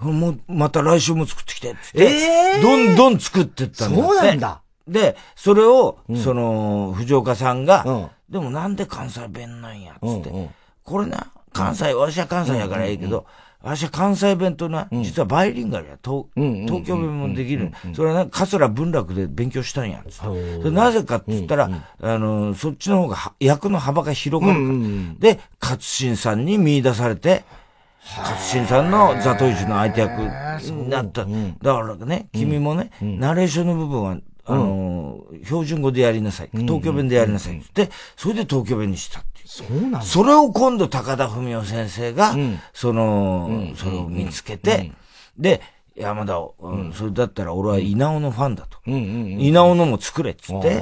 [0.00, 2.62] もう、また来週も作ってきて、つって、えー。
[2.62, 4.06] どんどん作ってったんだって。
[4.06, 4.62] そうなんだ。
[4.88, 10.50] で、それを、その、藤岡さんが、でもなんで関西弁なんや、つって。
[10.84, 13.26] これな、関西、私は関西やからいいけど、
[13.66, 17.72] 私は関西弁とな、実はバイリンガルや、東東京弁もできる。
[17.96, 20.70] それはな、桂文楽で勉強したんや、つって。
[20.70, 21.68] なぜかって言ったら、
[22.00, 25.32] あの、そっちの方がは役の幅が広がるから。
[25.34, 27.44] で、勝新さんに見出されて、
[28.18, 30.12] 勝新さんのザトイチの相手役
[30.70, 31.24] になった。
[31.24, 36.50] だからね、君もね、ナレーションの部分は、あの、標準語でやりなさい。
[36.52, 37.58] 東京弁でやりなさい。
[37.58, 39.24] って、それで東京弁にした。
[39.56, 40.02] そうなんだ。
[40.02, 42.34] それを今度高田文夫先生が、
[42.72, 44.92] その、それを見つけて、
[45.38, 45.62] で、
[45.96, 48.78] 山田を、うんそれだったら俺は稲尾のファンだと。
[48.86, 50.80] 稲尾のも作れっつって、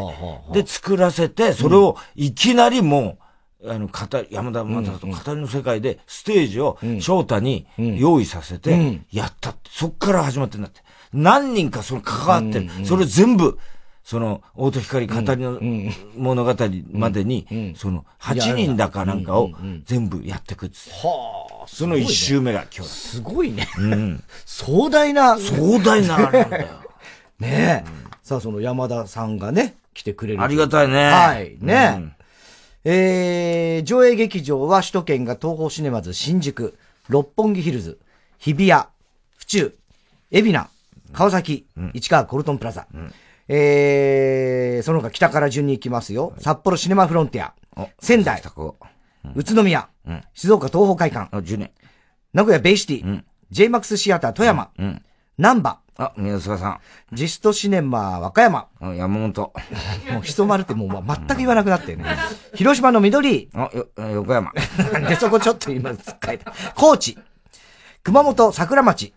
[0.52, 3.18] で、作らせて、それをいきなりも
[3.62, 9.70] う、あの、語り、山田正人語りの世界でステージを翔太に用意させて、やったって。
[9.70, 10.82] そっから始まってんだって。
[11.12, 12.68] 何人かその関わってる。
[12.84, 13.58] それ全部、
[14.04, 15.58] その、大戸光語りの
[16.16, 16.54] 物語
[16.92, 19.50] までに、その、8人だかなんかを
[19.86, 21.06] 全部やってくっつって。
[21.06, 22.90] はあ、その一周目が今日。
[22.90, 23.66] すごいね。
[23.78, 24.22] うん。
[24.44, 25.38] 壮大な。
[25.38, 26.68] 壮大なあれなんだよ。
[27.40, 27.90] ねえ。
[28.22, 30.42] さあ、その山田さんがね、来てくれる。
[30.42, 31.56] ありがたいねはい。
[31.60, 32.12] ね
[32.84, 33.78] え。
[33.80, 36.76] ー、上映劇場は首都圏が東宝シネマズ新宿、
[37.08, 37.98] 六本木ヒルズ、
[38.38, 38.82] 日比谷、
[39.38, 39.74] 府中、
[40.30, 40.70] 海老名、
[41.14, 42.86] 川崎、市川コルトンプラザ。
[43.48, 46.34] えー、その他北から順に行きますよ。
[46.38, 47.54] 札幌シネマフロンティア、
[48.00, 48.42] 仙台、
[49.34, 49.88] 宇都宮、
[50.32, 51.30] 静岡東宝会館、
[52.32, 53.22] 名古屋ベイシティ、
[53.52, 54.70] JMAX シアター富山、
[55.36, 56.80] 南波、あ、宮塚さん。
[57.12, 59.52] ジストシネマ和歌山、山本。
[60.10, 62.04] もう、ひそまるってもう全く言わなくなってるね。
[62.54, 63.48] 広島の緑。
[63.54, 64.52] あ、よ、横山。
[65.08, 66.52] で、そこちょっと今、つっかえた。
[66.74, 67.16] 高知。
[68.02, 69.14] 熊本桜町。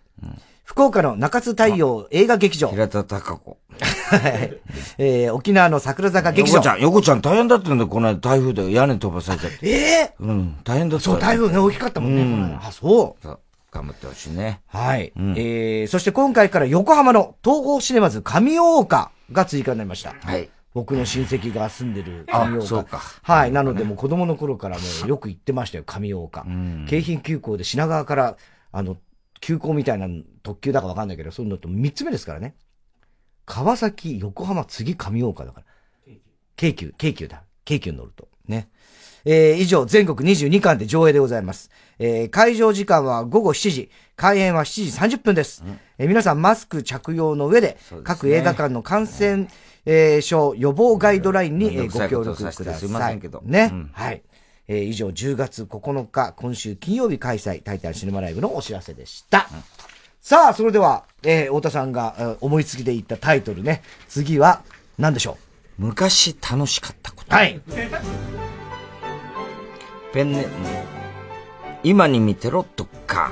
[0.68, 2.68] 福岡の中津太陽映画劇場。
[2.68, 3.58] 平田孝子。
[3.80, 4.58] はい。
[4.98, 6.58] えー、沖縄の桜坂劇場。
[6.58, 9.60] 横ちゃん、横ちゃん大変だったんだよ、この間台風で屋根飛ばされちゃって。
[9.62, 9.72] え
[10.02, 11.06] えうん、大変だった。
[11.06, 12.22] そう、台風ね、大きかったもんね。
[12.22, 13.24] うんこの間あ、そう。
[13.24, 13.40] そう。
[13.72, 14.60] 頑張ってほしいね。
[14.68, 15.14] はい。
[15.16, 20.16] えー、そして今回から横浜の東宝シネマズ上大岡が追加になりました。
[20.22, 20.50] はい。
[20.74, 22.68] 僕の親戚が住んでるあ上大岡。
[22.68, 23.54] そうかはい。
[23.54, 26.46] なのでもう子供の頃からもうよく行ってましたよ、上大岡。
[26.90, 28.36] 京浜急行で品川から、
[28.74, 28.98] あの、
[29.40, 30.08] 急行みたいな
[30.48, 32.56] 特急だかわかんないけど、そういうのと3つ目ですからね。
[33.46, 35.60] 川崎、横浜、次上大岡だか
[36.08, 36.14] ら。
[36.56, 37.44] 京急、京急だ。
[37.66, 38.30] 京急に乗ると。
[38.48, 38.70] ね。
[39.26, 41.70] えー以上、全国22巻で上映でございます。
[42.00, 45.64] えー会場時間は午後7時、開演は7時30分です。
[45.98, 49.48] えー皆さんマスク着用の上で、各映画館の感染、
[49.86, 52.80] えー症予防ガイドラインに、えーご協力ください。
[52.80, 53.70] すいませんけどね。
[53.72, 54.22] うんはい。
[54.70, 59.50] えー以上、10月9日、今週金曜日開催、タイタンシネマライブのお知らせでした。
[60.28, 63.82] さあ、それでは、えー太田さんがえー思いつきで言ったタイトルね。
[64.10, 64.62] 次は、
[64.98, 65.38] 何でしょ
[65.80, 65.84] う？
[65.86, 67.34] 昔楽しかったこと。
[67.34, 67.62] はい。
[70.12, 70.54] ペンネーム、
[71.82, 73.32] 今に見てろとか、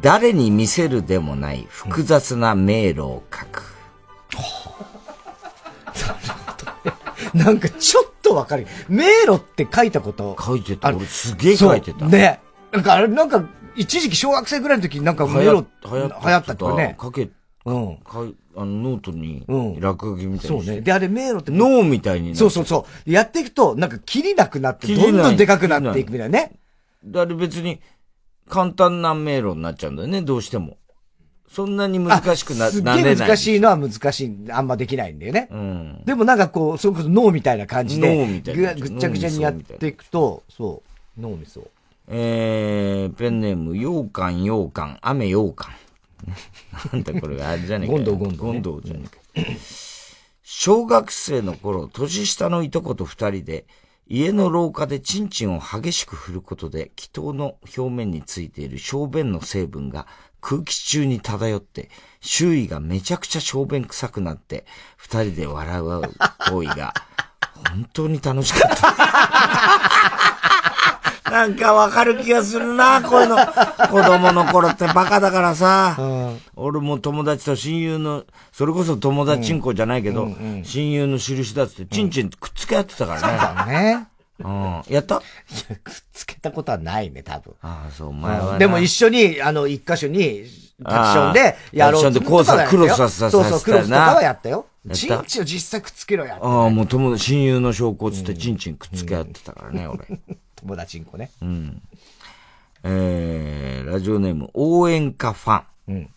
[0.00, 3.62] 誰に見せるでもない複雑な迷路を書く。
[7.32, 8.66] なんかちょっとわかる。
[8.88, 10.36] 迷路って書いたこと。
[10.44, 10.88] 書いてた。
[10.88, 12.06] 俺すげえ書いてた。
[12.06, 12.40] ね。
[12.72, 13.44] なんかあれ、なんか、
[13.76, 16.96] 一時期小学生ぐらいの時になんか迷路、流行ったってね。
[17.00, 17.28] 書け、
[17.64, 17.96] うん。
[17.98, 19.44] かいあの、ノートに、
[19.80, 20.80] 落書きみたいにしてそうね。
[20.82, 21.50] で、あれ迷路って。
[21.50, 23.10] 脳みたいにそうそうそう。
[23.10, 26.52] やっていくと、なんか切りなくなって、どんどんでかくなっていくみたいなね。
[27.04, 27.80] だから別に
[28.48, 30.76] 簡単な迷路になっちゃうんだよね、どうしても。
[31.48, 33.16] そんなに難しくな、すっなれない。
[33.16, 34.36] げえ難しいのは難しい。
[34.50, 35.48] あんまできないんだよね。
[35.50, 36.02] うん。
[36.04, 40.82] でもなんかこう、それこそ脳みたいな感じで、脳みたいなぐぐっちゃぐちゃにやっていくと、そ
[41.16, 41.66] う、脳みそ。
[42.14, 45.70] えー、ペンネーム、羊羹羊羹、雨羊羹。
[46.92, 47.98] なんだこれ、あれじゃねえかよ。
[47.98, 49.56] ゴンドウゴンドウねゴンドウじゃねえかよ。
[50.42, 53.66] 小学生の頃、年下のいとこと二人で、
[54.06, 60.06] 家の廊下でチンチンを激しく振ることで、気筒の表面についている小便の成分が
[60.42, 61.88] 空気中に漂って、
[62.20, 64.66] 周囲がめちゃくちゃ小便臭くなって、
[64.98, 65.84] 二人で笑う
[66.50, 66.92] 行為が、
[67.70, 70.21] 本当に楽しかった。
[71.32, 73.36] なんかわかる気がするな、こういうの。
[73.38, 75.96] 子供の頃ってバカだからさ。
[76.54, 80.28] 俺も友達と親友の、それこそ友達チンコじゃないけど、
[80.62, 83.72] 親友の印だっつって、チンチンくっつけ合ってたからね。
[83.72, 84.06] ね。
[84.40, 84.82] うん。
[84.88, 85.20] やった？
[85.20, 85.24] くっ
[86.12, 87.54] つけたことはないね、多分。
[87.62, 88.58] ああ、そう、お前はな。
[88.58, 90.44] でも一緒に、あの、一箇所に、
[90.84, 94.66] タクションでやろうタクションで交差クロスさせたそうそう、クロスとかはやったよ。
[94.92, 96.38] チンチンを実際くっつけろや。
[96.42, 100.00] ああ、もう友達、親友の証拠っつって、チンチンくっつけ合ってたからね、俺。
[100.62, 101.30] 友達んこね。
[101.42, 101.82] うん。
[102.84, 105.92] えー、ラジオネーム、応援歌ファン。
[105.92, 106.10] うん。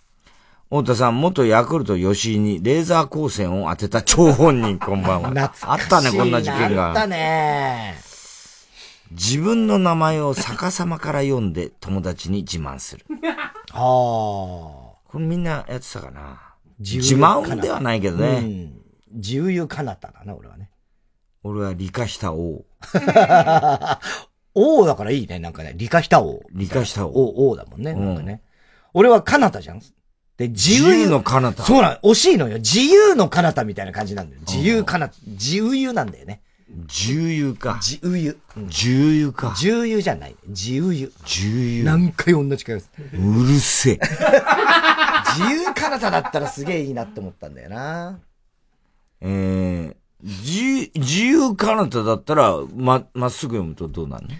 [0.69, 5.53] 太田さん、元ヤクルト吉井にレーザー光線を当てた張本人、こんばんは。
[5.61, 6.89] あったね、こんな事件が。
[6.89, 7.95] あったね。
[9.11, 13.05] 自分の名前を逆さまから読んで友達に自慢する。
[13.73, 13.79] ああ。
[13.79, 16.41] これみんなやってたかな。
[16.79, 18.27] 自自慢ではないけどね。
[18.27, 18.81] うん。
[19.13, 20.69] 自由ゆかなただな、俺はね。
[21.43, 22.65] 俺は理科した王。
[24.55, 25.73] 王だからいいね、なんかね。
[25.75, 26.41] 理科した王。
[26.51, 27.11] 理科した王。
[27.11, 28.41] 王、王だもんね、なんかね。
[28.93, 29.81] 俺はかなたじゃん。
[30.37, 32.11] で、自由自由の彼方そうなの。
[32.11, 32.57] 惜しいのよ。
[32.57, 34.41] 自由の彼方みたいな感じなんだよ。
[34.47, 36.41] 自由かな、自由ゆなんだよね。
[36.87, 37.79] 重油か。
[37.81, 38.39] 自由ゆ。
[38.67, 39.53] 重油か。
[39.57, 40.35] 重油じゃない。
[40.47, 41.13] 自由ゆ。
[41.25, 41.83] 重油。
[41.83, 42.91] 何回同じ回です。
[43.13, 43.99] うるせえ。
[45.37, 48.19] 自由かなただったらすげえいいなって思ったんだよな。
[49.21, 54.35] えー、自自由彼方だったら、ま、まっすぐ読むとどうなるの？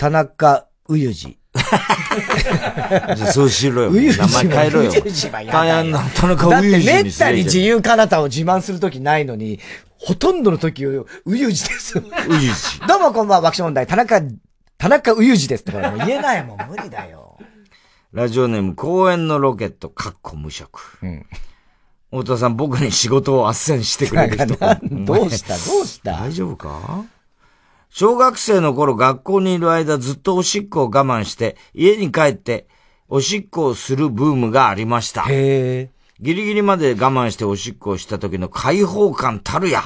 [0.00, 1.36] 田中うゆじ。
[1.54, 3.90] じゃあそうしろよ。
[3.90, 4.90] 名前変えろよ。
[4.90, 9.60] うゆじはやだよ田田中うゆじだってめったに自由かなたを自慢するときないのに、
[9.98, 11.98] ほとんどの時を、うゆじです。
[11.98, 12.80] うゆじ。
[12.88, 14.22] どうもこんばんは、爆笑問題、田中、
[14.78, 17.36] 田中うゆじですとか、言えないもん、無理だよ。
[18.14, 20.96] ラジオネーム、公園のロケット、かっこ無職。
[21.02, 21.26] うん。
[22.10, 24.46] 太田さん、僕に仕事を斡旋してくれる人。
[25.04, 26.12] どうしたどうした？
[26.12, 27.04] 大丈夫か？
[27.90, 32.68] 小学生の頃学校にいる間ずっとおしっこを我慢して、家に帰って
[33.08, 35.24] おしっこをするブームがありました。
[35.28, 35.90] へ
[36.20, 39.82] ギリギリまで我慢しておしっこをした時の解放感たるや。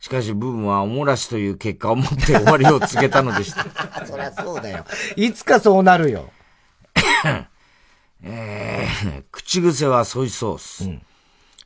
[0.00, 3.66] しかしブームはおもらしという結果をもって終わりを告げたのでした。
[4.06, 4.84] そりゃそうだよ。
[5.16, 6.30] いつかそうなるよ。
[8.22, 10.90] えー、口癖はソイソース。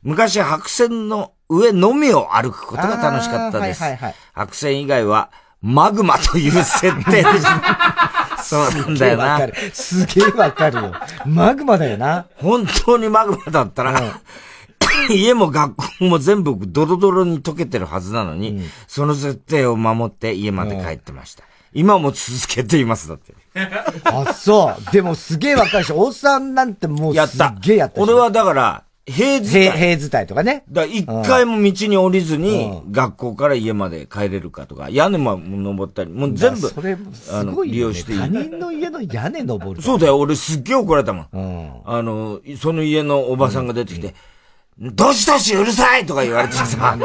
[0.03, 3.81] 昔白線の上のみを歩くことが楽しかったです。
[3.81, 5.31] はいはいはい白線以外は
[5.61, 8.37] マグマという設定でした。
[8.43, 9.39] そうなんだよな。
[9.71, 10.93] すげえわかるよ。
[11.25, 12.25] マグマだよな。
[12.35, 14.19] 本当にマグマだったら、
[15.09, 21.43] 家も学校も全部ドロドロに溶けてるはずなのに、その設定を守って家まで帰ってました。
[21.73, 23.33] 今も続けています、だって。
[24.05, 24.91] あ、そう。
[24.91, 30.63] でもすげえわかるし、おっさんなんてもうすっげえやったし俺はだから、平図平平図体とかね。
[30.71, 37.75] だ一回も道に降りずに、学校から家まで帰れるかとか、屋根も登ったり、もう全部、それもすあの、ごいよ、ね。
[37.75, 39.81] 利用していい他人の家の屋根登る。
[39.81, 41.81] そうだよ、俺すっげえ怒られたもん。
[41.85, 44.15] あの、その家のおばさんが出てきて、
[44.79, 46.97] どしどしうるさいとか言われてさ、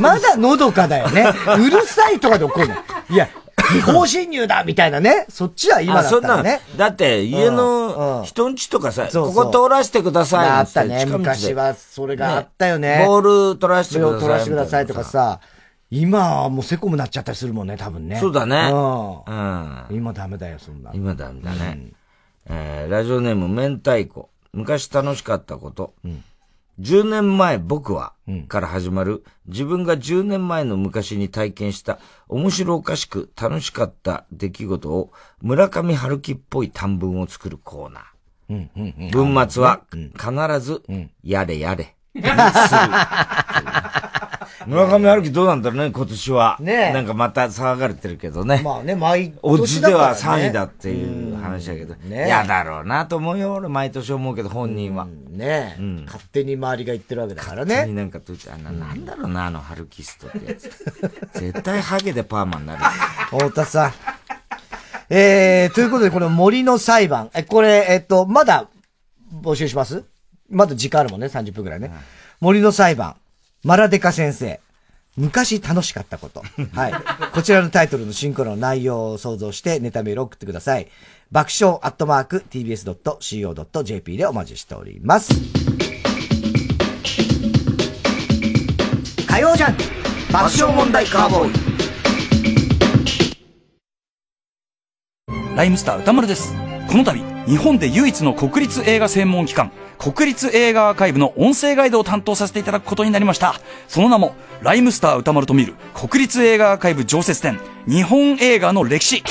[0.00, 1.26] まだのどかだよね。
[1.58, 2.74] うるさいとかで怒るの。
[3.10, 5.26] いや、不法侵入だみたいなね。
[5.30, 6.60] そっちは今だったらね。
[6.76, 11.06] だって、家の人んちとかさ、ここ通らせてくださいあったね。
[11.06, 13.04] 昔はそれがあったよね。
[13.06, 14.20] ボール取らせてください。
[14.20, 15.40] 取らせてくださいとかさ。
[15.90, 18.16] 今はもうセコムなっちゃったりするもんね、多分ね。
[18.18, 18.70] そうだね。
[18.72, 19.96] うん。
[19.96, 20.90] 今ダメだよ、そんな。
[20.94, 21.88] 今ダメだね。
[22.48, 24.30] えー、ラジオネーム、明太子。
[24.54, 25.92] 昔楽しかったこと。
[26.80, 28.14] 10年前僕は、
[28.48, 39.10] から始まる、自分が10年前の昔に体験した面白おかしく楽しかった出来事を村上春樹っぽい短文を作るコーナー。
[39.12, 40.82] 文末は必ず、
[41.22, 41.94] やれやれ。
[44.66, 46.56] 村上春樹どうなんだろうね、今年は。
[46.60, 48.60] ねなんかまた騒がれてるけどね。
[48.64, 49.94] まあね、毎オッズで。
[49.94, 51.94] は3位だっていう話だけど。
[51.94, 55.06] ね嫌だろうなと思うよ、俺毎年思うけど、本人は。
[55.06, 57.74] ねえ、勝手に周りが言ってるわけだからね。
[57.74, 60.70] 勝手になんかとあな、なんだろうな、あのハルキストってやつ。
[61.34, 62.84] 絶対ハゲでパーマになる。
[63.30, 63.92] 太田さん。
[65.10, 67.30] えー、ということで、この森の裁判。
[67.34, 68.68] え、これ、えっと、まだ
[69.42, 70.04] 募集します？
[70.48, 71.90] まだ時間あるもんね、30分くらいね。
[72.40, 73.16] 森の裁判。
[73.64, 74.60] マラデカ先生。
[75.16, 76.42] 昔楽しかったこと。
[76.74, 76.94] はい。
[77.32, 80.88] こちらのタイトルのシンクロの内容を想像してネタメールを送ってください。
[81.30, 85.32] 爆笑アットマーク tbs.co.jp でお待ちしております。
[89.28, 89.84] 火曜ジャンク
[90.32, 91.52] 爆笑問題カーボーイ。
[95.56, 96.52] ライムスター歌丸です。
[96.90, 99.70] この度、日本で唯一の国立映画専門機関、
[100.02, 103.54] 国立映画アーカイブの音声ガイドを担当させていただくことになりました。
[103.86, 109.22] その名も、ライムスター歌丸と見る国立映画アーカイブ常設展、日本映画の歴史。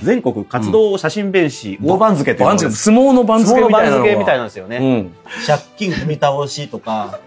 [0.00, 5.08] 全国活動写真弁士、大番付って相撲の番付みたいな相撲の番付みたいなんですよね。
[5.44, 7.18] 借金踏み倒しとか、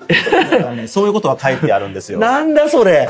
[0.88, 2.20] そういうことが書いてあるんですよ。
[2.20, 3.10] なんだそれ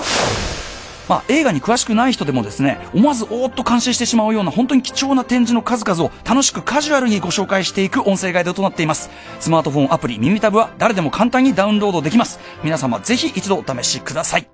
[1.11, 9.09] まあ、映画に詳しくない人でもですね、思わずおーっと感心してしまうような本当に貴重な展示の数々を楽しくカジュアルにご紹介していく音声ガイドとなっています。
[9.41, 12.39] スマートフォンアプリ耳タブは誰でも簡単にダウンロードできます。
[12.63, 14.47] 皆様ぜひ一度お試しください。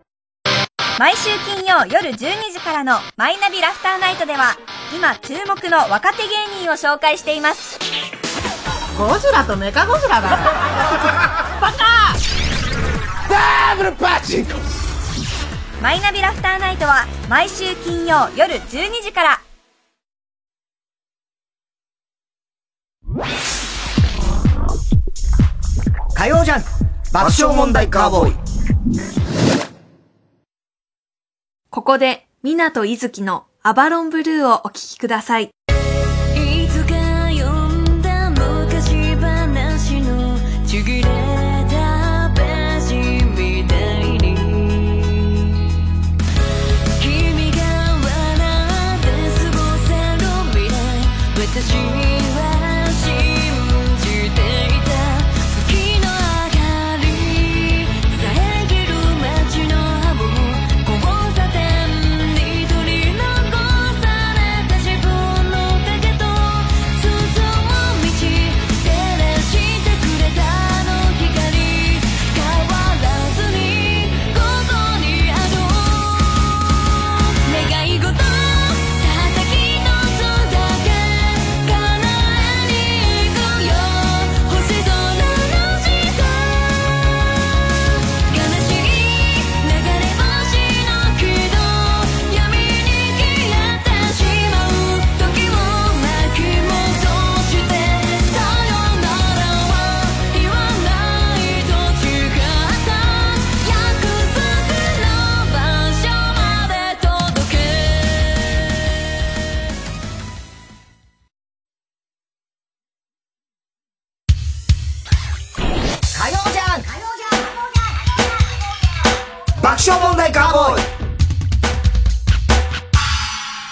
[0.97, 2.15] 毎週金曜夜12
[2.51, 4.57] 時からのマイナビラフターナイトでは
[4.95, 7.77] 今注目の若手芸人を紹介しています
[8.97, 10.37] ゴジラとメカゴジラだよ
[11.61, 12.15] バカ
[13.29, 14.86] ダブルパチンコ
[15.81, 19.41] マイナビラフターナイトは毎週金曜夜12時から
[26.15, 26.67] 火曜ジャンク
[27.13, 28.33] 爆笑問題カーボーイ。
[31.69, 35.49] ここで、ミナとイズキのアバロンブルーをお聴きください。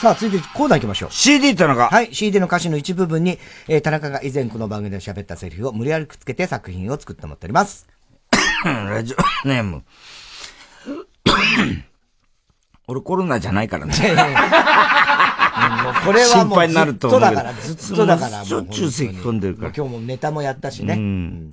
[0.05, 1.11] さあ、続いてコーナー行きましょう。
[1.11, 7.87] CD 田中はい、CD の歌詞の一部分に、えー、田中が以前この番組で喋ったセリフを無理やりくっつけて作品を作ってもらっております。
[8.63, 9.83] ラジオネーム。
[12.87, 13.95] 俺コロナじゃないからね。
[13.95, 18.45] もうこれはもう心配になると思うけどずっとだから、ずっとだから。
[18.45, 19.71] しょっちゅう咳込んでるから。
[19.75, 20.93] 今日もネタもやったしね。
[20.93, 21.51] うん。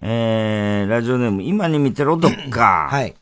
[0.00, 2.88] えー、ラジオネーム、今に見てろ、どっか。
[2.90, 3.14] はい。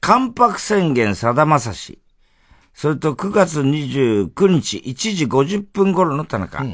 [0.00, 2.00] 関白宣言さだまさし。
[2.80, 6.64] それと9月29日1時50分頃の田中。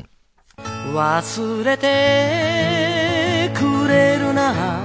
[0.92, 4.84] 忘れてくれるな。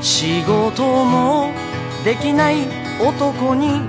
[0.00, 1.52] 仕事も
[2.04, 2.66] できない
[3.00, 3.80] 男に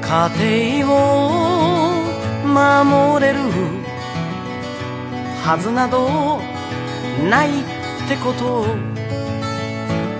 [0.00, 2.00] 家庭を
[2.46, 3.38] 守れる。
[5.44, 6.40] はずなど
[7.28, 7.52] ないっ
[8.08, 8.64] てこと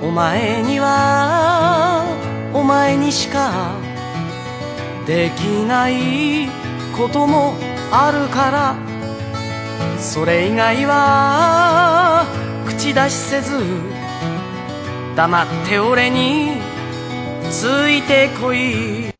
[0.07, 2.05] お前には
[2.53, 3.89] お前にしか
[5.11, 6.47] できない
[6.97, 7.57] ことも
[7.91, 8.77] あるから
[9.99, 12.27] それ以外は
[12.65, 13.59] 口出しせず
[15.16, 16.59] 黙って俺に
[17.51, 19.12] ついてこい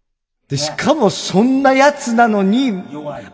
[0.47, 2.73] で、しかもそんなやつなのに、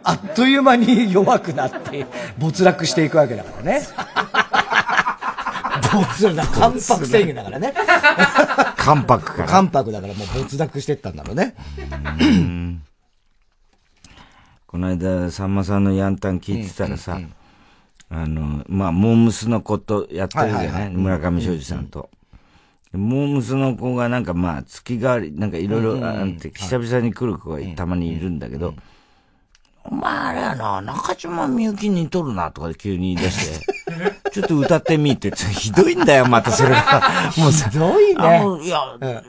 [0.02, 2.06] あっという間に弱くなって、
[2.38, 3.86] 没落していくわけだからね。
[5.92, 7.74] 没落、関白宣言だからね。
[8.86, 9.48] 関白から。
[9.48, 11.54] 関白だからもう没落してったんだろうね。
[14.66, 17.18] この間、さんまさんのヤンタン聞いてたらさ、
[18.08, 20.66] あの、まあ、モームスの子とやってるじゃない？
[20.66, 20.94] い、ははいはい。
[20.94, 22.10] 村上昌司さんと。
[22.92, 28.74] モームスの子がなんかまあ、月替わり、なんかいろいろあって、久々に来る子がたまにいるんだけど、
[29.90, 33.66] お前あれやな、中島みゆきに似とるな、とかで急に出して、
[34.32, 35.30] ちょっと歌ってみって。
[35.52, 37.10] ひどいんだよ、またそれが。
[37.38, 38.42] もうさ、ひどいね。
[38.64, 39.22] いや、え、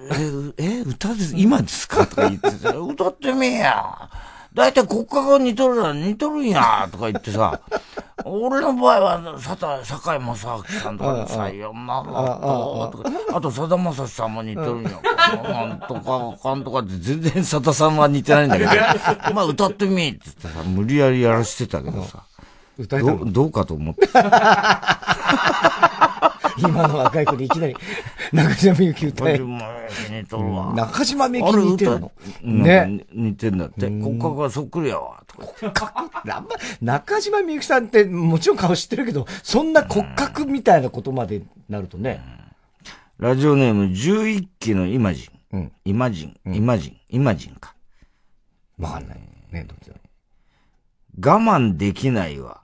[0.58, 2.06] え、歌です、今ですか？
[2.08, 4.10] とか言ってさ、歌ってみや。
[4.54, 7.60] だいたい国家が似とるな、似とるんや、 とか言ってさ、
[8.26, 14.92] 俺の場合は、さた、坂井正明さんとかさ、いや、まあ、とか、あと、さだまさしさんも似とるんや。
[14.92, 22.24] なんとか、かんとかって全然さださんは似てないんだけど、まあ、歌ってみって言ってさ、無理やりやらしてたけどさ、
[22.80, 24.08] どどうかと思って。
[26.58, 27.76] 今の若い子にいきなり、
[28.34, 29.40] 中島みゆき歌え。
[29.40, 30.74] 似とるわ。
[30.74, 32.12] 中島みゆきに似てるの？
[32.44, 33.06] ねね。。
[33.14, 33.88] 似てんだって。
[33.88, 35.24] 骨格がそっくりやわ。
[35.28, 35.38] と
[35.72, 35.94] か。
[35.96, 36.50] あんま
[36.82, 42.22] 中島みゆきさんってもちろん顔知ってるけど、そんな骨格みたいなことまでなるとね。
[43.18, 45.72] ラジオネーム11期のイマジン。
[45.86, 46.54] イマジン。
[46.54, 46.98] イマジン。
[47.10, 47.76] イマジンか。
[48.78, 49.20] わかんない。
[49.52, 49.96] ね、どっちだ
[51.20, 52.62] 我慢できないわ。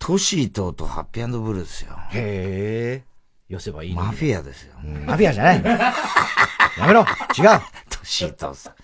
[0.00, 1.92] トシートとハッピーブルーですよ。
[2.12, 3.10] へえ。
[3.48, 4.74] 寄せばいいマフィアですよ。
[5.06, 5.92] マフィアじゃないのや
[6.86, 7.06] めろ違う
[7.90, 8.74] トシートさ。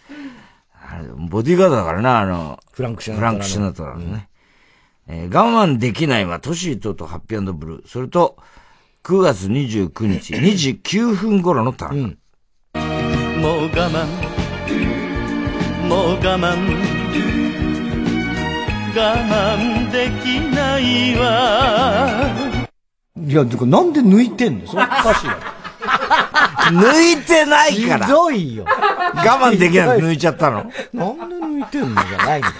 [0.72, 4.28] あれボディーガードだからな、あの、フランクシュナフランクシュナトラのね。
[5.08, 7.88] えー我慢できないはトシートとハッピーブルー。
[7.88, 8.36] それと、
[9.04, 11.92] 9月29日、2時9分頃のタラ。
[11.94, 12.12] もう
[12.74, 14.06] 我慢
[15.88, 17.45] もう我慢我
[19.02, 22.10] 慢できないわ
[23.26, 24.66] いや、てかなんで抜いてんの？
[24.66, 25.36] それおかしいな。
[26.70, 28.64] 抜いてないからひどいよ。
[28.64, 30.70] 我慢できないの抜いちゃったの。
[30.92, 32.02] なんで抜いてんの？
[32.06, 32.54] じゃないんだよ。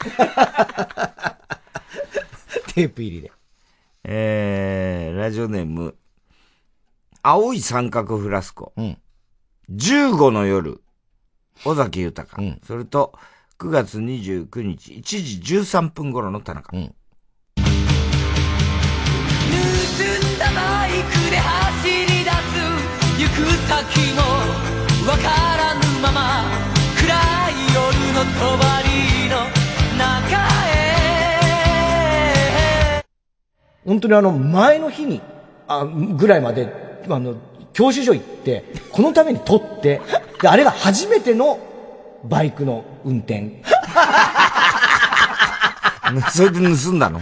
[2.74, 3.32] テープ入りで。
[4.04, 5.94] えー、ラジオネーム、
[7.22, 8.72] 青い三角フラスコ。
[9.70, 10.80] 15の夜、
[11.64, 12.36] 尾崎豊。
[12.66, 13.12] それと、
[13.60, 16.70] 9月29日、1時13分頃の田中。
[16.70, 16.88] 盗んだ
[20.50, 22.34] バイクで走り出す
[23.20, 24.22] 行く先も
[25.06, 25.28] わか
[25.58, 26.46] らぬまま
[26.96, 27.04] 暗
[27.50, 28.56] い夜の帳
[29.28, 29.44] の
[29.98, 30.40] 中
[30.72, 33.04] へ
[33.84, 35.20] 本当にあの、前の日に、
[35.68, 36.72] あ、ぐらいまで、
[37.10, 37.34] あの、
[37.74, 40.00] 教習所行って、このために撮って、
[40.40, 41.69] で、あれが初めての
[42.24, 43.62] バイクの運転。
[46.32, 47.20] それで盗んだの？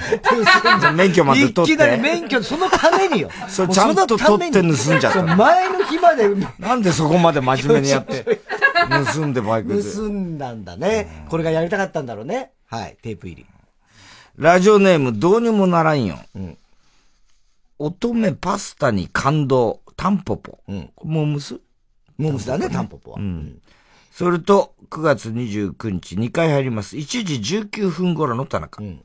[0.94, 1.72] 免許まで取って？
[1.74, 3.30] いきなり免許、そのためによ。
[3.48, 5.22] それちゃんと取って盗んじゃった。
[5.36, 6.28] 前の日まで。
[6.58, 8.24] なんでそこまで真面目にやって、
[9.14, 9.82] 盗んでバイクで。
[9.82, 11.26] 盗んだんだね。
[11.28, 12.52] これがやりたかったんだろうね。
[12.66, 13.46] はい、テープ入り。
[14.36, 16.18] ラジオネームどうにもならんよ。
[17.78, 20.60] 乙女パスタに感動、タンポポ。
[20.66, 21.60] モームス
[22.16, 23.18] モームスだね、タンポポは。
[23.20, 23.58] うん。
[24.12, 26.96] それと、9月29日2回入ります。
[26.96, 28.82] 1時19分頃の田中。
[28.82, 29.02] うん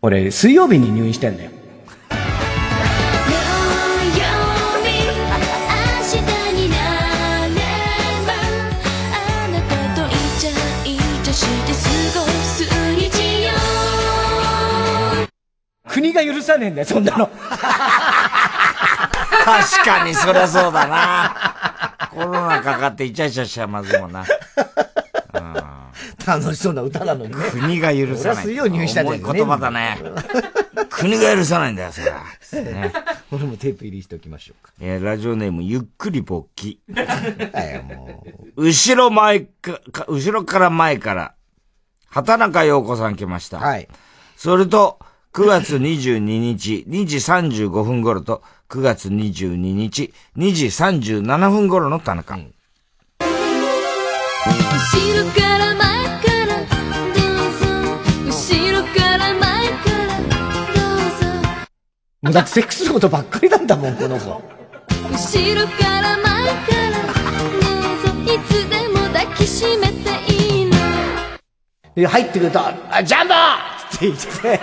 [0.00, 1.57] 俺、水曜日に入院してんだよ。
[16.26, 17.26] が許さねえんだよ、そんなの。
[19.44, 22.08] 確かにそりゃそうだな。
[22.10, 24.24] コロナかかってイチャイチャしちゃまずいもんな。
[26.26, 27.38] 楽しそうな歌なのにね。
[27.50, 28.18] 国が許さない。
[28.18, 29.98] 俺は水曜入院したんだよ重い言葉だね。
[30.90, 32.24] 国が許さないんだよ、それは。
[32.64, 32.92] ね。
[33.32, 34.72] 俺もテープ入りしておきましょうか。
[34.80, 36.80] えーラジオネーム、ゆっくり勃起。
[38.56, 41.34] 後ろ前か、か後ろから前から、
[42.10, 43.58] 畑中陽子さん来ました。
[43.58, 43.88] はい。
[44.36, 44.98] それと、
[45.34, 52.36] 9月22日、2時35分頃と、9月22日、2時37分頃の田中。
[52.36, 52.50] 後ろ
[55.30, 57.66] から前からどうぞ
[58.26, 61.26] 後ろから前からどうぞ
[62.22, 64.24] もうだってセックスのことばっかりなんだもん、この子。
[64.24, 67.02] 後ろから前から
[67.52, 67.68] ど
[68.24, 70.72] うぞいつでも抱きしめていいの
[71.94, 72.60] で、入ってくると、
[72.90, 73.36] あ、ジャンボっ
[73.98, 74.60] て言って、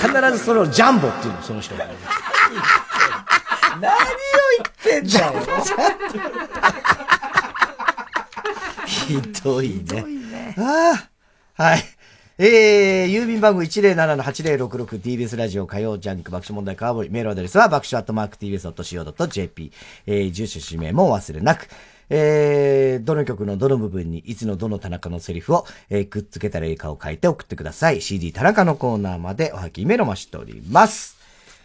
[0.00, 1.86] 必ずそれをジャンボっていうの、その人が。
[3.80, 3.96] 何を
[4.56, 5.34] 言ってんだよ。
[8.86, 10.54] ひどいね。
[10.58, 10.94] あ
[11.56, 11.62] あ。
[11.62, 11.84] はい。
[12.38, 17.10] えー、郵便番号 107-8066TBS ラジオ火曜ジャンク爆笑問題カーボーイ。
[17.10, 19.72] メールアドレスは爆笑アットマーク TBS.CO.JP。
[20.06, 21.68] えー、住所氏名もお忘れなく。
[22.10, 28.02] えー、どの曲のどの部分にいつのどの田中のセリフを、えー、くっつけたらいいかを書いて送ってください。
[28.02, 31.20] CD 田中のコーナーまでおはきメロマしております。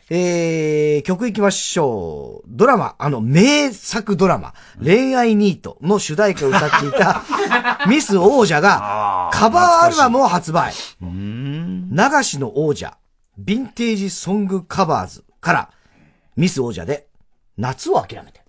[0.10, 2.48] えー、曲行きましょう。
[2.48, 4.54] ドラマ、あの、名作ドラマ、
[4.84, 7.24] 恋愛ニートの主題歌を歌っていた、
[7.90, 10.74] ミス王者が、カバーアルバムを発売。
[11.02, 12.96] 流しの王者、
[13.44, 15.70] ヴィンテージソングカバーズから、
[16.36, 17.08] ミス王者で、
[17.58, 18.45] 夏を諦めて。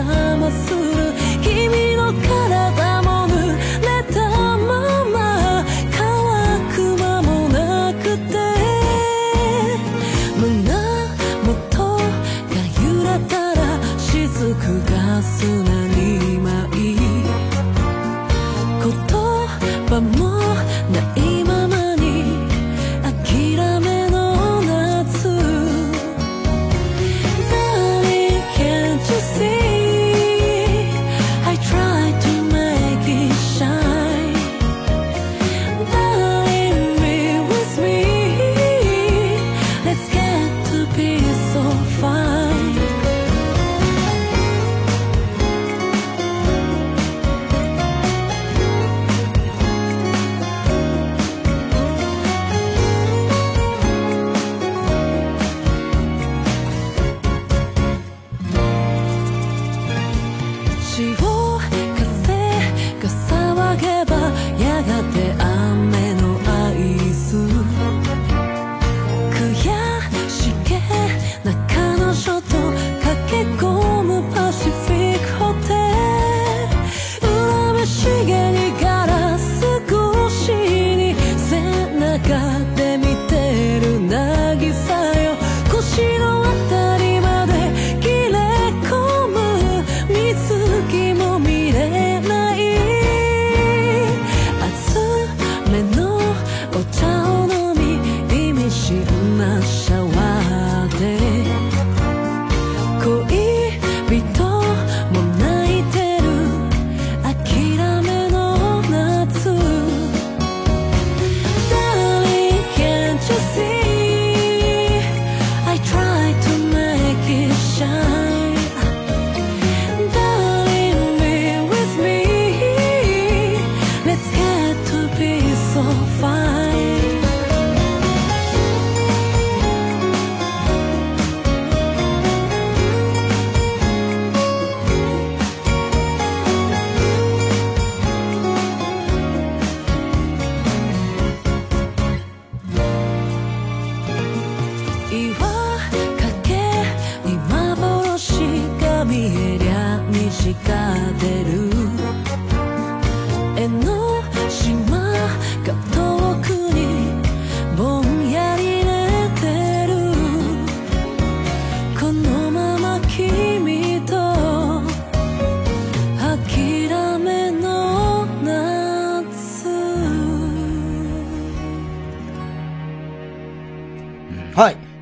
[0.00, 0.69] sama-sama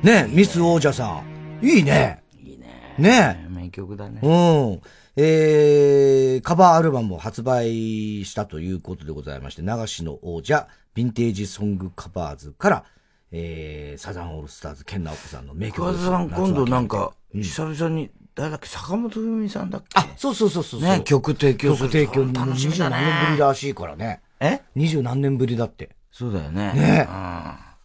[0.09, 1.21] ねミス王者さ
[1.61, 1.65] ん。
[1.65, 2.23] いいね。
[2.43, 2.95] いいね。
[2.97, 4.19] ね名曲だね。
[4.23, 4.81] うん。
[5.15, 12.83] えー、カバーアルバムを発売したということでございまして、流しの王者、ヴィンテージソングカバーズから、
[13.31, 19.99] えー、サザンオールスターズ、ケンナオコさんの名曲桑です田さん今度なんか、うん久々に、誰だっけ、坂本文さんだっけ？
[19.99, 20.81] あ、そうそうそうそう。
[20.81, 22.95] ね、曲提供する曲提供楽しみだね。
[22.95, 24.21] 二十何年ぶりらしいからね。
[24.39, 24.61] え？
[24.73, 25.89] 二十何年ぶりだって。
[26.11, 26.73] そうだよね。
[26.73, 27.07] ね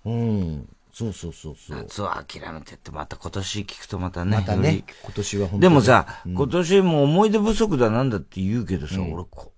[0.07, 0.69] うん。
[0.95, 1.77] そうそうそうそう。
[1.77, 4.37] 夏は諦めてって、また今年聞くとまたね。
[4.37, 9.53] またね今年は本当にでもさ、うん今年も思い出不足だなんだって言うけどさ、俺こ、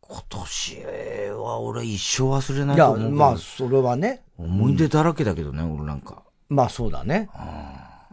[0.00, 0.76] 今年
[1.32, 3.16] は俺一生忘れないいや、と思うけど。
[3.16, 4.22] まあ、それはね。
[4.38, 6.22] 思い出だらけだけどね、俺なんか。
[6.48, 7.28] まあ、そうだね。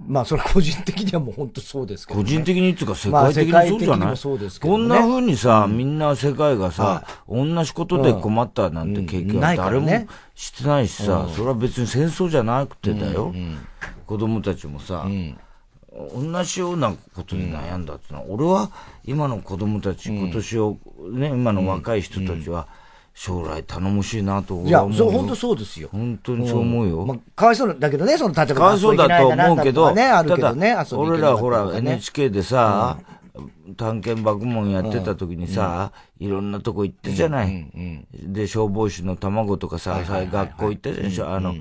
[0.08, 2.26] まあ、それ個人的にはもう本当そうですけど、ね。
[2.26, 4.80] 個人的にっていうか世まあ界的にそうじゃない、もそうですけどね。
[4.80, 10.00] こんな風にさ、みんな世界がさ、同じことで困ったなんて経験は誰ね。
[10.00, 11.34] もしてないしさ、うん。
[11.34, 13.34] それは別に戦争じゃなくてだよ。
[14.06, 15.08] 子供たちもさ、
[15.92, 18.72] 同じようなことで悩んだってのは、俺は
[19.06, 20.78] 今の子供たち、今年を、
[21.12, 22.68] ね、今の若い人たちは、
[23.14, 24.88] 将来頼もしいなといや。
[24.94, 25.90] そう、本当そうですよ。
[25.92, 27.06] 本当にそう思うよ。
[27.06, 32.98] まあ、かわいそうだけどね、その、例えば、かわいそうだと思うけど、ね、あるけどね、ただ遊び行俺らほら NHK でさ、
[33.78, 37.70] 探検爆問やってた時にさ、いろんなとこ行ってじゃない。
[38.14, 41.56] で、消防士の卵とかさ、さ学校行ったでしょ、あの、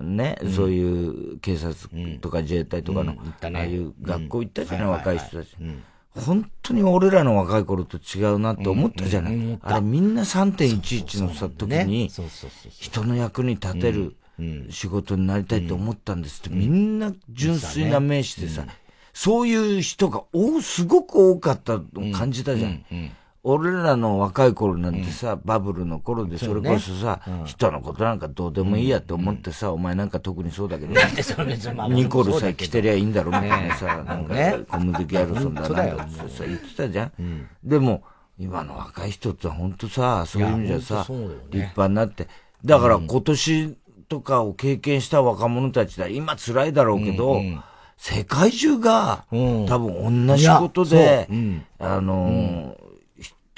[0.00, 1.74] ね、そういう警察
[2.20, 5.56] とか自衛隊とかの、ああいう学校行ったじゃない、若い人たち。
[6.20, 9.58] 本当に俺らの若い頃と違うなって思ったじゃない。
[9.62, 12.10] あれみんな3.11のさ、時に、
[12.70, 14.16] 人の役に立てる
[14.70, 18.66] 仕事になりたいと思ったんですって、みんな純粋な名詞でさ、
[19.12, 22.84] そういう人がおすごく多かったの感じたじゃん。
[23.44, 30.92] 俺らの若い頃なんてさ、バブルの頃でそれこそさ、人のことなんかどうでもいいやって思ってさ、お前なんか特にそうだけど、
[31.88, 32.68] ニコルさ、そうだけど。
[32.68, 34.58] 着てりゃいいんだろみたいなさ、なんかね。
[34.68, 37.48] コムデ・ギャルソンだなんだってさ、言ってたじゃん。
[37.64, 38.02] でも、
[38.38, 42.28] 今の若い人って本当さ、そういう意味じゃさ、立派になって。
[42.64, 43.76] だから今年
[44.08, 47.40] とかを経験した若者たちだ、今辛いだろうけど、
[47.96, 51.28] 世界中が、多分同じことで
[51.78, 52.87] あのー、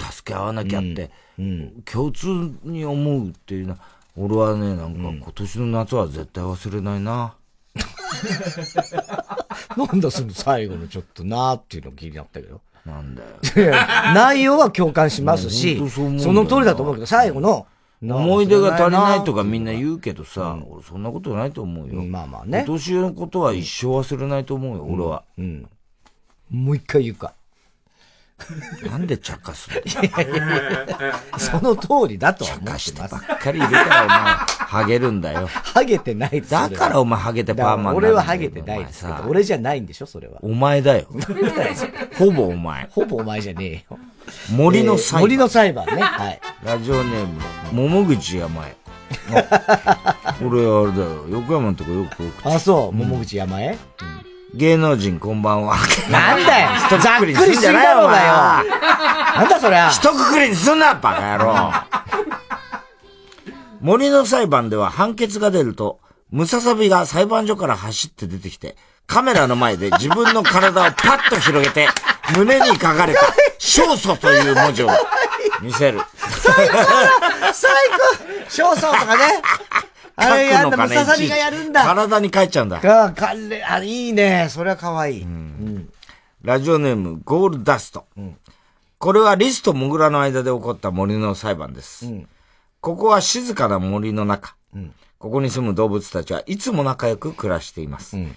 [0.01, 1.11] 助け合わなきゃって、
[1.85, 2.27] 共通
[2.63, 3.79] に思うっていうのは、
[4.17, 7.35] 俺はね、なんか今年の夏は絶対忘れないな。
[9.77, 12.61] なんだその最後のちょっとなーっていうの気になったけど。
[12.85, 13.27] なんだよ。
[14.13, 17.67] 内容は共感しますし、その通りだと思うけど、最後の、
[18.01, 22.01] 思い出が足りないとかみんな言うけどさ、俺そんなことないと思うよ。
[22.01, 25.23] まあまあね今年のことは一生忘れないと思うよ、俺は。
[25.37, 25.69] うん。
[26.49, 27.33] もう一回言うか。
[28.89, 29.69] なんで茶化す
[31.31, 31.39] の？
[31.39, 32.93] その通りだとは思ってます。
[32.95, 34.17] ばっかりいるからお前、
[34.67, 35.47] ハゲるんだよ。
[35.47, 40.39] ハゲてないですだからお前ハゲてパーマンなんだよ俺はハゲてないですけど俺じゃないんでしょ、それは。
[40.41, 41.07] お前だよ。
[42.17, 42.87] ほぼお前。
[42.91, 43.99] ほぼお前じゃねえよ。
[44.51, 45.21] 森の裁判。
[45.21, 46.01] 森の裁判ね。
[46.01, 46.39] はい。
[46.63, 47.41] ラジオネーム、
[47.89, 48.75] 桃口山江。
[50.45, 53.77] 俺、あれだよ、横山のとこよく送ってあ、そう、桃口山へ？
[54.53, 55.77] 芸能人こんばんは。
[56.09, 57.85] なんだよ一括りにすんじゃない
[59.37, 59.89] なんだそりゃ。
[59.89, 61.71] 一括りにすんな、バカ野郎。
[63.79, 65.99] 森の裁判では判決が出ると、
[66.31, 68.75] ムササビが裁判所から走って出てきて、
[69.07, 71.87] カメラの前で自分の体をパッと広げて、
[72.35, 73.21] 胸に書かれた、
[73.59, 74.89] 勝訴という文字を
[75.61, 76.01] 見せる。
[76.17, 76.75] 最高
[77.53, 79.41] 最高少々とかね。
[80.15, 81.83] あれやんだ、ムササビがやるんだ。
[81.83, 82.77] 体に書いちゃうんだ。
[82.77, 84.47] あ、かれ、あ、いいね。
[84.49, 85.27] それは可愛い。
[86.41, 88.05] ラジオネーム、ゴールダスト。
[88.97, 92.05] これはリスとモグラの間で起こった森の裁判です。
[92.81, 94.55] ここは静かな森の中。
[95.19, 98.17] ここに住む動物たちはいつも仲良く暮らしています。
[98.17, 98.31] 今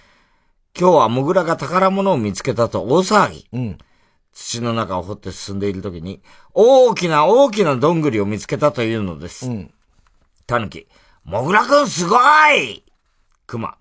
[0.74, 3.76] 日はモグラが宝物を見つけたと大騒ぎ。
[4.32, 6.20] 土の中を掘って進んでいる時に、
[6.52, 9.48] 大きな大きなどんぐりを見つけたというのです。
[10.46, 10.88] タヌキ、
[11.24, 12.18] モグラくんすご
[12.54, 12.84] い
[13.46, 13.78] クマ、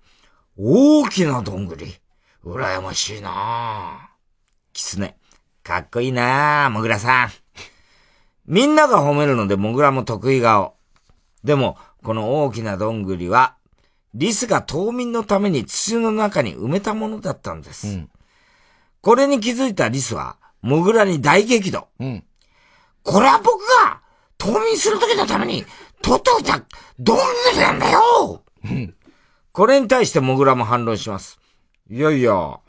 [0.56, 1.94] 大きなどんぐり。
[2.42, 4.10] 羨ましいなあ
[4.72, 5.16] キツネ、
[5.62, 7.30] かっこいいなあモグラさん。
[8.46, 10.74] みんなが褒めるのでモグラも得意顔。
[11.42, 13.56] でも、この大きなどんぐりは、
[14.14, 18.06] リスが冬眠のために土の中に埋めたものだったんです。
[19.02, 21.88] これに気づいたリスは、モグラに大激怒。
[23.02, 24.00] これは僕が、
[24.76, 25.64] する時のために、
[26.04, 26.62] 取っておいた、
[26.98, 27.22] どんぐ
[27.54, 28.42] りなんだよ
[29.52, 31.40] これに対してモグラも反論します。
[31.88, 32.60] いやいや、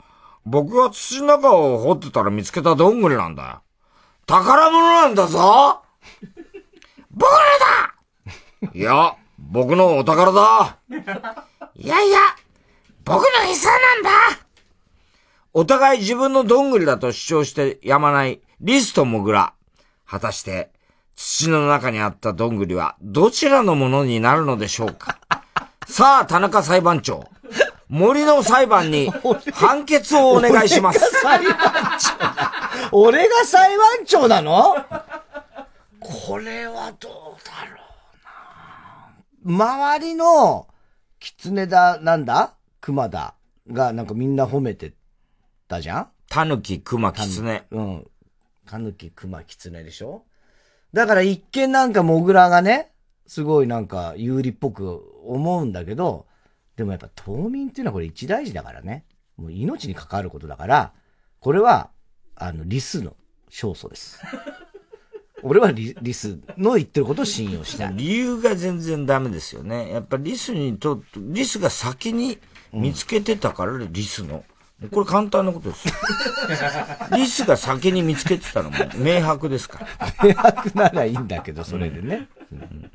[0.46, 3.60] 僕が土の中を掘ってたら見つけたどんぐりなんだよ。
[4.24, 5.82] 宝物なんだぞ
[7.10, 7.36] 僕の
[8.62, 10.78] だいや、僕のお宝だ。
[11.74, 12.18] いやいや、
[13.04, 14.10] 僕の餌なんだ
[15.52, 19.52] お互い自分のどんぐりだと主張してやまないリスとモグラ。
[20.06, 20.70] 果たして、
[21.16, 25.18] 土の中にあったどんぐりはどちらのものになるのでしょうか？
[25.88, 27.24] さあ、田中裁判長。
[27.88, 29.10] 森の裁判に
[29.54, 30.98] 判決をお願いします。
[31.22, 31.54] 裁判
[31.98, 32.50] 長だ。
[32.92, 34.74] 俺が裁判長なの？
[36.00, 37.12] これはどう
[37.44, 37.82] だろ
[39.44, 39.64] うな
[39.96, 40.66] 周りの、
[41.20, 42.54] 狐だ、なんだ？
[42.80, 43.34] 熊だ
[43.70, 44.92] が、なんかみんな褒めて
[45.68, 46.08] たじゃん？
[46.28, 47.66] タヌキ、熊、キツネ。
[47.70, 48.06] うん。
[48.68, 50.24] タヌキ、熊、キツネでしょ？
[50.96, 52.90] だから一見なんかモグラがね、
[53.26, 56.24] すごいなんか有利っぽく思うんだけど、
[56.74, 59.04] でもやっぱ冬眠っていうのはこれ一大事だからね。
[59.36, 60.94] もう命に関わることだから、
[61.38, 61.90] これは、
[62.34, 63.14] あの、リスの
[63.48, 64.22] 勝訴です。
[65.44, 67.94] 俺はリリスの言ってることを信用したい。
[67.94, 69.92] 理由が全然ダメですよね。
[69.92, 72.38] やっぱリスにと、リスが先に
[72.72, 74.44] 見つけてたから、リスの。
[74.92, 75.94] これ簡単なことですよ。
[77.16, 80.14] リスが先に見つけてたのも明白ですから。
[80.22, 82.28] 明白ならいいんだけど、それでね。
[82.52, 82.90] うん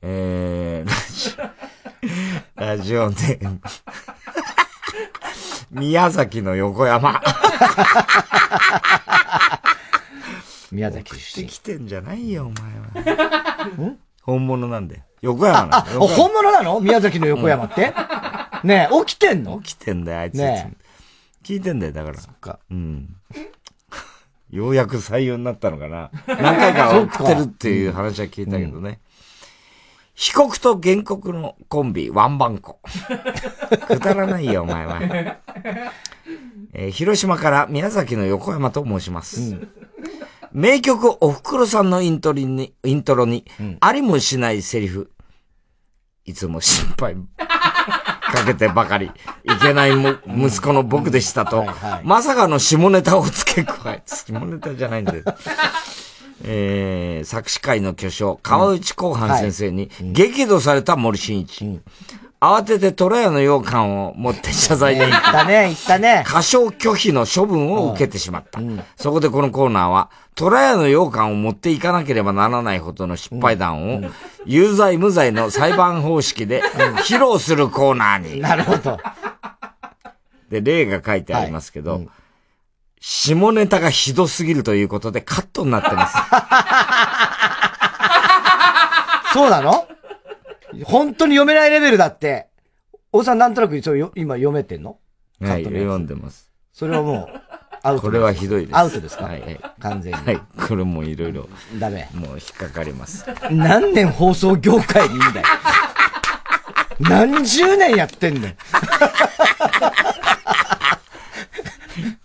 [0.00, 1.50] えー、
[2.54, 3.60] ラジオ、ネーム。
[5.70, 7.20] 宮崎の横山。
[10.70, 11.46] 宮崎出身。
[11.48, 12.52] 来てんじゃないよ、
[12.94, 13.96] お前は。
[14.22, 15.02] 本物なんで。
[15.20, 16.78] 横山なあ、あ本物なの？
[16.80, 17.92] 宮崎の横山って、
[18.64, 19.60] ねえ、起きてんの？
[19.60, 20.34] 起きてんだよ、あいつ。
[20.34, 20.74] ね
[21.44, 22.18] 聞いてんだよ、だから。
[22.20, 22.58] そっか。
[22.70, 23.16] うん。
[24.50, 26.10] ようやく採用になったのかな。
[26.26, 29.00] 何回か送ってるっていう話は聞いたけどね。
[30.14, 32.80] 被告と原告のコンビ、ワンバンコ。
[33.86, 35.00] くだらないよ、お前は。
[36.74, 39.56] えー広島から宮崎の横山と申します。
[40.52, 43.44] 名曲おふくろさんのイントリに、イントロに、
[43.80, 45.10] ありもしないセリフ。
[46.24, 47.16] いつも心配
[48.32, 49.10] かけてばかり、い
[49.62, 51.66] けないも息子の僕でしたと、
[52.04, 55.24] まさかの下ネタを付け加え、 下ネタじゃないんだよ。
[56.44, 61.80] えー、作詞会の巨匠、川内公判先生に激怒された森進一。
[62.40, 66.22] 慌てて虎屋の羊羹を持って謝罪に行言ったね、言ったね。
[66.24, 68.60] 過少拒否の処分を受けてしまった。
[68.96, 74.02] そこでこのコーナーは、虎屋の羊羹を持っていかなければならないほどの失敗談を、
[74.46, 78.40] 有罪無罪の裁判方式で披露するコーナーに。
[78.40, 78.98] なるほど。
[80.48, 82.02] で、例が書いてありますけど、
[83.00, 86.16] 下ネタがひどすぎるということでカットになってます。
[89.34, 89.88] そうなの？
[90.84, 92.48] 本当に読めないレベルだって。
[93.12, 94.98] おさんなんとなくそ今読めてんの？
[95.40, 96.50] はい、読んでます。
[96.72, 97.40] それはもう、
[97.82, 98.02] アウト。
[98.02, 98.76] これはひどいです。
[98.76, 99.24] アウトですか？
[99.24, 99.58] はい、はい。
[99.80, 100.20] 完全に。
[100.20, 101.48] はい、これもいろいろ。
[101.78, 102.08] ダメ。
[102.12, 103.24] もう引っかかります。
[103.50, 105.46] 何年放送業界にいんだよ。
[107.00, 108.48] 何十年やってんだ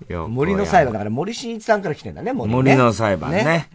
[0.10, 0.28] よ。
[0.28, 3.70] 森の裁判だから森進一さんから来てんだね、森,、ね、森の裁判ね。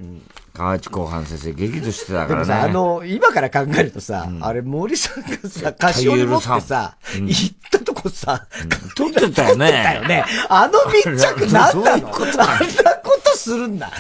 [0.59, 2.29] 河内公判先生激怒してたからね。
[2.29, 8.49] でもさ、あの、今から考えるとさ、あれ森さんがさ、カシオに持ってさ、行ったとこさ、
[8.97, 9.67] 撮ってたよね。
[9.67, 10.25] 撮ってたよね。
[10.49, 11.87] あの密着何なの？
[11.89, 12.27] あんなこ
[13.23, 13.91] とするんだ。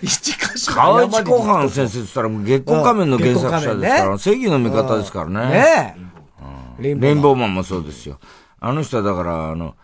[0.00, 5.48] 一箇所河内公判先生って言ったらもう月光仮面の原作者ですから、正義の味方ですからね。
[5.48, 5.96] ね
[6.78, 8.20] レインボーマンもそうですよ。
[8.60, 9.74] あの人はだから、あの、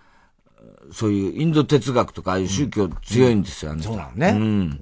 [0.93, 3.91] そういうインド哲学とかああいう宗教強いんですよ、あの人。
[3.91, 4.29] そうなのね。
[4.29, 4.81] うん。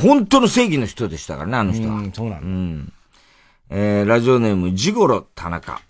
[0.00, 2.02] 本当の正義の人でしたからね、あの人は。
[2.12, 2.42] そうなの。
[2.42, 2.92] うん。
[3.70, 5.80] えー、ラジオネーム、ジゴロ田中。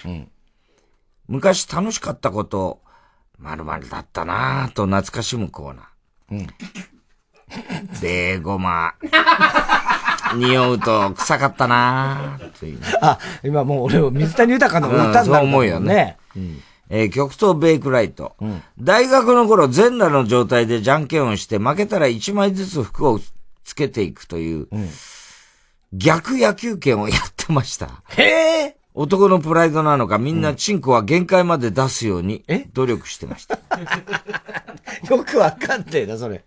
[1.29, 2.81] 昔楽しかったこと、
[3.39, 5.85] まるまるだったなぁと懐かしむコーナー。
[6.31, 6.47] うん。
[8.01, 8.95] ベーゴマ。
[10.35, 12.81] 匂うと臭かったなぁという。
[13.01, 16.17] あ、今もう俺を水谷豊の歌になる、そう思うよね。
[16.89, 18.37] えー、極東ベイクライト。
[18.79, 23.21] 大学の頃、全裸の状態でじゃんけんをして、負けたら1枚ずつ服を
[23.67, 24.69] つけていくという、
[25.93, 28.03] 逆野球拳をやってました。
[28.11, 33.59] へえ男のプライドなのか、みんなチンコは限界まで出すように努力してました。
[35.11, 36.45] よくわかんねえな、それ。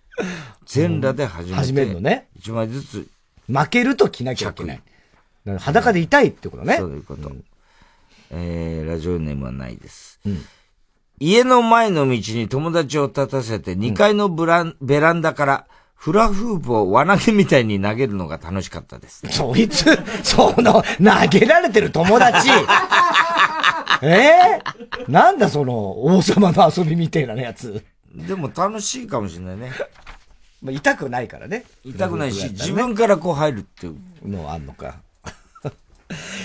[0.65, 1.55] 全裸で始めて。
[1.57, 2.29] 始めるのね。
[2.39, 3.07] 1枚ずつ。
[3.47, 4.81] 負けると着なきゃいけない。
[5.59, 6.77] 裸で痛いってことね。
[6.77, 7.31] そういうこと。
[8.31, 10.19] えー、ラジオネームはないです。
[11.19, 15.67] 家の前の道に友達を立たせて2階のブラン、ベランダから
[15.99, 19.21] フラフープを輪投げみたいに投げるのが楽しかったです。
[19.29, 19.85] そいつ、
[20.23, 22.49] その、投げられてる友達。
[24.01, 24.61] え？
[25.07, 27.83] ー、なんだその、王様の遊びみたいなやつ。
[28.15, 29.73] でも楽しいかもしれないね。
[30.61, 31.65] まあ、痛くないからね。
[31.83, 34.95] 痛くないし、自分からこう入るっていうのはあんのか。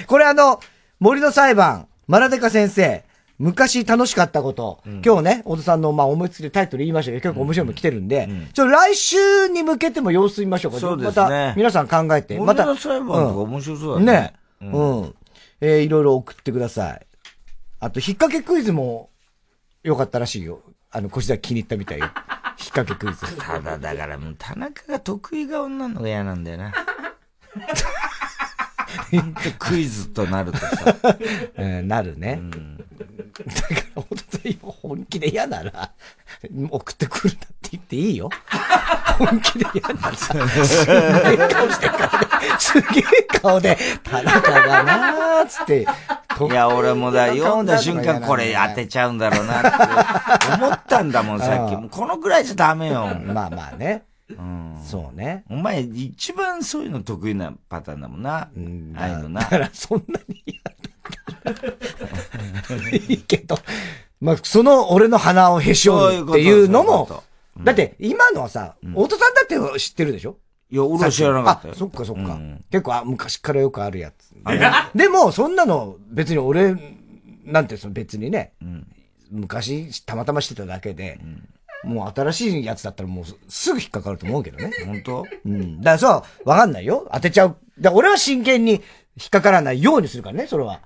[0.09, 0.59] これあの、
[0.99, 3.05] 森の裁判、マラデカ先生、
[3.39, 10.79] 昔楽しかったこと、今日ね、小田さんの、まあ、思いつきでタイトル言いましたけど、結構面白いの来てるんで、ちょ、来週に向けても様子見ましょうか。
[10.79, 12.39] そうですねまた、皆さん考えて。
[12.39, 12.65] また。
[12.77, 14.33] 裁判とか面白そうだねね。
[14.63, 15.15] ううんん。
[15.61, 17.07] えーいろいろ送ってください。
[17.81, 19.11] あと、引っ掛けクイズも、
[19.83, 20.61] 良かったらしいよ。
[20.91, 22.05] あの、腰田気に入ったみたいよ。
[22.59, 23.37] 引っ掛けクイズ。
[23.37, 26.73] ただだからもう田中が得意顔になるのが嫌なんだよな。
[29.59, 30.97] クイズとなるとさ。
[31.59, 32.41] うん、なるね。
[33.43, 34.07] だから、本
[34.43, 35.91] 当に本気で嫌なら、
[36.71, 38.31] 送ってくるなって言っていいよ。
[39.19, 42.27] 本気で嫌なら、すげえ顔してるからね。
[42.59, 43.03] すげえ
[43.41, 45.83] 顔で、田中がなーっつって。
[45.83, 45.87] い
[46.53, 51.89] や、俺もだ、読んだ瞬間これ当てちゃうんだろうなって思ったんだもん、さっき。
[51.89, 53.07] このぐらいじゃダメよ。
[53.25, 54.05] まあまあね。
[54.31, 54.79] うん。
[54.85, 55.45] そうね。
[55.51, 58.37] お前、一番そういうの得意なパターンだもんな。
[58.37, 58.49] あ
[58.97, 59.41] あいうのな。
[59.43, 60.43] だから、そんなに
[63.09, 63.59] いいけど、
[64.21, 66.89] まあ、その俺の鼻をへし折るっていうのも。
[66.91, 67.23] そういうこ
[67.59, 70.37] と、だって今のはさ、太田さんだって知ってるでしょ？
[70.71, 71.75] いや、俺は知らなかったよ。
[71.75, 72.39] あ、そっかそっか。
[72.71, 74.35] 結構あ昔からよくあるやつ。
[74.95, 76.75] でも、そんなの別に俺、
[77.45, 78.55] なんてその別にね、
[79.31, 81.21] 昔たまたましてただけで、
[81.85, 84.71] もう新しいやつだったらもうすすぐ引っかかると思うけどね。
[84.87, 85.25] 本当？
[85.45, 85.79] うん。
[85.81, 87.09] だからそう、わかんないよ。
[87.13, 87.57] 当てちゃう。
[87.79, 90.81] だ俺は真剣に引っかからないようにするからね、それは。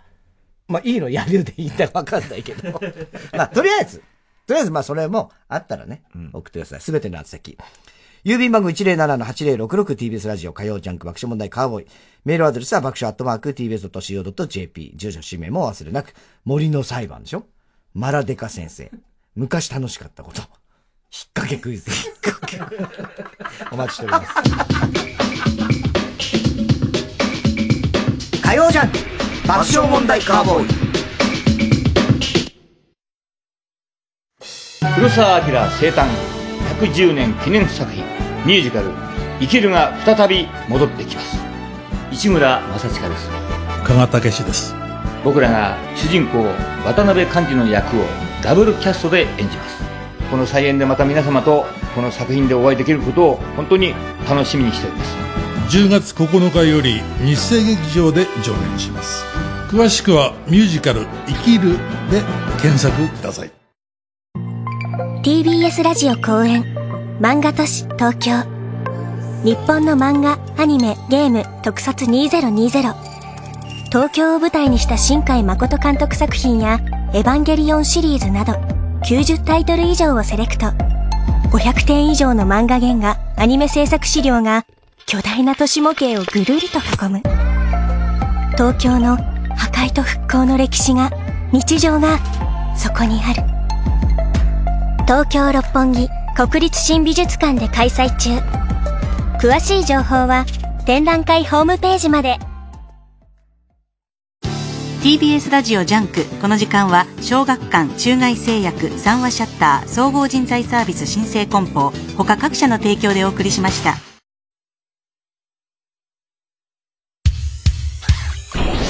[0.66, 2.78] まあ、いいのやるでいいんだわかんないけど。
[3.32, 4.02] まあ、とりあえず、
[4.46, 6.02] とりあえず、まあ、それもあったらね、
[6.34, 6.80] 送ってください。
[6.82, 7.56] すべての宛先。
[8.24, 11.86] 郵便番号 107-8066TBS ラジオ火曜ジャンク爆笑問題カーボーイ。
[12.26, 14.92] メールアドレスは爆笑アットマーク TBS.CO.JP。
[14.96, 16.12] 住所氏名も忘れなく。
[16.44, 17.46] 森の裁判でしょ？
[17.94, 18.90] マラデカ先生。
[19.36, 20.42] 昔楽しかったこと。
[21.10, 21.90] 引っ掛けクイズ。
[21.90, 22.60] 引っ掛け。
[23.72, 24.28] お待ちしております。
[28.42, 28.98] 火曜ジャンク
[29.48, 30.88] 爆笑問題カーボーイ。
[34.94, 36.08] 黒澤明生誕
[36.80, 38.04] 110年記念作品
[38.44, 38.90] ミュージカル
[39.40, 41.38] 「生きる」が再び戻ってきます
[42.10, 43.30] 市村正親です
[43.84, 44.74] 加賀武史です
[45.24, 46.44] 僕らが主人公
[46.84, 48.04] 渡辺寛治の役を
[48.42, 49.77] ダブルキャストで演じます
[50.30, 51.64] この再演でまた皆様と
[51.94, 53.94] この作品でお会いできることを本当に
[54.28, 55.16] 楽しみにしております。
[55.76, 59.24] 10月9日より日生劇場で上演します。
[59.68, 61.72] 詳しくはミュージカル「生きる」
[62.10, 62.22] で
[62.60, 63.50] 検索ください。
[65.22, 66.64] TBS ラジオ公演
[67.20, 68.58] 漫画都市東京。
[69.44, 72.92] 日本の漫画アニメゲーム特撮2020
[73.90, 76.80] 東京を舞台にした新海誠監督作品や
[77.12, 80.66] エヴァンゲリオンシリーズなど90タイトル以上をセレクト。
[81.50, 84.66] 500点以上の漫画原画アニメ制作資料が
[85.06, 87.22] 巨大な都市模型をぐるりと囲む。
[88.52, 91.10] 東京の破壊と復興の歴史が
[91.52, 92.18] 日常が
[92.76, 93.42] そこにある。
[95.06, 98.30] 東京六本木国立新美術館で開催中。
[99.40, 100.44] 詳しい情報は
[100.84, 102.38] 展覧会ホームページまで。
[105.02, 113.92] TBS ラジオジャンクこの時間は小学館中外製薬三和シヤッター総合人材サービス申請梱包他各社の提供でお送りしました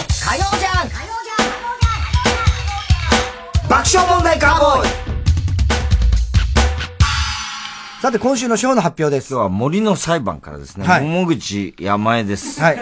[0.09, 0.89] 火曜じゃん
[3.69, 5.09] 爆笑問題カーボーイ
[8.01, 9.33] さて、今週のショーの発表です。
[9.33, 10.87] 今日は森の裁判からですね。
[10.87, 12.61] はい桃口山江です。
[12.61, 12.79] はい。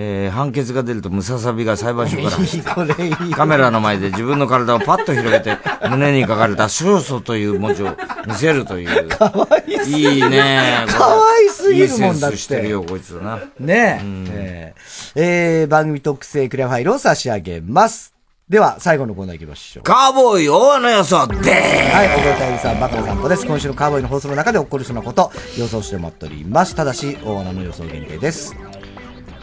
[0.00, 3.34] えー、判決が出るとムササビが裁判所から走ってこれいい。
[3.34, 5.58] カメラの前で自分の体をパッと広げて、
[5.90, 9.08] 胸に書かれた勝訴という文字を見せるという。
[9.08, 10.84] かわいすぎるいいね。
[10.86, 13.40] かわいすぎるもんだっていいセンスしてるよ、こいつな。
[13.58, 14.00] ねえ。
[14.30, 18.14] えーえー番組特製クリアファイルを差し上げます。
[18.48, 19.82] では、最後のコーナー行きましょう。
[19.82, 23.44] カーボーイ大穴予想ではい、小川谷さん、バカな散歩です。
[23.44, 26.76] 今週のカーボーイの放送の中で起こりそうなこと、予想してもらっております。
[26.76, 28.54] ただし、大穴の予想限定です。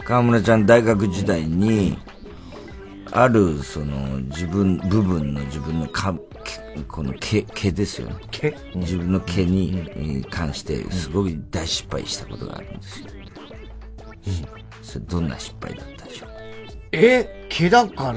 [0.06, 1.98] 河村ちゃん大学時代に、
[3.10, 6.14] ある、その、自分、部分の自分のか、
[6.44, 8.14] けこの毛、毛ですよね。
[8.30, 8.56] 毛？
[8.76, 13.06] 自分の毛に、えー関して、すごい大失敗したことがあるんですよ。
[14.80, 16.28] それどんな失敗だったでしょう？
[16.92, 18.14] え、毛だから、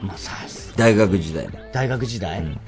[0.00, 1.52] まあ、さす大学時代の。
[1.72, 2.58] 大学時代、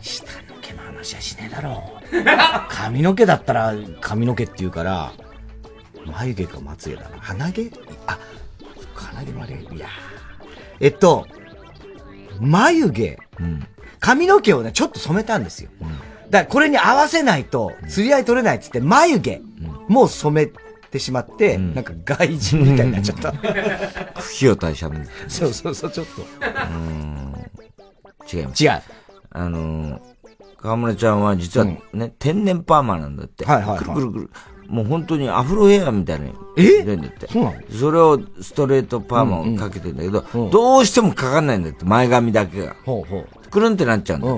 [0.00, 2.68] 下の毛の話はしねえだろう。
[2.68, 5.12] 髪の毛だったら髪の毛って言うから、
[6.06, 7.18] 眉毛かまつげだな。
[7.20, 7.70] 鼻毛？
[8.06, 8.18] あ、
[8.94, 9.88] 鼻毛まで、いやー
[10.80, 11.26] えっと、
[12.40, 13.18] 眉毛、
[13.98, 15.70] 髪の毛をね、ちょっと染めたんですよ。
[16.30, 19.42] だからこれに合わせないと、釣り合い取れないっつって、眉毛
[19.88, 20.50] もう染め
[20.90, 23.32] てしまって、なんか外人みたいになっちゃった。
[24.22, 25.06] 茎を対しゃべる。
[25.28, 26.22] そうそうそう、ちょっと。
[28.36, 28.64] 違います。
[28.64, 28.82] 違う。
[29.32, 30.00] あのー、
[30.56, 33.44] 河村ちゃんは実はね、天然パーマなんだって。
[33.44, 34.30] はいはいはいくるくるくる。
[34.70, 36.28] もう本当にアフロヘアみたいな。
[36.56, 36.82] え？
[36.82, 37.26] んだって。
[37.26, 37.60] そうなの？
[37.70, 42.76] それをストレートパーマをかけてんだけど、どうしてもかかんないんだって、前髪だけが。
[42.84, 43.50] ほうほう。
[43.50, 44.36] くるんってなっちゃうんだっ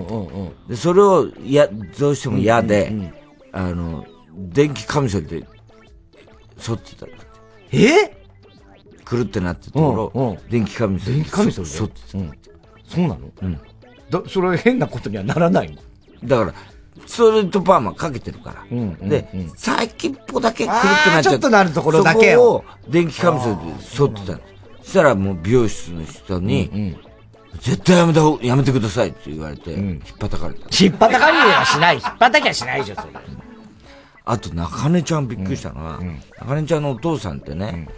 [0.66, 0.70] て。
[0.70, 1.68] で、それを、いや、
[1.98, 3.12] どうしても嫌で、
[3.52, 5.46] あの、電気カミソリで、
[6.56, 7.20] 剃ってたんだっ
[7.70, 7.78] て。
[7.78, 8.16] え？
[9.04, 11.22] くるってなってたところ、電気カミソリで。
[11.22, 11.76] 電気カミソリで？
[11.76, 12.08] 剃ってた。
[12.08, 13.18] そうなの？
[13.42, 13.60] うん。
[14.08, 15.76] だ、それ変なことにはならないの？
[16.24, 16.54] だから、
[17.06, 19.08] ストレートパーマかけてるから。
[19.08, 24.40] で、先っぽだけくるってなっちゃあーちょっとなるところだけを電気カミソリで剃ってたの。
[24.82, 26.96] そしたらもう美容室の人に、
[27.60, 30.60] 絶対やめた方、やめてくださいって言われて、引っ叩かれた。
[30.84, 31.96] 引っ叩かれはしない。
[31.96, 33.08] 引っ叩きはしないじゃん、それ。
[34.24, 36.00] あと、中根ちゃんびっくりしたのは、
[36.40, 37.88] 中根ちゃんのお父さんってね、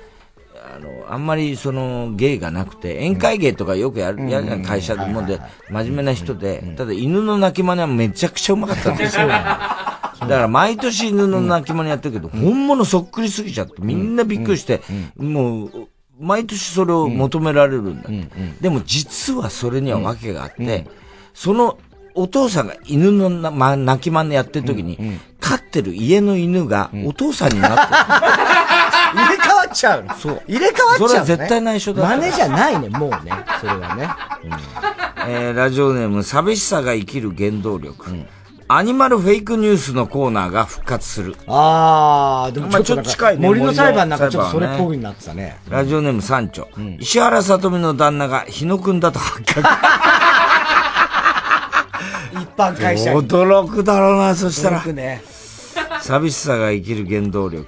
[0.74, 5.40] あの、あんまりその芸がなくて、宴会芸とかよくやる、やる会社でもんで、
[5.70, 9.28] 真面目な人で、ただ犬の鳴き真似はめちゃくちゃうまかったんですよ。
[9.28, 14.80] だから毎年犬の鳴き真似やってるけど、本物そっくりすぎちゃって、みんなびっくりして、
[15.16, 15.70] もう、
[16.18, 18.28] 毎年それを求められるんだって。
[18.60, 20.86] でも実はそれには訳があって、
[21.34, 21.78] その
[22.14, 24.98] お父さんが犬のな、ま、鳴き真似やってる時に、
[25.40, 27.94] 飼ってる家の犬がお父さんになって
[29.14, 30.14] 入れ替わっちゃうの。
[30.14, 30.42] そう。
[30.46, 31.08] 入れ替わっちゃうの、ね。
[31.08, 33.32] それは絶対内緒だ真似じゃないね、もうね。
[33.60, 34.08] それはね。
[35.26, 38.04] えーラジオネーム、寂しさが生きる原動力。
[38.66, 41.36] アニマルフェイクニュースのコーナーが復活する。
[41.46, 43.46] あー、でもまあちょっと近いね。
[43.46, 45.58] 森の裁判なんかちょっとそれっぽくなってたね。
[45.68, 46.68] ラジオネーム三丁。
[46.98, 49.60] 石原さとみの旦那が日野くんだと発覚。
[52.40, 53.18] 一般会社員。
[53.18, 55.22] 驚くだろうな、そしたらね。
[56.00, 57.66] 寂しさが生きる原動力。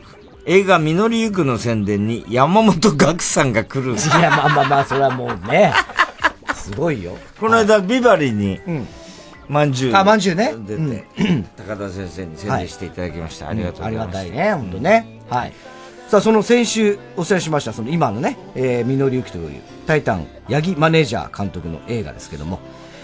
[0.49, 3.97] 映画、実りゆくの宣伝に山本岳さんが来る。
[3.97, 5.73] いや、まあまあまあ、それはもうね。
[6.55, 7.19] すごいよ。
[7.41, 8.61] この間、ビバリーに、
[9.49, 9.97] まんじゅう。
[9.97, 11.05] あまんじゅうね出て、
[11.57, 13.49] 高田先生に宣伝していただきました。
[13.49, 14.19] ありがとうございます。
[14.19, 15.21] ありがたいね、本当ね。
[15.29, 15.53] はい。
[16.09, 22.61] さあ、その先週お伝えしました、その今のね、えー、みのりゆきという、タイタン、八木マネージャー監督の映画ですけども、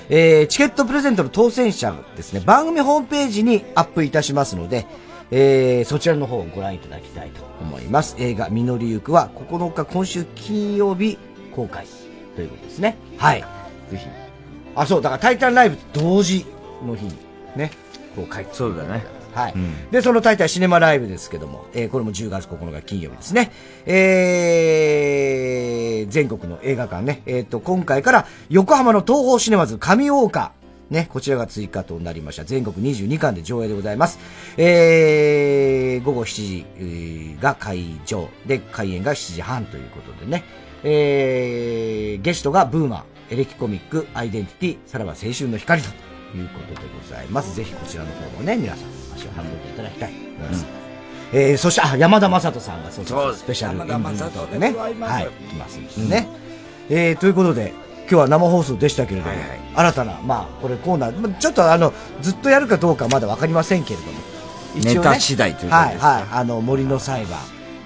[0.09, 4.87] えー、チケットプレゼントの当選者ですね、番組ホームページにアップいたしますので、
[5.35, 8.17] えー、そちらの方をご覧いただきたいと思います。
[8.19, 11.17] 映画、みのりゆくは9日今週金曜日
[11.57, 11.87] 公開
[12.37, 12.99] ということですね。
[13.17, 13.41] はい。
[13.91, 14.07] ぜひ。
[14.77, 16.45] あ、そう、だからタイタンライブと同時
[16.87, 17.15] の日に
[17.57, 17.71] ね、
[18.15, 18.47] 公開。
[18.53, 19.07] そうだね。
[19.33, 19.55] はい。
[19.55, 23.53] うんで、そのタイタンシネマライブですけども、えーこれも10月9日金曜日ですね。
[23.87, 30.53] えー、全国の映画館ね、えっ、と、今回から横浜の東宝シネマズ上大岡、
[30.93, 32.45] ね、こちらが追加となりました。
[32.45, 34.19] 全国22巻で上映でございます。
[34.59, 40.45] えー、午後7時えーが会場で、開演が7時半ということでね、
[40.85, 45.89] えー、ゲストがブーマー、エレキコミック、アイデンティティ、さらば青春の光と
[46.37, 47.57] いうことでございます。
[47.57, 50.67] ぜひこちらの方もね、皆さん足を運んでいただきたいと思います。
[51.35, 56.29] えー、そして、あ、山田正人さんがそうそうスペシャル山田正人でね、でございますはい、来ますね。
[56.91, 57.73] えー、ということで、
[58.03, 59.33] 今日は生放送でしたけれども、
[59.75, 64.13] 新たな、まあ、これコーナー、まあちょっとあの、ずっとやるかどうかまだわかりませんけれども、
[64.77, 67.39] ネタ次第ということはい、ですはい、あの、森の裁判、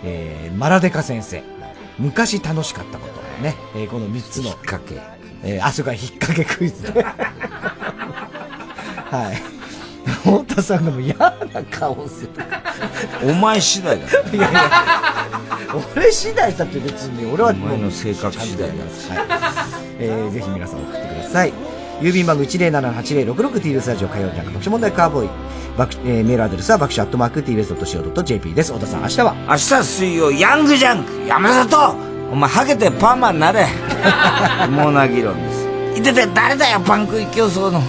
[0.05, 1.43] えー、マラデカ先生、
[1.98, 5.01] 昔楽しかったこと、ね、えー、この3つの、引っ掛け、
[5.43, 7.02] えー、あ、それから引っ掛けクイズね。
[9.10, 9.55] はい。
[10.24, 11.34] 太田さんがもう嫌な
[11.70, 12.30] 顔する。
[13.28, 14.24] お前次第だよ。
[14.32, 14.70] いやいや、
[15.96, 18.84] 俺次第だって別に、俺はお前の性格次第だはい。
[19.98, 21.52] えー、ぜひ皆さん送ってください。
[22.00, 25.28] 郵便番号 107-8066TBS ラジオ火曜日なんか爆笑問題カーボーイ。
[25.76, 28.72] 爆えー、メールアドレスは爆笑アットマーク TBS.CO.JP です。
[28.72, 29.34] 小田さん、明日は？
[29.48, 31.96] 明日水曜、ヤングジャンク山里
[32.32, 33.66] お前、ハゲてパーマになれ。
[34.70, 35.66] モーナー議論です。
[35.98, 37.82] いてて、誰だよ、パン食い競争の。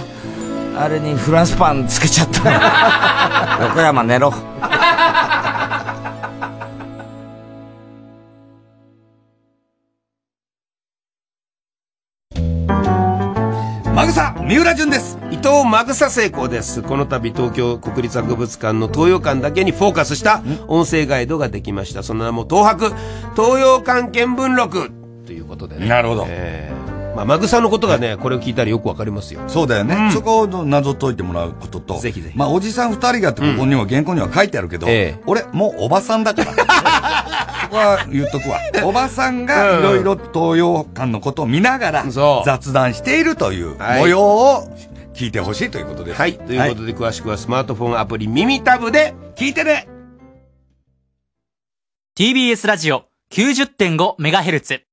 [0.80, 3.58] あれにフランスパンつけちゃった。
[3.66, 4.32] 横山寝ろ。
[13.92, 15.18] マグサ三浦淳です。
[15.32, 16.82] 伊藤マグサ成功です。
[16.82, 22.04] この度東京国立博物館の東洋館だけにフォーカスした音声ガイドができました。
[22.04, 22.92] その名も東博
[23.34, 24.92] 東洋館見聞録
[25.26, 25.88] ということでね。
[25.88, 26.26] なるほど。
[26.28, 26.77] えー
[27.18, 29.40] まあ、マグサのことがね、これを聞いたらよくわかりますよ。
[29.48, 30.10] そうだよね。
[30.12, 31.98] そこを謎解いてもらうことと。
[31.98, 32.38] ぜひぜひ。
[32.38, 34.86] まあ、おじさん二人がってここには原稿には書いてあるけど、
[35.26, 36.52] 俺、もうおばさんだから。
[37.68, 38.60] ここは言っとくわ。
[38.84, 42.04] おばさんがいろいろ東洋館のことを見ながら
[42.44, 44.76] 雑談しているというはい模様を
[45.12, 46.18] 聞いてほしいということです。
[46.18, 46.34] はい。
[46.34, 49.88] ということで、詳しくはスマートフォンアプリ耳タブで聞いてね
[52.16, 54.87] TBS ラジオ 90.5MHz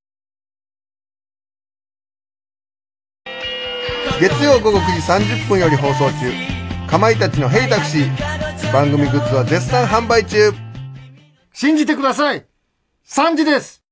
[4.20, 4.86] 月曜午後9
[5.20, 6.32] 時30分より放送中
[6.88, 10.54] かまいたちの「ヘイタクシー」番組グッズは絶賛販売中
[11.54, 12.46] 信じてください
[13.08, 13.84] !3 時です